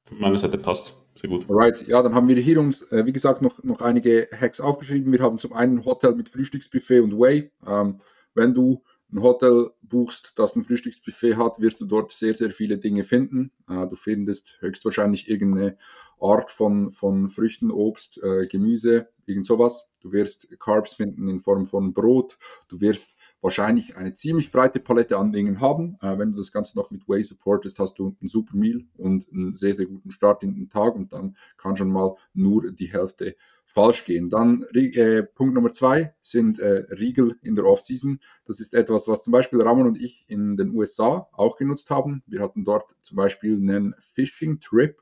Von 0.05 0.21
meiner 0.21 0.39
Seite 0.39 0.59
passt. 0.59 1.07
Sehr 1.15 1.29
gut. 1.29 1.49
Alright, 1.49 1.87
ja, 1.87 2.03
dann 2.03 2.15
haben 2.15 2.29
wir 2.29 2.37
hier 2.37 2.59
uns, 2.59 2.83
äh, 2.91 3.05
wie 3.05 3.13
gesagt, 3.13 3.43
noch, 3.43 3.63
noch 3.63 3.81
einige 3.81 4.29
Hacks 4.33 4.61
aufgeschrieben. 4.61 5.13
Wir 5.13 5.21
haben 5.21 5.39
zum 5.39 5.53
einen 5.53 5.85
Hotel 5.85 6.15
mit 6.15 6.29
Frühstücksbuffet 6.29 7.01
und 7.01 7.19
Way. 7.19 7.51
Ähm, 7.67 8.01
wenn 8.35 8.55
du 8.55 8.83
ein 9.13 9.23
Hotel 9.23 9.71
buchst, 9.83 10.33
das 10.37 10.57
ein 10.57 10.63
Frühstücksbuffet 10.63 11.37
hat, 11.37 11.61
wirst 11.61 11.81
du 11.81 11.85
dort 11.85 12.13
sehr, 12.13 12.35
sehr 12.35 12.51
viele 12.51 12.79
Dinge 12.79 13.05
finden. 13.05 13.53
Äh, 13.69 13.87
du 13.87 13.95
findest 13.95 14.57
höchstwahrscheinlich 14.61 15.29
irgendeine 15.29 15.77
Art 16.21 16.51
von, 16.51 16.93
von 16.93 17.29
Früchten, 17.29 17.71
Obst, 17.71 18.23
äh, 18.23 18.47
Gemüse, 18.47 19.09
irgend 19.27 19.47
sowas. 19.47 19.91
Du 20.01 20.13
wirst 20.13 20.49
Carbs 20.59 20.95
finden 20.95 21.29
in 21.29 21.41
Form 21.41 21.67
von 21.67 21.93
Brot. 21.93 22.39
Du 22.69 22.81
wirst 22.81 23.15
wahrscheinlich 23.43 23.97
eine 23.97 24.15
ziemlich 24.15 24.53
breite 24.53 24.81
Palette 24.81 25.19
an 25.19 25.33
Dingen 25.33 25.61
haben. 25.61 25.99
Äh, 26.01 26.17
wenn 26.19 26.33
du 26.33 26.39
das 26.39 26.53
Ganze 26.53 26.79
noch 26.79 26.91
mit 26.91 27.07
Way 27.09 27.23
supportest, 27.23 27.79
hast 27.79 27.99
du 27.99 28.17
ein 28.23 28.29
super 28.29 28.57
Meal 28.57 28.85
und 28.97 29.27
einen 29.31 29.55
sehr, 29.55 29.75
sehr 29.75 29.87
guten 29.87 30.11
Start 30.11 30.43
in 30.43 30.55
den 30.55 30.71
Tag 30.71 30.95
und 30.95 31.13
dann 31.13 31.37
kann 31.59 31.77
schon 31.77 31.91
mal 31.91 32.17
nur 32.33 32.71
die 32.73 32.91
Hälfte 32.93 33.37
falsch 33.75 34.05
gehen. 34.05 34.31
Dann 34.31 34.65
äh, 34.75 35.23
Punkt 35.23 35.55
Nummer 35.55 35.73
zwei 35.73 36.15
sind 36.23 36.59
äh, 36.59 36.85
Riegel 36.91 37.39
in 37.43 37.55
der 37.55 37.65
Offseason. 37.65 38.21
Das 38.45 38.61
ist 38.61 38.75
etwas, 38.75 39.09
was 39.09 39.23
zum 39.23 39.33
Beispiel 39.33 39.63
Ramon 39.63 39.87
und 39.87 40.01
ich 40.01 40.25
in 40.29 40.57
den 40.57 40.75
USA 40.75 41.29
auch 41.33 41.57
genutzt 41.57 41.91
haben. 41.91 42.23
Wir 42.27 42.41
hatten 42.41 42.65
dort 42.65 42.95
zum 43.01 43.17
Beispiel 43.17 43.55
einen 43.57 43.95
Fishing 44.01 44.61
Trip 44.61 45.01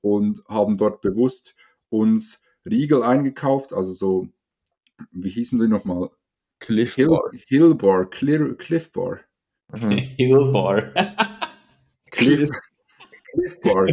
und 0.00 0.42
haben 0.48 0.76
dort 0.76 1.00
bewusst 1.00 1.54
uns 1.88 2.40
Riegel 2.68 3.02
eingekauft, 3.02 3.72
also 3.72 3.94
so, 3.94 4.28
wie 5.12 5.30
hießen 5.30 5.58
die 5.58 5.68
nochmal? 5.68 6.10
Cliff 6.58 6.94
Hill, 6.94 7.08
Bar. 7.08 7.30
Hill 7.46 7.74
Bar, 7.74 8.10
Clear, 8.10 8.54
Cliff 8.54 8.92
Bar. 8.92 9.20
Mhm. 9.72 9.90
Hill 10.18 10.52
Bar. 10.52 10.92
Cliff, 12.10 12.50
Cliff 13.32 13.60
Bar. 13.62 13.86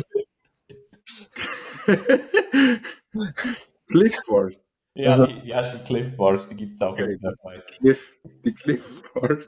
Cliff 3.88 4.16
Bars. 4.28 4.58
Ja, 4.94 5.12
also, 5.12 5.26
die, 5.28 5.42
die 5.42 5.52
ersten 5.52 5.84
Cliff 5.84 6.18
Bars, 6.18 6.50
die 6.50 6.56
gibt 6.56 6.76
es 6.76 6.82
auch 6.82 6.94
okay. 6.94 7.14
in 7.14 7.20
der 7.20 7.36
Schweiz. 7.42 7.72
Cliff, 7.78 8.14
die 8.44 8.54
Cliff 8.54 9.04
Bars 9.14 9.48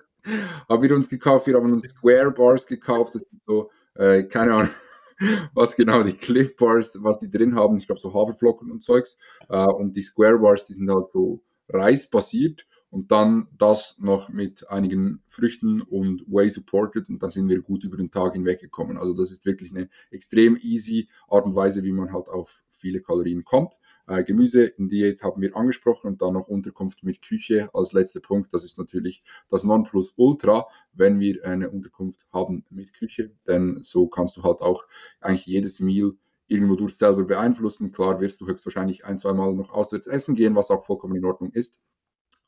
haben 0.67 0.83
wir 0.83 0.95
uns 0.95 1.09
gekauft. 1.09 1.47
Wir 1.47 1.55
haben 1.55 1.71
uns 1.71 1.89
Square 1.89 2.31
Bars 2.31 2.65
gekauft. 2.67 3.15
Das 3.15 3.21
sind 3.21 3.41
so, 3.45 3.71
äh, 3.95 4.23
keine 4.23 4.53
Ahnung, 4.53 4.71
was 5.53 5.75
genau 5.75 6.03
die 6.03 6.13
Cliff 6.13 6.55
Bars, 6.55 6.97
was 7.01 7.17
die 7.17 7.31
drin 7.31 7.55
haben. 7.55 7.77
Ich 7.77 7.87
glaube, 7.87 8.01
so 8.01 8.13
Haferflocken 8.13 8.71
und 8.71 8.83
Zeugs. 8.83 9.17
Äh, 9.49 9.65
und 9.65 9.95
die 9.95 10.03
Square 10.03 10.39
Bars, 10.39 10.65
die 10.65 10.73
sind 10.73 10.89
halt 10.89 11.11
so 11.11 11.41
reisbasiert. 11.69 12.65
Und 12.91 13.11
dann 13.11 13.47
das 13.59 13.97
noch 13.99 14.29
mit 14.29 14.67
einigen 14.67 15.21
Früchten 15.27 15.81
und 15.81 16.23
Whey 16.25 16.49
supported 16.49 17.07
und 17.07 17.21
dann 17.21 17.29
sind 17.29 17.47
wir 17.47 17.61
gut 17.61 17.83
über 17.83 17.97
den 17.97 18.09
Tag 18.09 18.33
hinweg 18.33 18.59
gekommen. 18.61 18.97
Also 18.97 19.13
das 19.13 19.29
ist 19.29 19.45
wirklich 19.45 19.69
eine 19.69 19.89
extrem 20.09 20.57
easy 20.59 21.07
Art 21.27 21.45
und 21.45 21.53
Weise, 21.53 21.83
wie 21.83 21.91
man 21.91 22.11
halt 22.11 22.27
auf 22.27 22.63
viele 22.71 23.01
Kalorien 23.01 23.43
kommt. 23.43 23.75
Äh, 24.10 24.24
Gemüse 24.24 24.66
in 24.66 24.89
Diät 24.89 25.22
haben 25.22 25.39
wir 25.39 25.55
angesprochen 25.55 26.07
und 26.07 26.22
dann 26.24 26.34
noch 26.34 26.47
Unterkunft 26.47 27.03
mit 27.03 27.22
Küche 27.22 27.70
als 27.74 27.93
letzter 27.93 28.20
Punkt. 28.20 28.51
Das 28.53 28.64
ist 28.64 28.80
natürlich 28.80 29.24
das 29.49 29.64
Nonplusultra, 29.64 30.68
wenn 30.93 31.20
wir 31.20 31.45
eine 31.45 31.70
Unterkunft 31.70 32.26
haben 32.34 32.66
mit 32.72 32.91
Küche, 32.93 33.32
denn 33.47 33.82
so 33.84 34.07
kannst 34.07 34.36
du 34.38 34.43
halt 34.43 34.62
auch 34.62 34.84
eigentlich 35.22 35.45
jedes 35.45 35.80
Meal 35.80 36.14
irgendwo 36.47 36.76
durch 36.76 36.97
selber 36.97 37.24
beeinflussen. 37.24 37.91
Klar 37.91 38.20
wirst 38.20 38.41
du 38.41 38.47
höchstwahrscheinlich 38.47 39.05
ein, 39.05 39.20
zwei 39.20 39.34
Mal 39.34 39.53
noch 39.53 39.70
auswärts 39.70 40.07
essen 40.07 40.34
gehen, 40.34 40.55
was 40.55 40.72
auch 40.72 40.84
vollkommen 40.84 41.16
in 41.16 41.26
Ordnung 41.26 41.51
ist. 41.51 41.78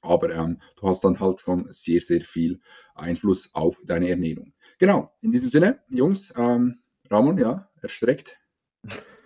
Aber 0.02 0.34
ähm, 0.34 0.60
du 0.78 0.88
hast 0.88 1.04
dann 1.04 1.20
halt 1.20 1.42
schon 1.42 1.68
sehr, 1.70 2.02
sehr 2.02 2.22
viel 2.22 2.60
Einfluss 2.96 3.54
auf 3.54 3.80
deine 3.86 4.10
Ernährung. 4.10 4.54
Genau, 4.80 5.14
in 5.22 5.32
diesem 5.32 5.52
Sinne, 5.52 5.84
Jungs, 5.90 6.34
ähm, 6.36 6.80
Ramon, 7.12 7.38
ja, 7.38 7.70
erstreckt. 7.84 8.40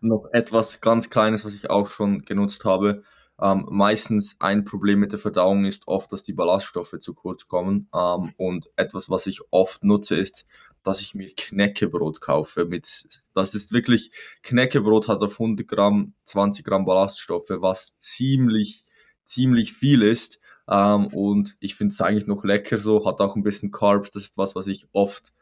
noch 0.00 0.26
etwas 0.32 0.80
ganz 0.80 1.10
Kleines, 1.10 1.44
was 1.44 1.54
ich 1.54 1.70
auch 1.70 1.88
schon 1.88 2.22
genutzt 2.22 2.64
habe. 2.64 3.02
Ähm, 3.40 3.66
meistens 3.70 4.36
ein 4.40 4.64
Problem 4.64 4.98
mit 4.98 5.12
der 5.12 5.18
Verdauung 5.18 5.64
ist 5.64 5.86
oft, 5.86 6.12
dass 6.12 6.24
die 6.24 6.32
Ballaststoffe 6.32 6.96
zu 7.00 7.14
kurz 7.14 7.46
kommen. 7.46 7.88
Ähm, 7.94 8.32
und 8.36 8.70
etwas, 8.76 9.10
was 9.10 9.26
ich 9.26 9.40
oft 9.50 9.84
nutze, 9.84 10.16
ist, 10.16 10.44
dass 10.82 11.00
ich 11.00 11.14
mir 11.14 11.30
Knäckebrot 11.36 12.20
kaufe. 12.20 12.64
Mit, 12.64 13.06
das 13.34 13.54
ist 13.54 13.72
wirklich, 13.72 14.10
Knäckebrot 14.42 15.08
hat 15.08 15.22
auf 15.22 15.40
100 15.40 15.68
Gramm 15.68 16.14
20 16.26 16.64
Gramm 16.64 16.84
Ballaststoffe, 16.84 17.50
was 17.50 17.96
ziemlich, 17.96 18.84
ziemlich 19.22 19.72
viel 19.74 20.02
ist. 20.02 20.40
Ähm, 20.68 21.06
und 21.08 21.56
ich 21.60 21.76
finde 21.76 21.92
es 21.92 22.00
eigentlich 22.00 22.26
noch 22.26 22.42
lecker 22.44 22.78
so, 22.78 23.06
hat 23.06 23.20
auch 23.20 23.36
ein 23.36 23.44
bisschen 23.44 23.70
Carbs. 23.70 24.10
Das 24.10 24.24
ist 24.24 24.38
was, 24.38 24.56
was 24.56 24.66
ich 24.66 24.88
oft 24.92 25.32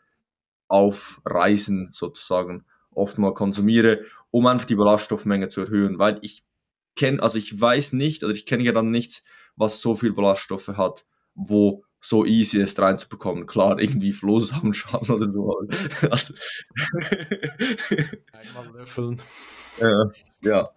auf 0.68 1.22
Reisen 1.24 1.90
sozusagen 1.92 2.66
oft 2.96 3.18
mal 3.18 3.34
konsumiere, 3.34 4.04
um 4.30 4.46
einfach 4.46 4.66
die 4.66 4.74
Ballaststoffmenge 4.74 5.48
zu 5.48 5.62
erhöhen, 5.62 5.98
weil 5.98 6.18
ich 6.22 6.44
kenne, 6.96 7.22
also 7.22 7.38
ich 7.38 7.60
weiß 7.60 7.92
nicht, 7.92 8.24
oder 8.24 8.32
ich 8.32 8.46
kenne 8.46 8.64
ja 8.64 8.72
dann 8.72 8.90
nichts, 8.90 9.22
was 9.56 9.80
so 9.80 9.94
viel 9.94 10.12
Ballaststoffe 10.12 10.68
hat, 10.68 11.06
wo 11.34 11.84
so 12.00 12.24
easy 12.24 12.60
ist 12.60 12.78
reinzubekommen. 12.78 13.46
Klar, 13.46 13.78
irgendwie 13.80 14.12
Flohsamenschalen 14.12 15.10
oder 15.10 15.30
so. 15.30 15.54
Also, 16.10 16.34
Einmal 18.32 18.74
löffeln. 18.74 19.22
äh, 19.80 20.46
ja. 20.48 20.70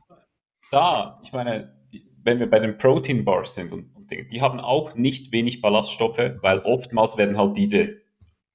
Da, 0.71 1.19
ich 1.23 1.31
meine, 1.31 1.75
wenn 2.23 2.39
wir 2.39 2.49
bei 2.49 2.59
den 2.59 2.77
Protein 2.77 3.25
Bars 3.25 3.55
sind 3.55 3.71
und, 3.71 3.95
und 3.95 4.11
Dinge, 4.11 4.25
die 4.25 4.41
haben 4.41 4.59
auch 4.59 4.95
nicht 4.95 5.31
wenig 5.31 5.61
Ballaststoffe, 5.61 6.19
weil 6.41 6.59
oftmals 6.59 7.17
werden 7.17 7.37
halt 7.37 7.57
diese 7.57 7.97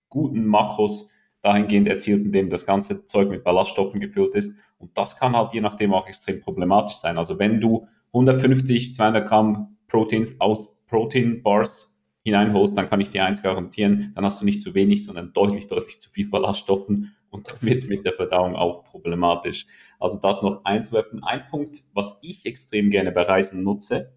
guten 0.09 0.47
Makros 0.47 1.11
dahingehend 1.45 1.87
erzielt, 1.89 2.25
indem 2.25 2.49
das 2.49 2.65
ganze 2.65 3.05
Zeug 3.05 3.29
mit 3.29 3.45
Ballaststoffen 3.45 4.01
gefüllt 4.01 4.35
ist. 4.35 4.57
Und 4.79 4.97
das 4.97 5.19
kann 5.19 5.37
halt 5.37 5.53
je 5.53 5.61
nachdem 5.61 5.93
auch 5.93 6.09
extrem 6.09 6.41
problematisch 6.41 6.97
sein. 6.97 7.19
Also 7.19 7.39
wenn 7.39 7.61
du 7.61 7.87
150, 8.15 8.95
200 8.95 9.29
Gramm 9.29 9.77
Proteins 9.87 10.41
aus 10.41 10.69
Protein 10.87 11.43
Bars 11.43 11.93
hineinholst, 12.23 12.77
dann 12.79 12.89
kann 12.89 13.01
ich 13.01 13.11
dir 13.11 13.25
eins 13.25 13.43
garantieren, 13.43 14.13
dann 14.15 14.25
hast 14.25 14.41
du 14.41 14.47
nicht 14.47 14.63
zu 14.63 14.75
wenig, 14.75 15.05
sondern 15.05 15.35
deutlich, 15.35 15.67
deutlich 15.69 16.01
zu 16.01 16.11
viel 16.11 16.31
Ballaststoffen 16.31 17.15
und 17.29 17.49
dann 17.49 17.57
wird 17.61 17.83
es 17.83 17.89
mit 17.89 18.07
der 18.07 18.15
Verdauung 18.15 18.57
auch 18.57 18.85
problematisch. 18.85 19.67
Also 20.01 20.19
das 20.21 20.43
noch 20.43 20.65
einzuwerfen. 20.65 21.23
Ein 21.23 21.47
Punkt, 21.51 21.83
was 21.93 22.21
ich 22.23 22.47
extrem 22.47 22.89
gerne 22.89 23.13
bei 23.13 23.23
Reisen 23.23 23.63
nutze, 23.63 24.15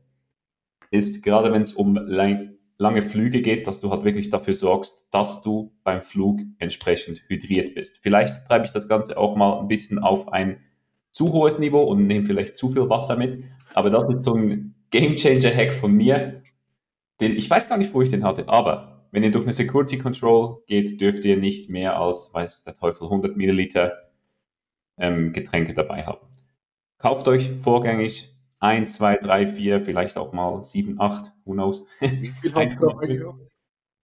ist 0.92 1.22
gerade 1.24 1.52
wenn 1.52 1.64
es 1.64 1.74
um 1.74 1.96
lange 2.78 3.02
Flüge 3.02 3.42
geht, 3.42 3.68
dass 3.68 3.80
du 3.80 3.90
halt 3.90 4.04
wirklich 4.04 4.30
dafür 4.30 4.54
sorgst, 4.54 5.08
dass 5.12 5.42
du 5.42 5.74
beim 5.84 6.02
Flug 6.02 6.40
entsprechend 6.60 7.24
hydriert 7.28 7.76
bist. 7.76 8.00
Vielleicht 8.02 8.46
treibe 8.46 8.66
ich 8.66 8.72
das 8.72 8.88
Ganze 8.88 9.18
auch 9.18 9.36
mal 9.36 9.60
ein 9.60 9.68
bisschen 9.68 10.00
auf 10.00 10.32
ein 10.32 10.62
zu 11.12 11.34
hohes 11.34 11.58
Niveau 11.58 11.84
und 11.84 12.06
nehme 12.06 12.26
vielleicht 12.26 12.58
zu 12.58 12.70
viel 12.70 12.90
Wasser 12.90 13.16
mit, 13.16 13.44
aber 13.74 13.90
das 13.90 14.10
ist 14.10 14.22
so 14.22 14.36
ein 14.36 14.76
Game 14.92 15.16
Changer 15.16 15.54
Hack 15.54 15.74
von 15.74 15.92
mir, 15.92 16.44
den, 17.20 17.36
ich 17.36 17.50
weiß 17.50 17.68
gar 17.68 17.78
nicht, 17.78 17.94
wo 17.94 18.02
ich 18.02 18.12
den 18.12 18.24
hatte, 18.24 18.48
aber 18.48 19.08
wenn 19.12 19.24
ihr 19.24 19.32
durch 19.32 19.46
eine 19.46 19.54
Security 19.54 19.98
Control 19.98 20.62
geht, 20.68 21.02
dürft 21.02 21.26
ihr 21.26 21.38
nicht 21.38 21.70
mehr 21.70 22.00
als, 22.00 22.30
weiß 22.34 22.64
der 22.64 22.76
Teufel, 22.76 23.06
100 23.06 23.36
Milliliter 23.36 23.94
ähm, 24.98 25.34
Getränke 25.34 25.74
dabei 25.74 26.06
haben. 26.06 26.28
Kauft 27.00 27.28
euch 27.28 27.50
vorgängig 27.50 28.37
1, 28.60 28.94
2, 28.94 29.18
3, 29.18 29.48
4, 29.48 29.82
vielleicht 29.82 30.18
auch 30.18 30.34
mal 30.34 30.64
7, 30.64 31.00
8, 31.00 31.32
who 31.46 31.54
knows. 31.54 31.86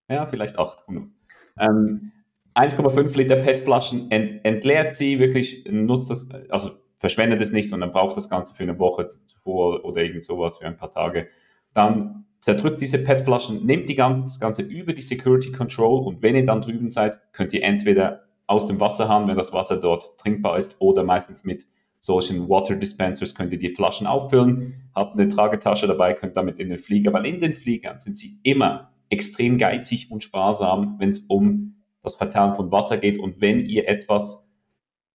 ja, 0.09 0.25
vielleicht 0.25 0.59
8, 0.59 0.87
who 0.87 0.91
knows. 0.91 1.15
Ähm, 1.59 2.11
1,5 2.55 3.17
Liter 3.17 3.37
PET-Flaschen, 3.37 4.11
ent, 4.11 4.45
entleert 4.45 4.95
sie 4.95 5.19
wirklich, 5.19 5.65
nutzt 5.69 6.09
das, 6.09 6.29
also 6.49 6.71
verschwendet 6.99 7.41
es 7.41 7.51
nicht, 7.51 7.69
sondern 7.69 7.91
braucht 7.91 8.15
das 8.15 8.29
Ganze 8.29 8.53
für 8.53 8.63
eine 8.63 8.77
Woche 8.79 9.09
zuvor 9.25 9.83
oder 9.83 10.01
irgend 10.01 10.23
sowas 10.23 10.57
für 10.57 10.67
ein 10.67 10.77
paar 10.77 10.91
Tage. 10.91 11.27
Dann 11.73 12.25
zerdrückt 12.39 12.81
diese 12.81 12.99
PET-Flaschen, 12.99 13.65
nehmt 13.65 13.89
die 13.89 13.95
ganz, 13.95 14.33
das 14.33 14.39
Ganze 14.39 14.61
über 14.61 14.93
die 14.93 15.01
Security 15.01 15.51
Control 15.51 16.05
und 16.05 16.21
wenn 16.21 16.35
ihr 16.35 16.45
dann 16.45 16.61
drüben 16.61 16.89
seid, 16.89 17.19
könnt 17.33 17.53
ihr 17.53 17.63
entweder 17.63 18.25
aus 18.45 18.67
dem 18.67 18.79
Wasserhahn, 18.79 19.27
wenn 19.27 19.37
das 19.37 19.53
Wasser 19.53 19.77
dort 19.77 20.17
trinkbar 20.17 20.59
ist, 20.59 20.79
oder 20.79 21.03
meistens 21.03 21.43
mit 21.43 21.65
solchen 22.03 22.49
Water 22.49 22.75
Dispensers 22.75 23.33
könnt 23.33 23.53
ihr 23.53 23.59
die 23.59 23.73
Flaschen 23.73 24.07
auffüllen, 24.07 24.89
habt 24.93 25.13
eine 25.13 25.29
Tragetasche 25.29 25.87
dabei, 25.87 26.13
könnt 26.13 26.35
damit 26.35 26.59
in 26.59 26.67
den 26.67 26.77
Flieger, 26.77 27.13
weil 27.13 27.25
in 27.25 27.39
den 27.39 27.53
Fliegern 27.53 28.01
sind 28.01 28.17
sie 28.17 28.39
immer 28.43 28.91
extrem 29.09 29.57
geizig 29.57 30.11
und 30.11 30.21
sparsam, 30.21 30.97
wenn 30.99 31.07
es 31.07 31.19
um 31.19 31.81
das 32.01 32.15
Verteilen 32.15 32.55
von 32.55 32.73
Wasser 32.73 32.97
geht 32.97 33.19
und 33.19 33.39
wenn 33.39 33.61
ihr 33.61 33.87
etwas, 33.87 34.43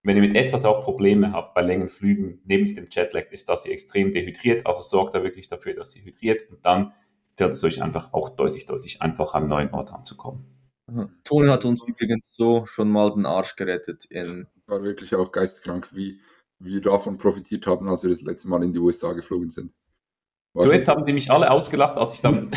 wenn 0.03 0.16
ihr 0.16 0.22
mit 0.22 0.34
etwas 0.34 0.64
auch 0.64 0.82
Probleme 0.82 1.32
habt 1.32 1.55
bei 1.55 1.61
längeren 1.61 1.91
Flügen, 1.91 2.41
neben 2.47 2.64
dem 2.74 2.86
Jetlag, 2.91 3.30
ist, 3.32 3.51
dass 3.51 3.66
ihr 3.66 3.72
extrem 3.72 4.11
dehydriert, 4.11 4.66
also 4.66 4.80
sorgt 4.80 5.14
da 5.14 5.22
wirklich 5.22 5.49
dafür, 5.49 5.74
dass 5.74 5.95
ihr 5.95 6.05
hydriert 6.05 6.51
und 6.51 6.64
dann 6.64 6.95
fällt 7.36 7.53
es 7.53 7.62
euch 7.62 7.82
einfach 7.82 8.14
auch 8.14 8.30
deutlich, 8.30 8.64
deutlich 8.64 9.03
einfacher, 9.03 9.34
am 9.34 9.47
neuen 9.47 9.74
Ort 9.74 9.93
anzukommen. 9.93 10.47
Toni 11.22 11.51
hat 11.51 11.66
uns 11.66 11.86
übrigens 11.86 12.24
so 12.30 12.64
schon 12.64 12.89
mal 12.89 13.12
den 13.12 13.26
Arsch 13.26 13.57
gerettet. 13.57 14.07
In 14.07 14.47
war 14.66 14.82
wirklich 14.82 15.14
auch 15.14 15.32
geisteskrank, 15.32 15.95
wie 15.95 16.20
wir 16.59 16.80
davon 16.80 17.18
profitiert 17.18 17.66
haben, 17.66 17.88
als 17.88 18.02
wir 18.02 18.11
das 18.11 18.22
letzte 18.22 18.48
Mal 18.48 18.62
in 18.64 18.72
die 18.72 18.78
USA 18.78 19.12
geflogen 19.12 19.50
sind. 19.50 19.72
War 20.54 20.64
Zuerst 20.64 20.88
haben 20.88 21.04
sie 21.04 21.12
mich 21.12 21.30
alle 21.30 21.50
ausgelacht, 21.50 21.96
als 21.96 22.14
ich 22.14 22.20
dann 22.20 22.50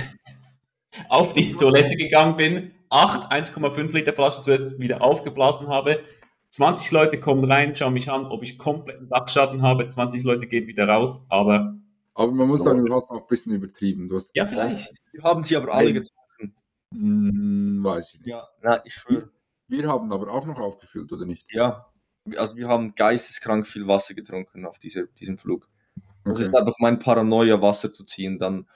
auf 1.10 1.34
die 1.34 1.54
Toilette 1.56 1.96
gegangen 1.96 2.38
bin, 2.38 2.72
acht 2.90 3.32
1,5 3.32 3.94
Liter 3.94 4.14
Flaschen 4.14 4.44
zuerst 4.44 4.80
wieder 4.80 5.04
aufgeblasen 5.04 5.68
habe. 5.68 6.04
20 6.50 6.92
Leute 6.92 7.20
kommen 7.20 7.50
rein, 7.50 7.76
schauen 7.76 7.94
mich 7.94 8.12
an, 8.12 8.26
ob 8.26 8.44
ich 8.44 8.58
kompletten 8.58 9.08
Dachschatten 9.08 9.62
habe. 9.62 9.88
20 9.88 10.24
Leute 10.24 10.48
gehen 10.48 10.68
wieder 10.68 10.88
raus, 10.88 11.24
aber 11.30 11.78
aber 12.14 12.32
man 12.32 12.48
muss 12.48 12.64
sagen, 12.64 12.86
du 12.86 12.94
hast 12.94 13.10
auch 13.10 13.22
ein 13.22 13.28
bisschen 13.28 13.54
übertrieben. 13.54 14.10
Du 14.10 14.16
hast 14.16 14.32
ja, 14.36 14.46
vielleicht. 14.46 14.94
Wir 15.12 15.24
haben 15.24 15.44
sie 15.44 15.56
aber 15.56 15.74
alle 15.74 15.94
getrunken. 15.94 16.56
Hm, 16.94 17.84
weiß 17.84 18.14
ich 18.14 18.20
nicht. 18.20 18.28
Ja, 18.28 18.48
na, 18.62 18.86
ich 18.86 18.94
schwöre. 18.94 19.30
Wir 19.68 19.88
haben 19.88 20.12
aber 20.12 20.30
auch 20.30 20.46
noch 20.46 20.60
aufgefüllt, 20.60 21.12
oder 21.14 21.26
nicht? 21.26 21.48
Ja, 21.54 21.91
also 22.38 22.56
wir 22.56 22.68
haben 22.68 22.96
geisteskrank 22.96 23.68
viel 23.68 23.88
Wasser 23.88 24.14
getrunken 24.14 24.66
auf 24.66 24.80
dieser, 24.80 25.06
diesem 25.20 25.38
Flug. 25.38 25.68
Das 26.24 26.38
okay. 26.38 26.42
ist 26.44 26.56
einfach 26.56 26.76
mein 26.80 27.00
Paranoia, 27.00 27.62
Wasser 27.62 27.92
zu 27.92 28.04
ziehen, 28.04 28.38
dann, 28.38 28.68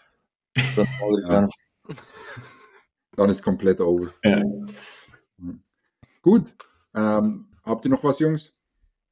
dann, 0.75 0.87
ja. 1.29 1.47
dann 3.15 3.29
ist 3.29 3.43
komplett 3.43 3.81
over. 3.81 4.11
Ja. 4.23 4.41
Gut. 6.21 6.55
Ähm, 6.95 7.47
habt 7.63 7.85
ihr 7.85 7.91
noch 7.91 8.03
was, 8.03 8.19
Jungs? 8.19 8.53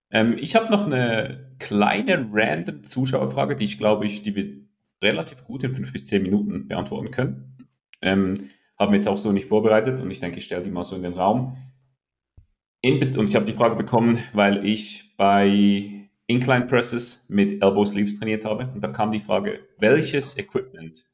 Ähm, 0.09 0.37
ich 0.37 0.55
habe 0.55 0.71
noch 0.71 0.85
eine 0.85 1.55
kleine 1.59 2.27
random 2.31 2.83
Zuschauerfrage, 2.83 3.55
die 3.55 3.65
ich 3.65 3.77
glaube 3.77 4.05
ich, 4.05 4.23
die 4.23 4.35
wir 4.35 4.63
relativ 5.01 5.43
gut 5.43 5.63
in 5.63 5.75
fünf 5.75 5.91
bis 5.91 6.05
zehn 6.05 6.23
Minuten 6.23 6.67
beantworten 6.67 7.11
können. 7.11 7.57
Ähm, 8.01 8.49
haben 8.79 8.91
wir 8.91 8.97
jetzt 8.97 9.07
auch 9.07 9.17
so 9.17 9.31
nicht 9.31 9.47
vorbereitet 9.47 9.99
und 9.99 10.09
ich 10.09 10.19
denke, 10.19 10.37
ich 10.37 10.45
stelle 10.45 10.63
die 10.63 10.71
mal 10.71 10.83
so 10.83 10.95
in 10.95 11.03
den 11.03 11.13
Raum. 11.13 11.57
In, 12.83 13.01
und 13.17 13.29
ich 13.29 13.35
habe 13.35 13.45
die 13.45 13.53
Frage 13.53 13.77
bekommen, 13.77 14.21
weil 14.33 14.65
ich 14.65 15.15
bei 15.15 16.09
Incline 16.27 16.65
Presses 16.65 17.25
mit 17.29 17.63
Elbow 17.63 17.85
Sleeves 17.85 18.19
trainiert 18.19 18.43
habe. 18.43 18.69
Und 18.73 18.81
da 18.81 18.89
kam 18.89 19.13
die 19.13 19.21
Frage, 19.21 19.61
welches 19.77 20.37
Equipment, 20.37 21.05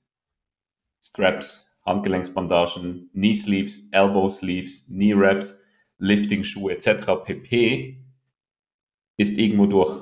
Straps, 1.00 1.80
Handgelenksbandagen, 1.86 3.12
Knee 3.14 3.36
Sleeves, 3.36 3.88
Elbow 3.92 4.30
Sleeves, 4.30 4.88
Knee 4.88 5.16
Wraps, 5.16 5.62
Lifting-Schuhe 6.00 6.72
etc. 6.72 7.24
pp 7.24 8.04
ist 9.18 9.38
irgendwo 9.38 9.68
durch 9.68 10.02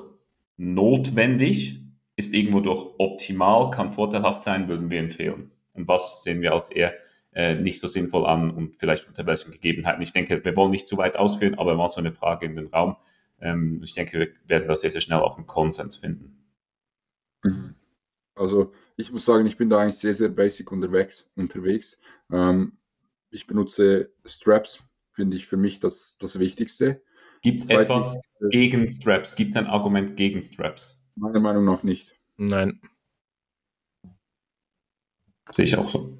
notwendig, 0.56 1.82
ist 2.16 2.32
irgendwo 2.32 2.60
durch 2.60 2.94
optimal, 2.96 3.68
kann 3.70 3.92
vorteilhaft 3.92 4.42
sein, 4.42 4.68
würden 4.68 4.90
wir 4.90 5.00
empfehlen. 5.00 5.50
Und 5.74 5.86
was 5.86 6.22
sehen 6.22 6.40
wir 6.40 6.54
als 6.54 6.70
eher 6.70 6.94
äh, 7.38 7.54
nicht 7.54 7.80
so 7.80 7.86
sinnvoll 7.86 8.26
an 8.26 8.50
und 8.50 8.74
vielleicht 8.74 9.06
unter 9.06 9.24
welchen 9.24 9.52
Gegebenheiten. 9.52 10.02
Ich 10.02 10.12
denke, 10.12 10.44
wir 10.44 10.56
wollen 10.56 10.72
nicht 10.72 10.88
zu 10.88 10.98
weit 10.98 11.14
ausführen, 11.14 11.56
aber 11.56 11.76
mal 11.76 11.88
so 11.88 12.00
eine 12.00 12.10
Frage 12.10 12.46
in 12.46 12.56
den 12.56 12.66
Raum. 12.66 12.96
Ähm, 13.40 13.80
ich 13.84 13.94
denke, 13.94 14.18
wir 14.18 14.28
werden 14.48 14.66
da 14.66 14.74
sehr, 14.74 14.90
sehr 14.90 15.00
schnell 15.00 15.20
auch 15.20 15.36
einen 15.36 15.46
Konsens 15.46 15.94
finden. 15.94 16.44
Mhm. 17.44 17.76
Also 18.34 18.72
ich 18.96 19.12
muss 19.12 19.24
sagen, 19.24 19.46
ich 19.46 19.56
bin 19.56 19.70
da 19.70 19.78
eigentlich 19.78 19.98
sehr, 19.98 20.14
sehr 20.14 20.30
basic 20.30 20.72
unterwegs. 20.72 21.30
unterwegs. 21.36 22.00
Ähm, 22.32 22.72
ich 23.30 23.46
benutze 23.46 24.12
Straps, 24.24 24.82
finde 25.12 25.36
ich 25.36 25.46
für 25.46 25.56
mich 25.56 25.78
das, 25.78 26.16
das 26.18 26.40
Wichtigste. 26.40 27.02
Gibt 27.42 27.60
es 27.60 27.70
etwas 27.70 28.18
gegen 28.50 28.90
Straps? 28.90 29.36
Gibt 29.36 29.52
es 29.52 29.56
ein 29.56 29.68
Argument 29.68 30.16
gegen 30.16 30.42
Straps? 30.42 31.00
Meiner 31.14 31.38
Meinung 31.38 31.64
nach 31.64 31.84
nicht. 31.84 32.12
Nein. 32.36 32.80
Sehe 35.52 35.66
ich 35.66 35.76
auch 35.76 35.88
so. 35.88 36.18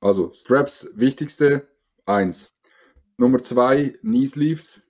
Also, 0.00 0.32
Straps, 0.32 0.90
wichtigste, 0.94 1.68
eins. 2.06 2.52
Nummer 3.18 3.42
zwei, 3.42 3.90
Knee 4.00 4.24
Sleeves, 4.24 4.80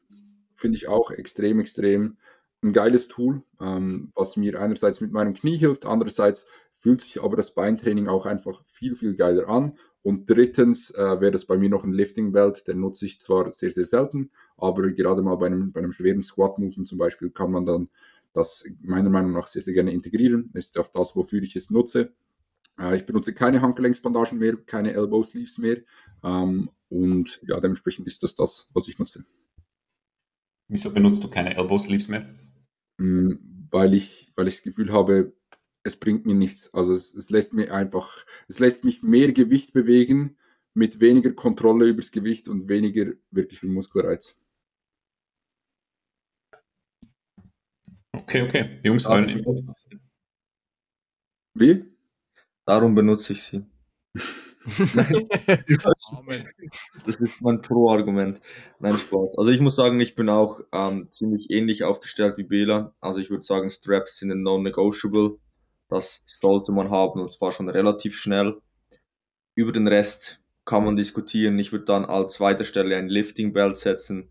finde 0.55 0.77
ich 0.77 0.87
auch 0.87 1.11
extrem, 1.11 1.59
extrem 1.59 2.17
ein 2.63 2.73
geiles 2.73 3.09
Tool, 3.09 3.43
ähm, 3.61 4.13
was 4.15 4.37
mir 4.37 4.61
einerseits 4.61 5.01
mit 5.01 5.11
meinem 5.11 5.35
Knie 5.35 5.57
hilft, 5.57 5.85
andererseits 5.85 6.47
fühlt 6.77 7.01
sich 7.01 7.23
aber 7.23 7.37
das 7.37 7.55
Beintraining 7.55 8.07
auch 8.07 8.25
einfach 8.25 8.63
viel, 8.67 8.95
viel 8.95 9.17
geiler 9.17 9.49
an. 9.49 9.77
Und 10.03 10.31
drittens 10.31 10.91
äh, 10.91 11.21
wäre 11.21 11.33
das 11.33 11.45
bei 11.45 11.59
mir 11.59 11.69
noch 11.69 11.85
ein 11.85 11.93
Lifting 11.93 12.33
Belt, 12.33 12.67
den 12.69 12.81
nutze 12.81 13.05
ich 13.05 13.19
zwar 13.19 13.53
sehr, 13.53 13.71
sehr 13.71 13.85
selten, 13.85 14.31
aber 14.57 14.91
gerade 14.93 15.23
mal 15.23 15.37
bei 15.37 15.47
einem, 15.47 15.73
bei 15.73 15.81
einem 15.81 15.93
schweren 15.93 16.23
Squat-Movement 16.23 16.89
zum 16.89 16.99
Beispiel 16.99 17.31
kann 17.31 17.51
man 17.51 17.67
dann 17.67 17.89
das 18.33 18.65
meiner 18.81 19.11
Meinung 19.11 19.33
nach 19.33 19.49
sehr, 19.49 19.63
sehr 19.63 19.75
gerne 19.75 19.93
integrieren. 19.93 20.51
Ist 20.55 20.79
auch 20.79 20.87
das, 20.87 21.17
wofür 21.17 21.43
ich 21.43 21.57
es 21.57 21.71
nutze. 21.71 22.13
Äh, 22.81 22.97
ich 22.97 23.07
benutze 23.07 23.35
keine 23.35 23.61
Handgelenksbandagen 23.61 24.39
mehr, 24.39 24.57
keine 24.57 24.93
Elbow 24.93 25.23
Sleeves 25.23 25.59
mehr. 25.59 25.83
Ähm, 26.25 26.71
Und 26.89 27.41
ja, 27.47 27.61
dementsprechend 27.61 28.09
ist 28.09 28.23
das 28.23 28.35
das, 28.35 28.69
was 28.73 28.89
ich 28.89 28.99
nutze. 28.99 29.25
Wieso 30.69 30.93
benutzt 30.93 31.23
du 31.23 31.29
keine 31.29 31.57
Elbow 31.57 31.79
Sleeves 31.79 32.09
mehr? 32.09 32.35
Mm, 32.99 33.35
weil 33.71 33.95
ich, 33.95 34.33
weil 34.35 34.49
ich 34.49 34.57
das 34.57 34.65
Gefühl 34.65 34.93
habe, 34.93 35.33
es 35.83 35.97
bringt 35.97 36.27
mir 36.27 36.35
nichts. 36.35 36.73
Also 36.75 36.93
es, 36.95 37.15
es 37.15 37.31
lässt 37.31 37.53
mir 37.53 37.73
einfach, 37.73 38.25
es 38.49 38.59
lässt 38.59 38.85
mich 38.85 39.03
mehr 39.03 39.33
Gewicht 39.33 39.73
bewegen 39.73 40.37
mit 40.75 41.01
weniger 41.01 41.33
Kontrolle 41.33 41.87
übers 41.87 42.11
Gewicht 42.11 42.49
und 42.49 42.69
weniger 42.69 43.13
wirklichen 43.31 43.73
Muskelreiz. 43.73 44.37
Okay, 48.13 48.43
okay. 48.43 48.81
Jungs, 48.83 49.07
euren 49.07 49.29
Input. 49.29 49.65
Wie? 51.55 51.90
Darum 52.71 52.95
benutze 52.95 53.33
ich 53.33 53.43
sie. 53.43 53.67
das 57.05 57.21
ist 57.21 57.43
mein 57.43 57.61
Pro-Argument. 57.61 58.41
Nein, 58.79 58.97
Spaß. 58.97 59.37
Also 59.37 59.51
ich 59.51 59.61
muss 59.61 59.75
sagen, 59.75 59.99
ich 59.99 60.15
bin 60.15 60.29
auch 60.29 60.61
ähm, 60.71 61.09
ziemlich 61.11 61.51
ähnlich 61.51 61.83
aufgestellt 61.83 62.37
wie 62.37 62.45
Bela. 62.45 62.95
Also 63.01 63.19
ich 63.19 63.29
würde 63.29 63.43
sagen, 63.43 63.73
Straps 63.73 64.19
sind 64.19 64.31
ein 64.31 64.43
non-negotiable. 64.43 65.41
Das 65.89 66.23
sollte 66.27 66.71
man 66.71 66.91
haben 66.91 67.21
und 67.21 67.33
zwar 67.33 67.51
schon 67.51 67.69
relativ 67.69 68.17
schnell. 68.17 68.61
Über 69.57 69.73
den 69.73 69.89
Rest 69.89 70.41
kann 70.65 70.85
man 70.85 70.95
diskutieren. 70.95 71.59
Ich 71.59 71.73
würde 71.73 71.87
dann 71.87 72.05
als 72.05 72.35
zweiter 72.35 72.63
Stelle 72.63 72.95
ein 72.95 73.09
Lifting 73.09 73.53
Belt 73.53 73.79
setzen, 73.79 74.31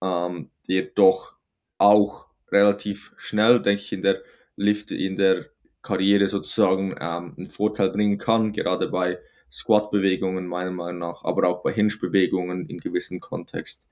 ähm, 0.00 0.52
der 0.68 0.82
doch 0.94 1.34
auch 1.78 2.26
relativ 2.52 3.12
schnell, 3.16 3.60
denke 3.60 3.82
ich, 3.82 3.92
in 3.92 4.02
der 4.02 4.22
Lift, 4.54 4.92
in 4.92 5.16
der 5.16 5.46
Karriere 5.82 6.28
sozusagen 6.28 6.92
ähm, 7.00 7.34
einen 7.36 7.48
Vorteil 7.48 7.90
bringen 7.90 8.18
kann, 8.18 8.52
gerade 8.52 8.88
bei 8.88 9.18
Squat-Bewegungen 9.50 10.46
meiner 10.46 10.70
Meinung 10.70 11.00
nach, 11.00 11.24
aber 11.24 11.48
auch 11.48 11.62
bei 11.62 11.72
Hinge-Bewegungen 11.72 12.66
in 12.68 12.78
gewissen 12.78 13.20
Kontext. 13.20 13.88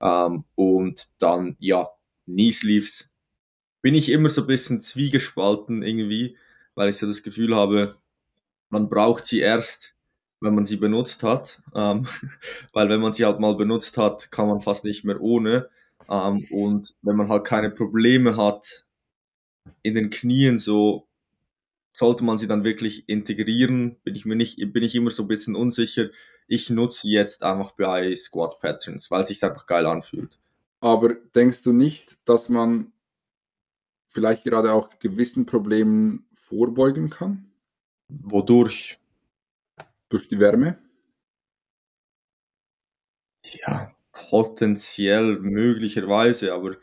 Ähm, 0.00 0.44
und 0.54 1.08
dann, 1.18 1.56
ja, 1.58 1.88
Knee 2.24 2.52
Sleeves 2.52 3.10
bin 3.82 3.94
ich 3.94 4.08
immer 4.08 4.28
so 4.28 4.42
ein 4.42 4.46
bisschen 4.46 4.80
zwiegespalten 4.80 5.82
irgendwie, 5.82 6.36
weil 6.74 6.88
ich 6.88 6.96
so 6.96 7.06
das 7.06 7.22
Gefühl 7.22 7.54
habe, 7.54 7.96
man 8.70 8.88
braucht 8.88 9.26
sie 9.26 9.40
erst, 9.40 9.94
wenn 10.40 10.54
man 10.54 10.64
sie 10.64 10.76
benutzt 10.76 11.22
hat, 11.22 11.60
ähm, 11.74 12.06
weil 12.72 12.88
wenn 12.88 13.00
man 13.00 13.12
sie 13.12 13.26
halt 13.26 13.40
mal 13.40 13.56
benutzt 13.56 13.98
hat, 13.98 14.30
kann 14.30 14.48
man 14.48 14.60
fast 14.60 14.84
nicht 14.84 15.04
mehr 15.04 15.20
ohne. 15.20 15.68
Ähm, 16.08 16.46
und 16.50 16.94
wenn 17.02 17.16
man 17.16 17.28
halt 17.28 17.44
keine 17.44 17.70
Probleme 17.70 18.36
hat 18.36 18.86
in 19.82 19.94
den 19.94 20.10
Knien, 20.10 20.58
so 20.58 21.06
sollte 21.92 22.24
man 22.24 22.38
sie 22.38 22.48
dann 22.48 22.64
wirklich 22.64 23.08
integrieren, 23.08 23.96
bin 24.02 24.14
ich 24.14 24.24
mir 24.24 24.36
nicht, 24.36 24.56
bin 24.72 24.82
ich 24.82 24.94
immer 24.94 25.10
so 25.10 25.24
ein 25.24 25.28
bisschen 25.28 25.54
unsicher. 25.54 26.08
Ich 26.46 26.70
nutze 26.70 27.08
jetzt 27.08 27.42
einfach 27.42 27.72
bei 27.72 28.16
Squat 28.16 28.58
Patterns, 28.60 29.10
weil 29.10 29.22
es 29.22 29.28
sich 29.28 29.44
einfach 29.44 29.66
geil 29.66 29.86
anfühlt. 29.86 30.38
Aber 30.80 31.14
denkst 31.14 31.62
du 31.62 31.72
nicht, 31.72 32.18
dass 32.24 32.48
man 32.48 32.92
vielleicht 34.08 34.44
gerade 34.44 34.72
auch 34.72 34.98
gewissen 34.98 35.46
Problemen 35.46 36.26
vorbeugen 36.34 37.10
kann? 37.10 37.52
Wodurch? 38.08 38.98
Durch 40.08 40.28
die 40.28 40.40
Wärme? 40.40 40.78
Ja, 43.44 43.94
potenziell 44.12 45.38
möglicherweise, 45.40 46.52
aber 46.52 46.76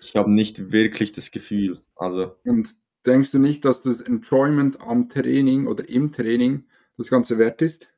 ich 0.00 0.16
habe 0.16 0.30
nicht 0.30 0.72
wirklich 0.72 1.12
das 1.12 1.30
Gefühl. 1.30 1.82
Also. 1.94 2.36
Und 2.44 2.74
denkst 3.06 3.32
du 3.32 3.38
nicht, 3.38 3.64
dass 3.64 3.80
das 3.80 4.00
Enjoyment 4.00 4.80
am 4.80 5.08
Training 5.08 5.66
oder 5.66 5.88
im 5.88 6.12
Training 6.12 6.64
das 6.96 7.08
Ganze 7.08 7.38
wert 7.38 7.62
ist? 7.62 7.88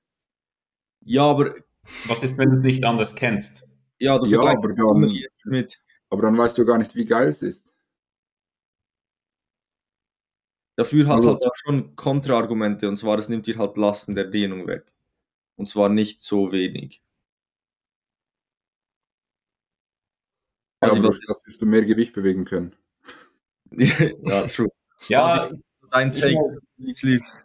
Ja, 1.00 1.24
aber. 1.24 1.56
Was 2.06 2.22
ist, 2.22 2.38
wenn 2.38 2.50
du 2.50 2.56
es 2.58 2.64
nicht 2.64 2.84
anders 2.84 3.14
kennst? 3.14 3.66
Ja, 3.98 4.24
ja 4.24 4.40
aber, 4.40 4.72
dann, 4.74 5.12
mit. 5.44 5.82
aber 6.10 6.22
dann 6.22 6.38
weißt 6.38 6.56
du 6.58 6.64
gar 6.64 6.78
nicht, 6.78 6.94
wie 6.94 7.04
geil 7.04 7.28
es 7.28 7.42
ist. 7.42 7.72
Dafür 10.76 11.06
hat 11.06 11.18
es 11.18 11.26
also, 11.26 11.34
halt 11.34 11.44
auch 11.44 11.54
schon 11.54 11.96
Kontraargumente, 11.96 12.88
und 12.88 12.96
zwar, 12.96 13.18
es 13.18 13.28
nimmt 13.28 13.46
dir 13.46 13.58
halt 13.58 13.76
Lasten 13.76 14.14
der 14.14 14.24
Dehnung 14.24 14.66
weg. 14.66 14.92
Und 15.56 15.68
zwar 15.68 15.88
nicht 15.88 16.20
so 16.20 16.50
wenig. 16.50 17.02
Ja, 20.82 20.88
also, 20.88 21.02
aber 21.02 21.08
das 21.08 21.20
wirst 21.44 21.60
du 21.60 21.66
mehr 21.66 21.84
Gewicht 21.84 22.12
bewegen 22.12 22.44
können. 22.44 22.74
ja, 23.70 24.46
true. 24.46 24.70
Ja, 25.08 25.50
dein 25.90 26.12
Take, 26.14 26.58
Sleeves. 26.94 27.44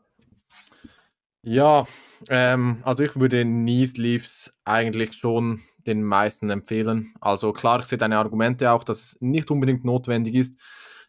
Ja, 1.43 1.86
ähm, 2.30 2.80
also 2.84 3.03
ich 3.03 3.16
würde 3.16 3.43
Knee 3.43 3.86
Sleeves 3.86 4.53
eigentlich 4.66 5.14
schon 5.14 5.62
den 5.86 6.03
meisten 6.03 6.49
empfehlen. 6.49 7.14
Also 7.22 7.53
klar, 7.53 7.80
ich 7.80 7.86
sehe 7.86 7.97
deine 7.97 8.18
Argumente 8.18 8.72
auch, 8.72 8.84
dass 8.84 8.99
es 8.99 9.22
nicht 9.22 9.49
unbedingt 9.49 9.86
notwendig 9.86 10.36
ist. 10.36 10.60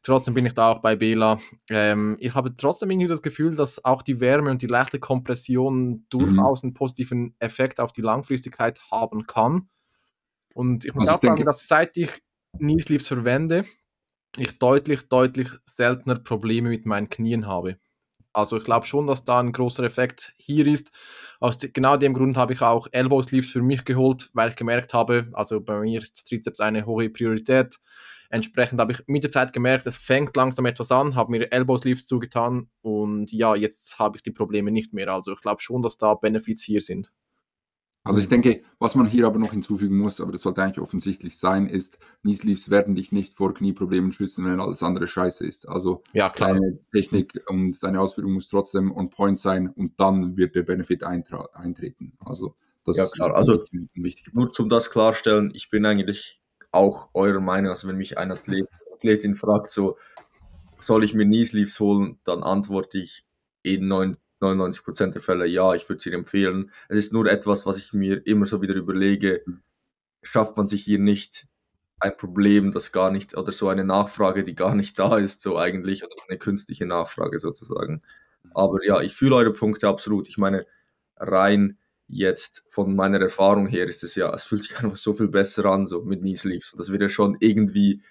Trotzdem 0.03 0.35
bin 0.35 0.47
ich 0.47 0.55
da 0.55 0.71
auch 0.71 0.81
bei 0.81 0.95
Bela. 0.95 1.41
Ähm, 1.69 2.17
ich 2.21 2.35
habe 2.35 2.57
trotzdem 2.57 2.91
irgendwie 2.91 3.09
das 3.09 3.23
Gefühl, 3.23 3.57
dass 3.57 3.85
auch 3.85 4.03
die 4.03 4.21
Wärme 4.21 4.51
und 4.51 4.63
die 4.63 4.69
leichte 4.69 5.01
Kompression 5.01 6.07
durchaus 6.09 6.63
mhm. 6.63 6.69
einen 6.69 6.75
positiven 6.75 7.35
Effekt 7.41 7.81
auf 7.81 7.93
die 7.93 8.01
Langfristigkeit 8.01 8.81
haben 8.93 9.27
kann. 9.27 9.69
Und 10.55 10.85
ich 10.85 10.95
muss 10.95 11.09
also 11.09 11.19
auch 11.19 11.23
sagen, 11.23 11.45
dass 11.45 11.67
seit 11.67 11.97
ich 11.97 12.11
Knee 12.57 12.81
Sleeves 12.81 13.09
verwende, 13.09 13.65
ich 14.41 14.59
deutlich, 14.59 15.09
deutlich 15.09 15.49
seltener 15.67 16.17
Probleme 16.17 16.69
mit 16.69 16.87
meinen 16.87 17.09
Knien 17.09 17.47
habe. 17.47 17.79
Also 18.33 18.59
ich 18.59 18.65
glaube 18.65 18.87
schon, 18.87 19.07
dass 19.07 19.25
da 19.25 19.41
ein 19.41 19.53
großer 19.53 19.83
Effekt 19.85 20.35
hier 20.39 20.67
ist. 20.67 20.93
Aus 21.41 21.59
genau 21.59 21.97
dem 21.97 22.15
Grund 22.15 22.37
habe 22.37 22.53
ich 22.53 22.61
auch 22.63 22.87
Elbow 22.93 23.23
Sleeves 23.23 23.51
für 23.51 23.63
mich 23.63 23.85
geholt, 23.85 24.31
weil 24.33 24.51
ich 24.51 24.57
gemerkt 24.57 24.95
habe, 24.95 25.29
also 25.33 25.61
bei 25.61 25.81
mir 25.81 26.01
ist 26.01 26.29
Trizeps 26.29 26.61
eine 26.61 26.87
hohe 26.87 27.11
Priorität. 27.11 27.79
Entsprechend 28.31 28.81
habe 28.81 28.93
ich 28.93 29.03
mit 29.07 29.25
der 29.25 29.31
Zeit 29.31 29.53
gemerkt, 29.55 29.87
es 29.87 29.97
fängt 29.97 30.37
langsam 30.37 30.67
etwas 30.67 30.93
an, 30.93 31.15
habe 31.15 31.31
mir 31.31 31.51
Elbow 31.51 31.79
Sleeves 31.79 32.07
zugetan 32.07 32.69
und 32.83 33.33
ja, 33.33 33.57
jetzt 33.57 33.99
habe 33.99 34.19
ich 34.19 34.23
die 34.23 34.31
Probleme 34.31 34.71
nicht 34.71 34.93
mehr. 34.93 35.09
Also 35.09 35.33
ich 35.33 35.41
glaube 35.41 35.63
schon, 35.63 35.81
dass 35.81 35.97
da 35.97 36.15
Benefits 36.15 36.63
hier 36.63 36.83
sind. 36.83 37.11
Also 38.05 38.21
ich 38.21 38.29
denke, 38.29 38.63
was 38.79 38.95
man 38.95 39.07
hier 39.07 39.27
aber 39.27 39.39
noch 39.39 39.51
hinzufügen 39.51 39.99
muss, 39.99 40.21
aber 40.21 40.33
das 40.33 40.43
sollte 40.43 40.63
eigentlich 40.63 40.81
offensichtlich 40.81 41.37
sein, 41.39 41.67
ist, 41.67 41.99
Kniesleeves 42.23 42.71
werden 42.71 42.95
dich 42.95 43.13
nicht 43.13 43.35
vor 43.35 43.53
Knieproblemen 43.53 44.13
schützen, 44.13 44.47
wenn 44.47 44.61
alles 44.61 44.83
andere 44.83 45.07
scheiße 45.07 45.45
ist. 45.45 45.69
Also 45.69 46.03
ja, 46.13 46.31
klar. 46.31 46.55
deine 46.55 46.79
Technik 46.93 47.39
und 47.49 47.83
deine 47.83 48.01
Ausführung 48.01 48.33
muss 48.33 48.49
trotzdem 48.49 48.93
on 48.97 49.11
point 49.11 49.39
sein 49.39 49.69
und 49.69 50.01
dann 50.01 50.37
wird 50.37 50.55
der 50.55 50.63
Benefit 50.63 51.03
eintreten. 51.05 52.15
Also 52.25 52.55
das 52.85 52.97
ja, 52.97 53.05
klar. 53.07 53.29
ist 53.29 53.35
also, 53.35 53.65
ein 53.73 53.91
wichtiger 53.95 54.31
Punkt. 54.31 54.37
Nur 54.37 54.51
zum 54.53 54.69
das 54.71 54.91
klarstellen, 54.91 55.51
ich 55.55 55.69
bin 55.69 55.85
eigentlich 55.85 56.41
auch 56.71 57.11
eurer 57.13 57.41
Meinung, 57.41 57.71
also 57.71 57.89
wenn 57.89 57.97
mich 57.97 58.17
ein 58.17 58.33
Athlet, 58.33 58.69
Athletin 58.95 59.35
fragt, 59.35 59.71
so 59.71 59.99
soll 60.79 61.05
ich 61.05 61.13
mir 61.13 61.25
Kniesleeves 61.25 61.79
holen, 61.81 62.19
dann 62.25 62.43
antworte 62.43 62.99
ich 62.99 63.27
in 63.63 63.89
neun 63.89 64.17
99% 64.41 65.13
der 65.13 65.21
Fälle 65.21 65.47
ja, 65.47 65.75
ich 65.75 65.89
würde 65.89 66.01
sie 66.01 66.13
empfehlen. 66.13 66.71
Es 66.89 66.99
ist 66.99 67.13
nur 67.13 67.27
etwas, 67.27 67.67
was 67.67 67.79
ich 67.79 67.93
mir 67.93 68.27
immer 68.27 68.47
so 68.47 68.63
wieder 68.63 68.75
überlege, 68.75 69.45
schafft 70.23 70.57
man 70.57 70.67
sich 70.67 70.85
hier 70.85 70.99
nicht 70.99 71.47
ein 72.01 72.17
Problem, 72.17 72.73
das 72.73 72.93
gar 72.93 73.11
nicht, 73.11 73.37
oder 73.37 73.53
so 73.53 73.69
eine 73.69 73.85
Nachfrage, 73.85 74.45
die 74.45 74.55
gar 74.55 74.75
nicht 74.75 74.99
da 74.99 75.19
ist, 75.19 75.43
so 75.43 75.59
eigentlich, 75.59 76.05
oder 76.05 76.15
eine 76.29 76.39
künstliche 76.39 76.87
Nachfrage 76.87 77.39
sozusagen. 77.39 78.03
Aber 78.55 78.85
ja, 78.85 79.01
ich 79.01 79.15
fühle 79.15 79.37
eure 79.37 79.53
Punkte 79.53 79.89
absolut. 79.89 80.29
Ich 80.29 80.39
meine, 80.39 80.67
rein 81.17 81.79
jetzt 82.09 82.65
von 82.69 82.95
meiner 82.97 83.21
Erfahrung 83.21 83.67
her 83.67 83.87
ist 83.87 84.03
es 84.05 84.15
ja, 84.15 84.33
es 84.35 84.45
fühlt 84.45 84.63
sich 84.63 84.79
einfach 84.79 84.97
so 84.97 85.13
viel 85.13 85.29
besser 85.29 85.67
an, 85.67 85.87
so 85.87 86.03
mit 86.03 86.21
Knee 86.21 86.37
Sleeves. 86.37 86.75
Das 86.77 86.91
wird 86.93 87.03
ja 87.03 87.09
schon 87.09 87.37
irgendwie 87.41 88.03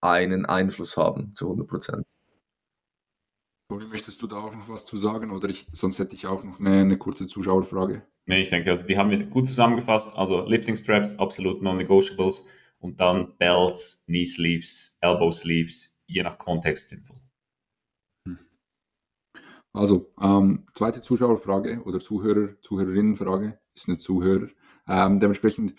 einen 0.00 0.46
Einfluss 0.46 0.96
haben, 0.96 1.34
zu 1.34 1.46
100 1.46 1.68
Prozent. 1.68 2.06
Toni, 3.72 3.86
möchtest 3.86 4.20
du 4.20 4.26
da 4.26 4.36
auch 4.36 4.54
noch 4.54 4.68
was 4.68 4.84
zu 4.84 4.98
sagen? 4.98 5.30
Oder 5.30 5.48
ich, 5.48 5.66
sonst 5.72 5.98
hätte 5.98 6.14
ich 6.14 6.26
auch 6.26 6.44
noch 6.44 6.60
eine, 6.60 6.80
eine 6.80 6.98
kurze 6.98 7.26
Zuschauerfrage. 7.26 8.06
Nee, 8.26 8.42
ich 8.42 8.50
denke, 8.50 8.68
also 8.68 8.84
die 8.86 8.98
haben 8.98 9.08
wir 9.08 9.24
gut 9.24 9.46
zusammengefasst. 9.46 10.14
Also 10.18 10.44
Lifting 10.44 10.76
Straps, 10.76 11.18
absolut 11.18 11.62
non-negotiables. 11.62 12.46
Und 12.80 13.00
dann 13.00 13.34
Belts, 13.38 14.04
Knee 14.04 14.24
Sleeves, 14.24 14.98
Elbow 15.00 15.32
Sleeves, 15.32 16.02
je 16.06 16.22
nach 16.22 16.36
Kontext 16.36 16.90
sinnvoll. 16.90 17.16
Hm. 18.28 18.38
Also, 19.72 20.12
ähm, 20.20 20.66
zweite 20.74 21.00
Zuschauerfrage 21.00 21.82
oder 21.84 21.98
Zuhörer, 21.98 22.60
Zuhörerinnenfrage, 22.60 23.58
ist 23.74 23.88
eine 23.88 23.96
Zuhörer. 23.96 24.48
Ähm, 24.86 25.18
dementsprechend, 25.18 25.74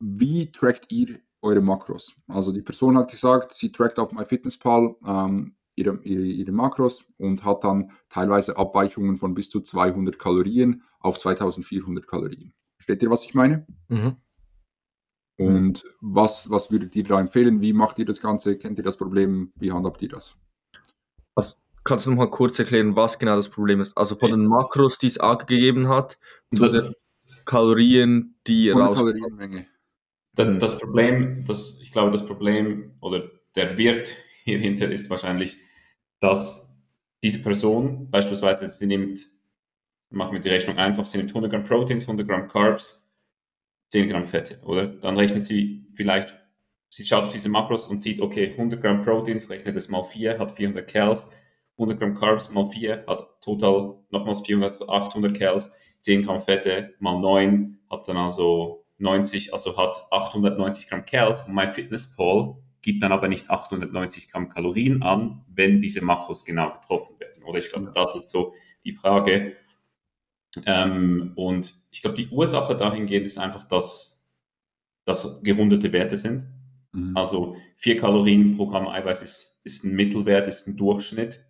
wie 0.00 0.52
trackt 0.52 0.92
ihr 0.92 1.20
eure 1.40 1.62
Makros? 1.62 2.14
Also 2.28 2.52
die 2.52 2.62
Person 2.62 2.98
hat 2.98 3.10
gesagt, 3.10 3.56
sie 3.56 3.72
trackt 3.72 3.98
auf 3.98 4.12
MyFitnessPal 4.12 4.96
ähm, 5.06 5.56
ihre, 5.80 5.98
ihre, 6.04 6.22
ihre 6.22 6.52
Makros 6.52 7.06
und 7.18 7.44
hat 7.44 7.64
dann 7.64 7.90
teilweise 8.08 8.56
Abweichungen 8.56 9.16
von 9.16 9.34
bis 9.34 9.50
zu 9.50 9.60
200 9.60 10.18
Kalorien 10.18 10.82
auf 11.00 11.18
2400 11.18 12.06
Kalorien. 12.06 12.52
Versteht 12.76 13.02
ihr, 13.02 13.10
was 13.10 13.24
ich 13.24 13.34
meine? 13.34 13.66
Mhm. 13.88 14.16
Und 15.38 15.84
was, 16.00 16.50
was 16.50 16.70
würdet 16.70 16.94
ihr 16.96 17.04
da 17.04 17.18
empfehlen? 17.18 17.62
Wie 17.62 17.72
macht 17.72 17.98
ihr 17.98 18.04
das 18.04 18.20
Ganze? 18.20 18.58
Kennt 18.58 18.76
ihr 18.78 18.84
das 18.84 18.98
Problem? 18.98 19.52
Wie 19.56 19.72
handhabt 19.72 20.02
ihr 20.02 20.08
das? 20.10 20.36
kannst 21.82 22.04
du 22.04 22.10
noch 22.10 22.18
mal 22.18 22.30
kurz 22.30 22.58
erklären, 22.58 22.94
was 22.94 23.18
genau 23.18 23.36
das 23.36 23.48
Problem 23.48 23.80
ist? 23.80 23.96
Also 23.96 24.14
von 24.14 24.30
den 24.30 24.42
Makros, 24.46 24.98
die 24.98 25.06
es 25.06 25.18
gegeben 25.18 25.88
hat, 25.88 26.18
zu 26.54 26.68
den 26.70 26.94
Kalorien, 27.46 28.38
die 28.46 28.70
Von 28.70 28.80
der 28.80 28.88
raus. 28.88 28.98
Kalorienmenge. 28.98 29.66
Da- 30.34 30.44
Das 30.58 30.78
Problem, 30.78 31.42
das, 31.46 31.80
ich 31.80 31.90
glaube, 31.90 32.12
das 32.12 32.26
Problem 32.26 32.92
oder 33.00 33.30
der 33.56 33.78
Wirt 33.78 34.14
hierhinter 34.44 34.90
ist 34.92 35.08
wahrscheinlich, 35.08 35.58
dass 36.20 36.74
diese 37.22 37.42
Person 37.42 38.10
beispielsweise, 38.10 38.68
sie 38.68 38.86
nimmt, 38.86 39.20
machen 40.10 40.32
wir 40.32 40.40
die 40.40 40.48
Rechnung 40.48 40.78
einfach, 40.78 41.06
sie 41.06 41.18
nimmt 41.18 41.30
100 41.30 41.50
Gramm 41.50 41.64
Proteins, 41.64 42.04
100 42.04 42.26
Gramm 42.26 42.48
Carbs, 42.48 43.08
10 43.88 44.08
Gramm 44.08 44.24
Fette, 44.24 44.60
oder? 44.62 44.86
Dann 44.86 45.16
rechnet 45.16 45.46
sie 45.46 45.86
vielleicht, 45.94 46.34
sie 46.88 47.04
schaut 47.04 47.24
auf 47.24 47.32
diese 47.32 47.48
Makros 47.48 47.86
und 47.86 48.00
sieht, 48.00 48.20
okay, 48.20 48.52
100 48.52 48.80
Gramm 48.80 49.02
Proteins, 49.02 49.50
rechnet 49.50 49.76
es 49.76 49.88
mal 49.88 50.04
4, 50.04 50.38
hat 50.38 50.52
400 50.52 50.88
Cals, 50.88 51.32
100 51.76 51.98
Gramm 51.98 52.14
Carbs 52.14 52.50
mal 52.50 52.66
4 52.66 53.04
hat 53.06 53.40
total 53.40 53.96
nochmals 54.10 54.40
400, 54.40 54.72
also 54.72 54.88
800 54.88 55.38
Cals, 55.38 55.72
10 56.00 56.22
Gramm 56.22 56.40
Fette 56.40 56.94
mal 56.98 57.18
9 57.18 57.78
hat 57.90 58.08
dann 58.08 58.16
also 58.16 58.86
90, 58.98 59.52
also 59.52 59.76
hat 59.76 60.06
890 60.10 60.88
Gramm 60.88 61.04
Cals. 61.04 61.42
Und 61.46 61.54
MyFitnessPal 61.54 62.56
gibt 62.82 63.02
dann 63.02 63.12
aber 63.12 63.28
nicht 63.28 63.50
890 63.50 64.30
Gramm 64.30 64.48
Kalorien 64.48 65.02
an, 65.02 65.44
wenn 65.48 65.80
diese 65.80 66.04
Makros 66.04 66.44
genau 66.44 66.72
getroffen 66.72 67.18
werden. 67.18 67.42
Oder 67.44 67.58
ich 67.58 67.70
glaube, 67.70 67.92
das 67.94 68.16
ist 68.16 68.30
so 68.30 68.54
die 68.84 68.92
Frage. 68.92 69.56
Ähm, 70.66 71.32
und 71.36 71.74
ich 71.90 72.02
glaube, 72.02 72.16
die 72.16 72.28
Ursache 72.28 72.76
dahingehend 72.76 73.26
ist 73.26 73.38
einfach, 73.38 73.64
dass 73.64 74.26
das 75.04 75.42
gerundete 75.42 75.92
Werte 75.92 76.16
sind. 76.16 76.46
Mhm. 76.92 77.16
Also 77.16 77.56
4 77.76 77.98
Kalorien 77.98 78.56
pro 78.56 78.66
Gramm 78.66 78.88
Eiweiß 78.88 79.22
ist, 79.22 79.60
ist 79.64 79.84
ein 79.84 79.94
Mittelwert, 79.94 80.48
ist 80.48 80.66
ein 80.66 80.76
Durchschnitt. 80.76 81.44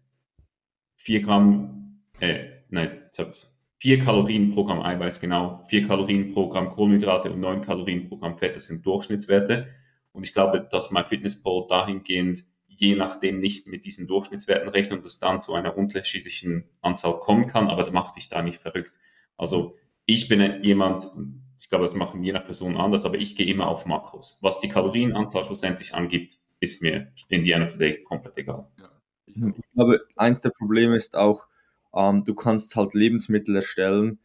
4 0.97 1.23
Gramm, 1.23 2.03
äh, 2.21 2.45
nein, 2.69 3.03
ich 3.13 3.19
hab's. 3.19 3.57
4 3.79 4.01
Kalorien 4.01 4.51
pro 4.51 4.65
Gramm 4.65 4.83
Eiweiß, 4.83 5.21
genau. 5.21 5.63
4 5.65 5.87
Kalorien 5.87 6.33
pro 6.33 6.49
Gramm 6.49 6.71
Kohlenhydrate 6.71 7.33
und 7.33 7.41
9 7.41 7.63
Kalorien 7.63 8.09
pro 8.09 8.19
Gramm 8.19 8.35
Fett, 8.35 8.57
das 8.57 8.67
sind 8.67 8.85
Durchschnittswerte. 8.85 9.69
Und 10.13 10.27
ich 10.27 10.33
glaube, 10.33 10.67
dass 10.71 10.91
MyFitnessPal 10.91 11.67
dahingehend 11.69 12.45
je 12.81 12.97
nachdem 12.97 13.41
nicht 13.41 13.67
mit 13.67 13.85
diesen 13.85 14.07
Durchschnittswerten 14.07 14.71
rechnet 14.71 15.01
und 15.01 15.07
es 15.07 15.19
dann 15.19 15.43
zu 15.43 15.53
einer 15.53 15.77
unterschiedlichen 15.77 16.65
Anzahl 16.81 17.21
kommen 17.21 17.47
kann, 17.47 17.69
aber 17.69 17.85
da 17.85 17.91
macht 17.91 18.17
dich 18.17 18.31
da 18.31 18.41
nicht 18.43 18.59
verrückt. 18.59 18.99
Also 19.37 19.77
ich 20.07 20.29
bin 20.29 20.63
jemand, 20.65 21.07
ich 21.59 21.69
glaube, 21.69 21.85
das 21.85 21.95
machen 21.95 22.25
je 22.25 22.33
nach 22.33 22.45
Person 22.45 22.79
anders, 22.79 23.05
aber 23.05 23.19
ich 23.19 23.37
gehe 23.37 23.47
immer 23.47 23.69
auf 23.69 23.85
Makros. 23.85 24.39
Was 24.41 24.61
die 24.61 24.71
Kalorienanzahl 24.71 25.45
schlussendlich 25.45 25.95
angibt, 25.95 26.39
ist 26.59 26.83
mir 26.83 27.13
in 27.29 27.45
the 27.45 27.53
end 27.53 27.65
of 27.65 27.73
the 27.73 27.79
day 27.79 28.03
komplett 28.03 28.39
egal. 28.39 28.67
Ich 29.27 29.37
Ich 29.37 29.73
glaube, 29.75 30.01
eins 30.17 30.41
der 30.41 30.51
Probleme 30.51 30.97
ist 30.97 31.17
auch, 31.17 31.49
ähm, 31.95 32.25
du 32.25 32.35
kannst 32.35 32.77
halt 32.77 32.95
Lebensmittel 32.95 33.57
erstellen, 33.57 34.21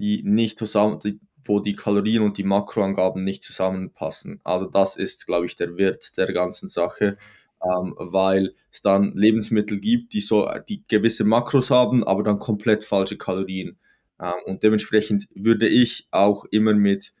die 0.00 0.24
nicht 0.24 0.58
zusammen, 0.58 0.98
die, 0.98 1.20
wo 1.44 1.60
die 1.60 1.74
Kalorien 1.74 2.22
und 2.22 2.38
die 2.38 2.44
Makroangaben 2.44 3.24
nicht 3.24 3.42
zusammenpassen. 3.42 4.40
Also 4.44 4.66
das 4.66 4.96
ist, 4.96 5.26
glaube 5.26 5.46
ich, 5.46 5.56
der 5.56 5.76
Wert 5.76 6.16
der 6.16 6.32
ganzen 6.32 6.68
Sache, 6.68 7.16
ähm, 7.62 7.94
weil 7.98 8.54
es 8.70 8.82
dann 8.82 9.12
Lebensmittel 9.14 9.80
gibt, 9.80 10.12
die 10.12 10.20
so, 10.20 10.48
die 10.68 10.84
gewisse 10.88 11.24
Makros 11.24 11.70
haben, 11.70 12.04
aber 12.04 12.22
dann 12.22 12.38
komplett 12.38 12.84
falsche 12.84 13.16
Kalorien. 13.16 13.78
Ähm, 14.20 14.32
und 14.46 14.62
dementsprechend 14.62 15.28
würde 15.34 15.68
ich 15.68 16.08
auch 16.10 16.44
immer 16.50 16.74
mit 16.74 17.14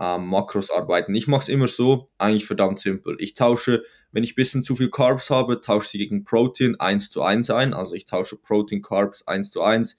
ähm, 0.00 0.26
Makros 0.26 0.70
arbeiten. 0.70 1.14
Ich 1.14 1.26
mache 1.26 1.42
es 1.42 1.48
immer 1.48 1.66
so, 1.66 2.10
eigentlich 2.18 2.46
verdammt 2.46 2.78
simpel. 2.78 3.16
Ich 3.18 3.34
tausche 3.34 3.82
wenn 4.12 4.24
ich 4.24 4.32
ein 4.32 4.36
bisschen 4.36 4.62
zu 4.62 4.74
viel 4.76 4.90
Carbs 4.90 5.30
habe, 5.30 5.60
tausche 5.60 5.90
sie 5.90 5.98
gegen 5.98 6.24
Protein 6.24 6.80
1 6.80 7.10
zu 7.10 7.22
1 7.22 7.50
ein. 7.50 7.74
Also 7.74 7.94
ich 7.94 8.06
tausche 8.06 8.36
Protein, 8.36 8.82
Carbs 8.82 9.26
1 9.26 9.50
zu 9.50 9.62
1. 9.62 9.98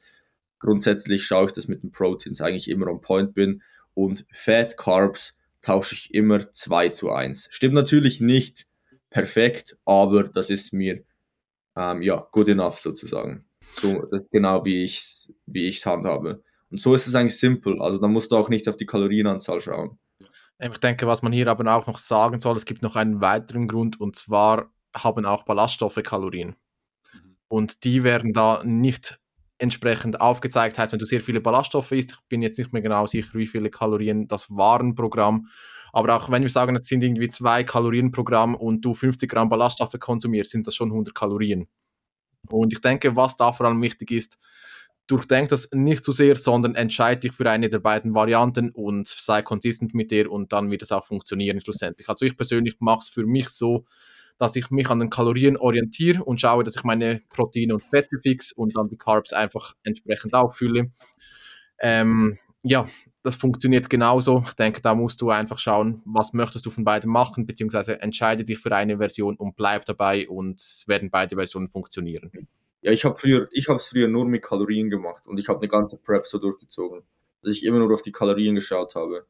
Grundsätzlich 0.60 1.26
schaue 1.26 1.48
ich, 1.48 1.52
dass 1.54 1.68
mit 1.68 1.84
den 1.84 1.92
Proteins 1.92 2.42
eigentlich 2.42 2.70
immer 2.70 2.88
on 2.88 3.02
point 3.02 3.34
bin. 3.34 3.62
Und 3.94 4.26
Fat, 4.32 4.78
Carbs 4.78 5.36
tausche 5.62 5.96
ich 5.96 6.14
immer 6.14 6.52
2 6.52 6.90
zu 6.90 7.12
1. 7.12 7.48
Stimmt 7.52 7.76
natürlich 7.76 8.22
nicht 8.22 8.66
perfekt, 9.10 9.78
aber 9.86 10.24
das 10.24 10.50
ist 10.50 10.74
mir 10.74 11.04
ähm, 11.76 12.02
ja 12.02 12.28
good 12.32 12.48
enough 12.48 12.80
sozusagen. 12.80 13.46
So, 13.76 14.06
das 14.12 14.24
ist 14.24 14.32
genau 14.32 14.66
wie 14.66 14.84
ich 14.84 15.00
es 15.00 15.34
wie 15.46 15.68
ich's 15.68 15.86
handhabe. 15.86 16.44
Und 16.72 16.80
so 16.80 16.94
ist 16.94 17.08
es 17.08 17.16
eigentlich 17.16 17.38
simpel. 17.38 17.82
Also 17.82 18.00
da 18.00 18.08
musst 18.08 18.32
du 18.32 18.38
auch 18.38 18.50
nicht 18.50 18.68
auf 18.68 18.78
die 18.78 18.86
Kalorienanzahl 18.86 19.60
schauen. 19.62 19.98
Ich 20.60 20.78
denke, 20.78 21.08
was 21.08 21.22
man 21.22 21.32
hier 21.32 21.48
aber 21.48 21.74
auch 21.74 21.88
noch 21.88 21.98
sagen 21.98 22.40
soll, 22.42 22.56
es 22.58 22.66
gibt 22.66 22.82
noch 22.82 22.96
einen 22.96 23.22
weiteren 23.22 23.68
Grund 23.68 24.00
und 24.00 24.16
zwar 24.16 24.72
haben 24.94 25.26
auch 25.26 25.44
Ballaststoffe 25.44 26.02
Kalorien. 26.04 26.56
Und 27.48 27.84
die 27.84 28.04
werden 28.04 28.34
da 28.34 28.62
nicht 28.64 29.19
entsprechend 29.60 30.20
aufgezeigt. 30.20 30.78
Heißt, 30.78 30.92
wenn 30.92 31.00
du 31.00 31.06
sehr 31.06 31.22
viele 31.22 31.42
Ballaststoffe 31.42 31.92
isst, 31.92 32.12
ich 32.12 32.30
bin 32.30 32.42
jetzt 32.42 32.58
nicht 32.58 32.74
mehr 32.74 32.82
genau 32.82 33.06
sicher, 33.06 33.34
wie 33.34 33.48
viele 33.48 33.70
Kalorien 33.70 34.28
das 34.28 34.50
waren 34.50 34.96
pro 34.96 35.10
Gramm, 35.10 35.48
aber 35.92 36.16
auch 36.16 36.30
wenn 36.30 36.44
wir 36.44 36.50
sagen, 36.50 36.76
es 36.76 36.88
sind 36.88 37.04
irgendwie 37.04 37.30
zwei 37.30 37.64
Kalorien 37.64 38.12
pro 38.12 38.24
Gramm 38.24 38.56
und 38.56 38.82
du 38.82 38.94
50 38.94 39.30
Gramm 39.30 39.50
Ballaststoffe 39.50 40.00
konsumierst, 40.00 40.52
sind 40.52 40.68
das 40.68 40.76
schon 40.76 40.90
100 40.90 41.14
Kalorien. 41.16 41.68
Und 42.50 42.74
ich 42.74 42.82
denke, 42.82 43.16
was 43.16 43.38
da 43.38 43.52
vor 43.52 43.68
allem 43.68 43.82
wichtig 43.82 44.12
ist, 44.12 44.38
durchdenk 45.08 45.50
das 45.50 45.70
nicht 45.74 46.06
zu 46.06 46.12
sehr, 46.12 46.36
sondern 46.36 46.76
entscheide 46.76 47.22
dich 47.22 47.34
für 47.34 47.50
eine 47.50 47.70
der 47.70 47.80
beiden 47.80 48.14
Varianten 48.14 48.70
und 48.70 49.08
sei 49.08 49.42
konsistent 49.42 49.94
mit 49.96 50.12
dir 50.12 50.32
und 50.32 50.54
dann 50.54 50.70
wird 50.70 50.84
es 50.84 50.92
auch 50.92 51.06
funktionieren 51.06 51.60
schlussendlich. 51.62 52.08
Also 52.08 52.26
ich 52.26 52.38
persönlich 52.38 52.76
mache 52.80 53.00
es 53.00 53.10
für 53.10 53.26
mich 53.26 53.50
so, 53.50 53.86
dass 54.40 54.56
ich 54.56 54.72
mich 54.72 54.90
an 54.90 55.00
den 55.00 55.10
Kalorien 55.10 55.58
orientiere 55.58 56.24
und 56.24 56.42
schaue, 56.42 56.64
dass 56.64 56.76
ich 56.76 56.84
meine 56.84 57.22
Proteine 57.30 57.76
und 57.76 57.84
Fette 57.84 58.20
fix 58.24 58.52
und 58.52 58.76
dann 58.76 58.88
die 58.88 58.98
Carbs 58.98 59.34
einfach 59.34 59.76
entsprechend 59.84 60.34
auffülle. 60.34 60.92
Ähm, 61.80 62.40
ja, 62.64 62.88
das 63.22 63.36
funktioniert 63.36 63.90
genauso. 63.90 64.44
Ich 64.48 64.54
denke, 64.54 64.82
da 64.82 64.96
musst 64.96 65.22
du 65.22 65.30
einfach 65.30 65.60
schauen, 65.60 66.02
was 66.06 66.34
möchtest 66.34 66.66
du 66.66 66.70
von 66.70 66.86
beiden 66.86 67.12
machen, 67.12 67.46
beziehungsweise 67.46 68.02
entscheide 68.02 68.46
dich 68.46 68.60
für 68.60 68.74
eine 68.74 68.98
Version 68.98 69.36
und 69.36 69.58
bleib 69.58 69.86
dabei 69.86 70.28
und 70.30 70.60
es 70.60 70.86
werden 70.88 71.12
beide 71.12 71.36
Versionen 71.36 71.70
funktionieren. 71.70 72.32
Ja, 72.82 72.94
ich 72.94 73.04
habe 73.04 73.18
früher, 73.18 73.50
ich 73.52 73.68
habe 73.68 73.78
es 73.78 73.88
früher 73.88 74.08
nur 74.08 74.26
mit 74.26 74.42
Kalorien 74.42 74.90
gemacht 74.90 75.28
und 75.28 75.38
ich 75.38 75.50
habe 75.50 75.60
eine 75.60 75.68
ganze 75.68 75.98
Prep 75.98 76.26
so 76.28 76.38
durchgezogen, 76.38 77.02
dass 77.44 77.54
ich 77.54 77.66
immer 77.66 77.80
nur 77.80 77.94
auf 77.94 78.02
die 78.02 78.14
Kalorien 78.14 78.56
geschaut 78.56 78.96
habe 78.96 79.26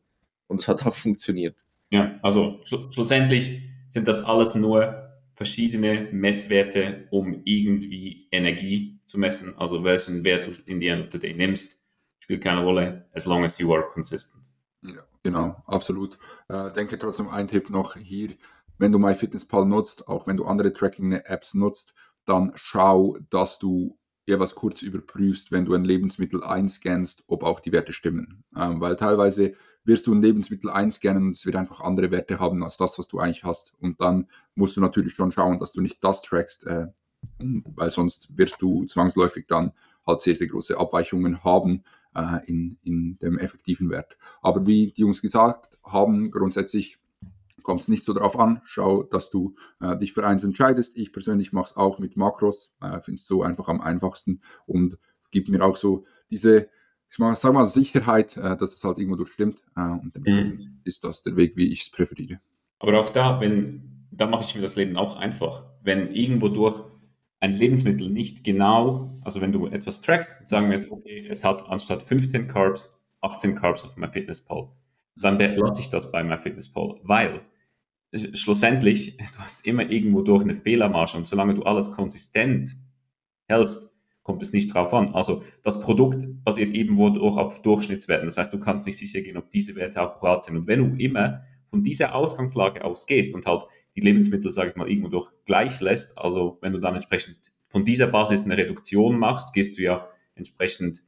und 0.45 0.61
es 0.61 0.67
hat 0.67 0.85
auch 0.85 0.93
funktioniert. 0.95 1.55
Ja, 1.89 2.19
also 2.21 2.59
schlu 2.63 2.91
schlussendlich 2.91 3.68
sind 3.89 4.07
das 4.07 4.23
alles 4.23 4.55
nur 4.55 5.09
verschiedene 5.35 6.09
Messwerte, 6.11 7.07
um 7.11 7.41
irgendwie 7.45 8.27
Energie 8.31 8.99
zu 9.05 9.19
messen. 9.19 9.57
Also 9.57 9.83
welchen 9.83 10.23
Wert 10.23 10.47
du 10.47 10.51
in 10.65 10.79
the 10.79 10.87
end 10.87 11.01
of 11.01 11.09
the 11.11 11.19
day 11.19 11.33
nimmst, 11.33 11.81
spielt 12.19 12.43
keine 12.43 12.61
Rolle, 12.61 13.07
as 13.13 13.25
long 13.25 13.43
as 13.43 13.57
you 13.57 13.73
are 13.73 13.87
consistent. 13.93 14.43
Ja, 14.85 15.01
genau, 15.23 15.55
absolut. 15.65 16.17
Äh, 16.47 16.71
denke 16.73 16.97
trotzdem 16.97 17.27
ein 17.29 17.47
Tipp 17.47 17.69
noch 17.69 17.95
hier, 17.95 18.35
wenn 18.77 18.91
du 18.91 18.99
MyFitnessPal 18.99 19.65
nutzt, 19.65 20.07
auch 20.07 20.27
wenn 20.27 20.37
du 20.37 20.45
andere 20.45 20.73
Tracking-Apps 20.73 21.53
nutzt, 21.53 21.93
dann 22.25 22.51
schau, 22.55 23.17
dass 23.29 23.59
du 23.59 23.97
jeweils 24.25 24.55
kurz 24.55 24.81
überprüfst, 24.81 25.51
wenn 25.51 25.65
du 25.65 25.73
ein 25.73 25.83
Lebensmittel 25.83 26.43
einscannst, 26.43 27.23
ob 27.27 27.43
auch 27.43 27.59
die 27.59 27.71
Werte 27.71 27.93
stimmen. 27.93 28.43
Ähm, 28.55 28.79
weil 28.79 28.95
teilweise 28.95 29.53
wirst 29.89 30.07
du 30.07 30.13
ein 30.13 30.21
Lebensmittel 30.21 30.69
einscannen 30.69 31.23
und 31.23 31.35
es 31.35 31.45
wird 31.45 31.55
einfach 31.55 31.81
andere 31.81 32.11
Werte 32.11 32.39
haben 32.39 32.63
als 32.63 32.77
das, 32.77 32.97
was 32.97 33.07
du 33.07 33.19
eigentlich 33.19 33.43
hast. 33.43 33.73
Und 33.81 33.99
dann 33.99 34.27
musst 34.55 34.77
du 34.77 34.81
natürlich 34.81 35.13
schon 35.13 35.31
schauen, 35.31 35.59
dass 35.59 35.73
du 35.73 35.81
nicht 35.81 36.01
das 36.03 36.21
trackst, 36.21 36.65
äh, 36.67 36.87
weil 37.39 37.89
sonst 37.89 38.29
wirst 38.37 38.61
du 38.61 38.85
zwangsläufig 38.85 39.47
dann 39.47 39.73
halt 40.05 40.21
sehr, 40.21 40.35
sehr 40.35 40.47
große 40.47 40.77
Abweichungen 40.77 41.43
haben 41.43 41.83
äh, 42.15 42.45
in, 42.45 42.77
in 42.83 43.17
dem 43.17 43.39
effektiven 43.39 43.89
Wert. 43.89 44.15
Aber 44.41 44.65
wie 44.67 44.91
die 44.91 45.01
Jungs 45.01 45.21
gesagt 45.21 45.77
haben, 45.83 46.31
grundsätzlich 46.31 46.99
kommt 47.63 47.81
es 47.81 47.87
nicht 47.87 48.03
so 48.03 48.13
darauf 48.13 48.39
an. 48.39 48.61
Schau, 48.65 49.03
dass 49.03 49.29
du 49.29 49.55
äh, 49.81 49.97
dich 49.97 50.13
für 50.13 50.25
eins 50.25 50.43
entscheidest. 50.43 50.95
Ich 50.97 51.11
persönlich 51.11 51.51
mache 51.51 51.71
es 51.71 51.75
auch 51.75 51.99
mit 51.99 52.15
Makros. 52.15 52.73
Äh, 52.79 53.01
Finde 53.01 53.19
es 53.19 53.25
so 53.25 53.43
einfach 53.43 53.67
am 53.67 53.81
einfachsten 53.81 54.41
und 54.65 54.97
gibt 55.31 55.49
mir 55.49 55.63
auch 55.63 55.77
so 55.77 56.05
diese, 56.29 56.69
ich 57.11 57.17
mal, 57.19 57.35
sag 57.35 57.53
mal, 57.53 57.65
Sicherheit, 57.65 58.37
äh, 58.37 58.55
dass 58.57 58.75
es 58.75 58.83
halt 58.83 58.97
irgendwo 58.97 59.15
durchstimmt. 59.17 59.61
Äh, 59.75 59.81
und 59.81 60.15
dann 60.15 60.23
Mhm. 60.23 60.79
ist 60.83 61.03
das 61.03 61.23
der 61.23 61.35
Weg, 61.35 61.57
wie 61.57 61.71
ich 61.71 61.81
es 61.81 61.89
präferiere. 61.91 62.39
Aber 62.79 62.99
auch 62.99 63.09
da, 63.09 63.39
wenn, 63.41 64.07
da 64.11 64.27
mache 64.27 64.43
ich 64.43 64.55
mir 64.55 64.61
das 64.61 64.75
Leben 64.75 64.95
auch 64.95 65.15
einfach. 65.15 65.63
Wenn 65.81 66.13
irgendwo 66.13 66.49
durch 66.49 66.81
ein 67.39 67.53
Lebensmittel 67.53 68.09
nicht 68.09 68.43
genau, 68.43 69.19
also 69.23 69.41
wenn 69.41 69.51
du 69.51 69.67
etwas 69.67 70.01
trackst, 70.01 70.47
sagen 70.47 70.67
wir 70.67 70.75
jetzt, 70.75 70.91
okay, 70.91 71.25
es 71.29 71.43
hat 71.43 71.67
anstatt 71.67 72.03
15 72.03 72.47
Carbs 72.47 72.95
18 73.21 73.55
Carbs 73.55 73.83
auf 73.83 73.97
MyFitnessPal, 73.97 74.69
dann 75.15 75.37
lasse 75.39 75.81
ich 75.81 75.89
das 75.89 76.11
bei 76.11 76.23
MyFitnessPal, 76.23 76.99
weil 77.03 77.41
äh, 78.11 78.35
schlussendlich, 78.35 79.17
du 79.17 79.39
hast 79.39 79.65
immer 79.65 79.89
irgendwo 79.89 80.21
durch 80.21 80.41
eine 80.43 80.55
Fehlermarge 80.55 81.17
und 81.17 81.27
solange 81.27 81.55
du 81.55 81.63
alles 81.63 81.91
konsistent 81.91 82.77
hältst, 83.47 83.93
kommt 84.29 84.43
es 84.43 84.53
nicht 84.53 84.71
drauf 84.71 84.93
an. 84.93 85.15
Also 85.15 85.43
das 85.63 85.81
Produkt 85.81 86.23
basiert 86.43 86.75
irgendwo 86.75 87.09
durch 87.09 87.35
auf 87.35 87.63
Durchschnittswerten. 87.63 88.27
Das 88.27 88.37
heißt, 88.37 88.53
du 88.53 88.59
kannst 88.59 88.85
nicht 88.85 88.99
sicher 88.99 89.21
gehen, 89.21 89.37
ob 89.37 89.49
diese 89.49 89.73
Werte 89.73 89.99
akkurat 89.99 90.43
sind. 90.43 90.55
Und 90.55 90.67
wenn 90.67 90.91
du 90.91 91.03
immer 91.03 91.41
von 91.67 91.81
dieser 91.81 92.13
Ausgangslage 92.13 92.83
ausgehst 92.83 93.33
und 93.33 93.47
halt 93.47 93.63
die 93.95 94.01
Lebensmittel, 94.01 94.51
sage 94.51 94.69
ich 94.69 94.75
mal, 94.75 94.87
irgendwo 94.87 95.07
durch 95.07 95.31
gleich 95.45 95.81
lässt, 95.81 96.15
also 96.15 96.59
wenn 96.61 96.73
du 96.73 96.77
dann 96.77 96.93
entsprechend 96.93 97.37
von 97.69 97.85
dieser 97.85 98.05
Basis 98.05 98.45
eine 98.45 98.55
Reduktion 98.55 99.17
machst, 99.17 99.51
gehst 99.55 99.79
du 99.79 99.81
ja 99.81 100.07
entsprechend 100.35 101.01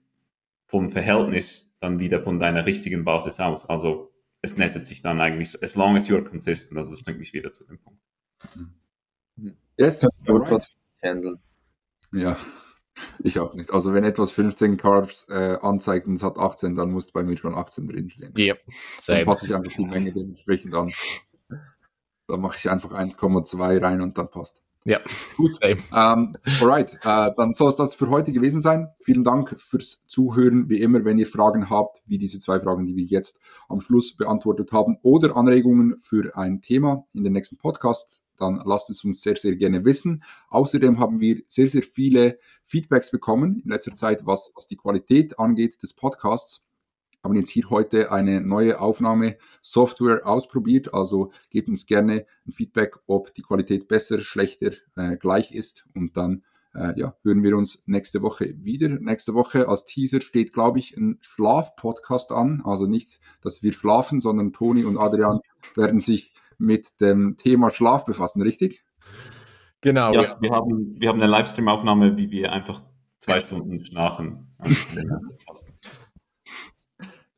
vom 0.66 0.90
Verhältnis 0.90 1.72
dann 1.80 2.00
wieder 2.00 2.24
von 2.24 2.40
deiner 2.40 2.66
richtigen 2.66 3.06
Basis 3.06 3.40
aus. 3.40 3.70
Also 3.70 4.12
es 4.42 4.58
nettet 4.58 4.88
sich 4.88 5.04
dann 5.04 5.22
eigentlich, 5.22 5.62
as 5.62 5.76
long 5.76 5.96
as 5.96 6.10
you're 6.10 6.28
consistent. 6.28 6.76
Also 6.76 6.90
das 6.90 7.04
bringt 7.04 7.20
mich 7.20 7.34
wieder 7.34 7.54
zu 7.54 7.66
dem 7.66 7.78
Punkt. 7.78 8.02
Yes, 9.78 10.04
right. 10.28 10.64
Ja, 12.14 12.36
ich 13.24 13.40
auch 13.40 13.54
nicht. 13.54 13.72
Also 13.72 13.94
wenn 13.94 14.04
etwas 14.04 14.32
15 14.32 14.78
Carbs 14.78 15.28
äh, 15.30 15.58
anzeigt 15.62 16.08
und 16.08 16.14
es 16.14 16.24
hat 16.24 16.38
18, 16.38 16.76
dann 16.76 16.92
muss 16.92 17.12
bei 17.12 17.24
mir 17.24 17.38
schon 17.38 17.56
18 17.56 17.88
drinstehen. 17.88 18.34
Ja, 18.38 18.56
Dann 19.08 19.26
passe 19.26 19.46
ich 19.46 19.56
einfach 19.56 19.72
die 19.72 19.86
Menge 19.86 20.12
dementsprechend 20.12 20.74
an. 20.74 20.92
Dann 22.28 22.42
mache 22.42 22.58
ich 22.58 22.70
einfach 22.70 22.92
1,2 22.92 23.82
rein 23.82 24.02
und 24.02 24.18
dann 24.18 24.30
passt. 24.30 24.62
Ja, 24.84 25.00
gut. 25.38 25.60
Ähm, 25.62 26.36
alright, 26.60 26.94
äh, 27.04 27.32
dann 27.38 27.54
soll 27.54 27.70
es 27.70 27.76
das 27.76 27.94
für 27.94 28.10
heute 28.10 28.32
gewesen 28.32 28.62
sein. 28.62 28.88
Vielen 29.02 29.24
Dank 29.24 29.60
fürs 29.62 30.04
Zuhören. 30.08 30.70
Wie 30.70 30.82
immer, 30.82 31.06
wenn 31.06 31.20
ihr 31.20 31.28
Fragen 31.28 31.70
habt, 31.70 32.02
wie 32.08 32.18
diese 32.18 32.40
zwei 32.40 32.60
Fragen, 32.60 32.88
die 32.88 32.96
wir 32.96 33.04
jetzt 33.04 33.40
am 33.70 33.80
Schluss 33.80 34.18
beantwortet 34.18 34.72
haben, 34.72 34.98
oder 35.04 35.36
Anregungen 35.36 36.00
für 36.00 36.36
ein 36.36 36.62
Thema 36.64 37.06
in 37.14 37.24
den 37.24 37.34
nächsten 37.34 37.58
Podcast, 37.58 38.24
dann 38.42 38.62
lasst 38.66 38.90
es 38.90 39.04
uns 39.04 39.22
sehr, 39.22 39.36
sehr 39.36 39.56
gerne 39.56 39.86
wissen. 39.86 40.24
Außerdem 40.50 41.00
haben 41.00 41.20
wir 41.20 41.44
sehr, 41.48 41.68
sehr 41.68 41.84
viele 41.84 42.40
Feedbacks 42.66 43.12
bekommen 43.12 43.62
in 43.64 43.70
letzter 43.70 43.94
Zeit, 43.94 44.26
was, 44.26 44.52
was 44.56 44.68
die 44.68 44.78
Qualität 44.78 45.40
angeht 45.40 45.82
des 45.82 45.94
Podcasts 45.94 46.64
haben 47.24 47.36
jetzt 47.36 47.52
hier 47.52 47.70
heute 47.70 48.12
eine 48.12 48.42
neue 48.42 48.80
Aufnahmesoftware 48.80 50.26
ausprobiert. 50.26 50.94
Also 50.94 51.32
gebt 51.50 51.70
uns 51.70 51.86
gerne 51.86 52.26
ein 52.48 52.52
Feedback, 52.52 52.98
ob 53.06 53.34
die 53.36 53.44
Qualität 53.44 53.88
besser, 53.88 54.22
schlechter, 54.22 54.72
äh, 54.96 55.18
gleich 55.18 55.52
ist. 55.52 55.86
Und 55.94 56.18
dann 56.18 56.44
äh, 56.74 57.00
ja, 57.00 57.16
hören 57.24 57.44
wir 57.44 57.56
uns 57.58 57.84
nächste 57.86 58.22
Woche 58.22 58.56
wieder. 58.58 58.90
Nächste 58.90 59.34
Woche 59.34 59.68
als 59.68 59.86
Teaser 59.86 60.22
steht, 60.22 60.54
glaube 60.54 60.80
ich, 60.80 60.98
ein 60.98 61.20
Schlaf-Podcast 61.22 62.32
an. 62.32 62.62
Also 62.66 62.88
nicht, 62.88 63.20
dass 63.42 63.62
wir 63.62 63.74
schlafen, 63.74 64.20
sondern 64.20 64.54
Toni 64.54 64.84
und 64.84 64.98
Adrian 64.98 65.42
werden 65.76 66.00
sich 66.00 66.34
mit 66.62 67.02
dem 67.02 67.38
Thema 67.38 67.70
Schlaf 67.70 68.06
befassen, 68.06 68.42
richtig? 68.42 68.84
Genau. 69.82 70.14
Ja, 70.14 70.38
wir 70.40 70.52
haben, 70.52 70.96
wir 71.00 71.10
haben 71.10 71.22
eine 71.22 71.32
Livestream-Aufnahme, 71.32 72.18
wie 72.18 72.30
wir 72.30 72.52
einfach 72.52 72.84
zwei 73.18 73.40
Stunden 73.42 73.84
schnarchen. 73.86 74.56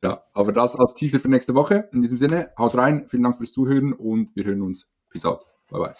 Ja, 0.02 0.22
aber 0.34 0.52
das 0.52 0.76
als 0.76 0.92
Teaser 0.92 1.18
für 1.18 1.30
nächste 1.30 1.54
Woche. 1.54 1.88
In 1.92 2.02
diesem 2.02 2.18
Sinne, 2.18 2.52
haut 2.58 2.74
rein, 2.74 3.06
vielen 3.08 3.22
Dank 3.22 3.38
fürs 3.38 3.52
Zuhören 3.52 3.94
und 3.94 4.36
wir 4.36 4.44
hören 4.44 4.60
uns. 4.60 4.86
Peace 5.08 5.24
out. 5.24 5.40
Bye 5.70 5.80
bye. 5.80 5.94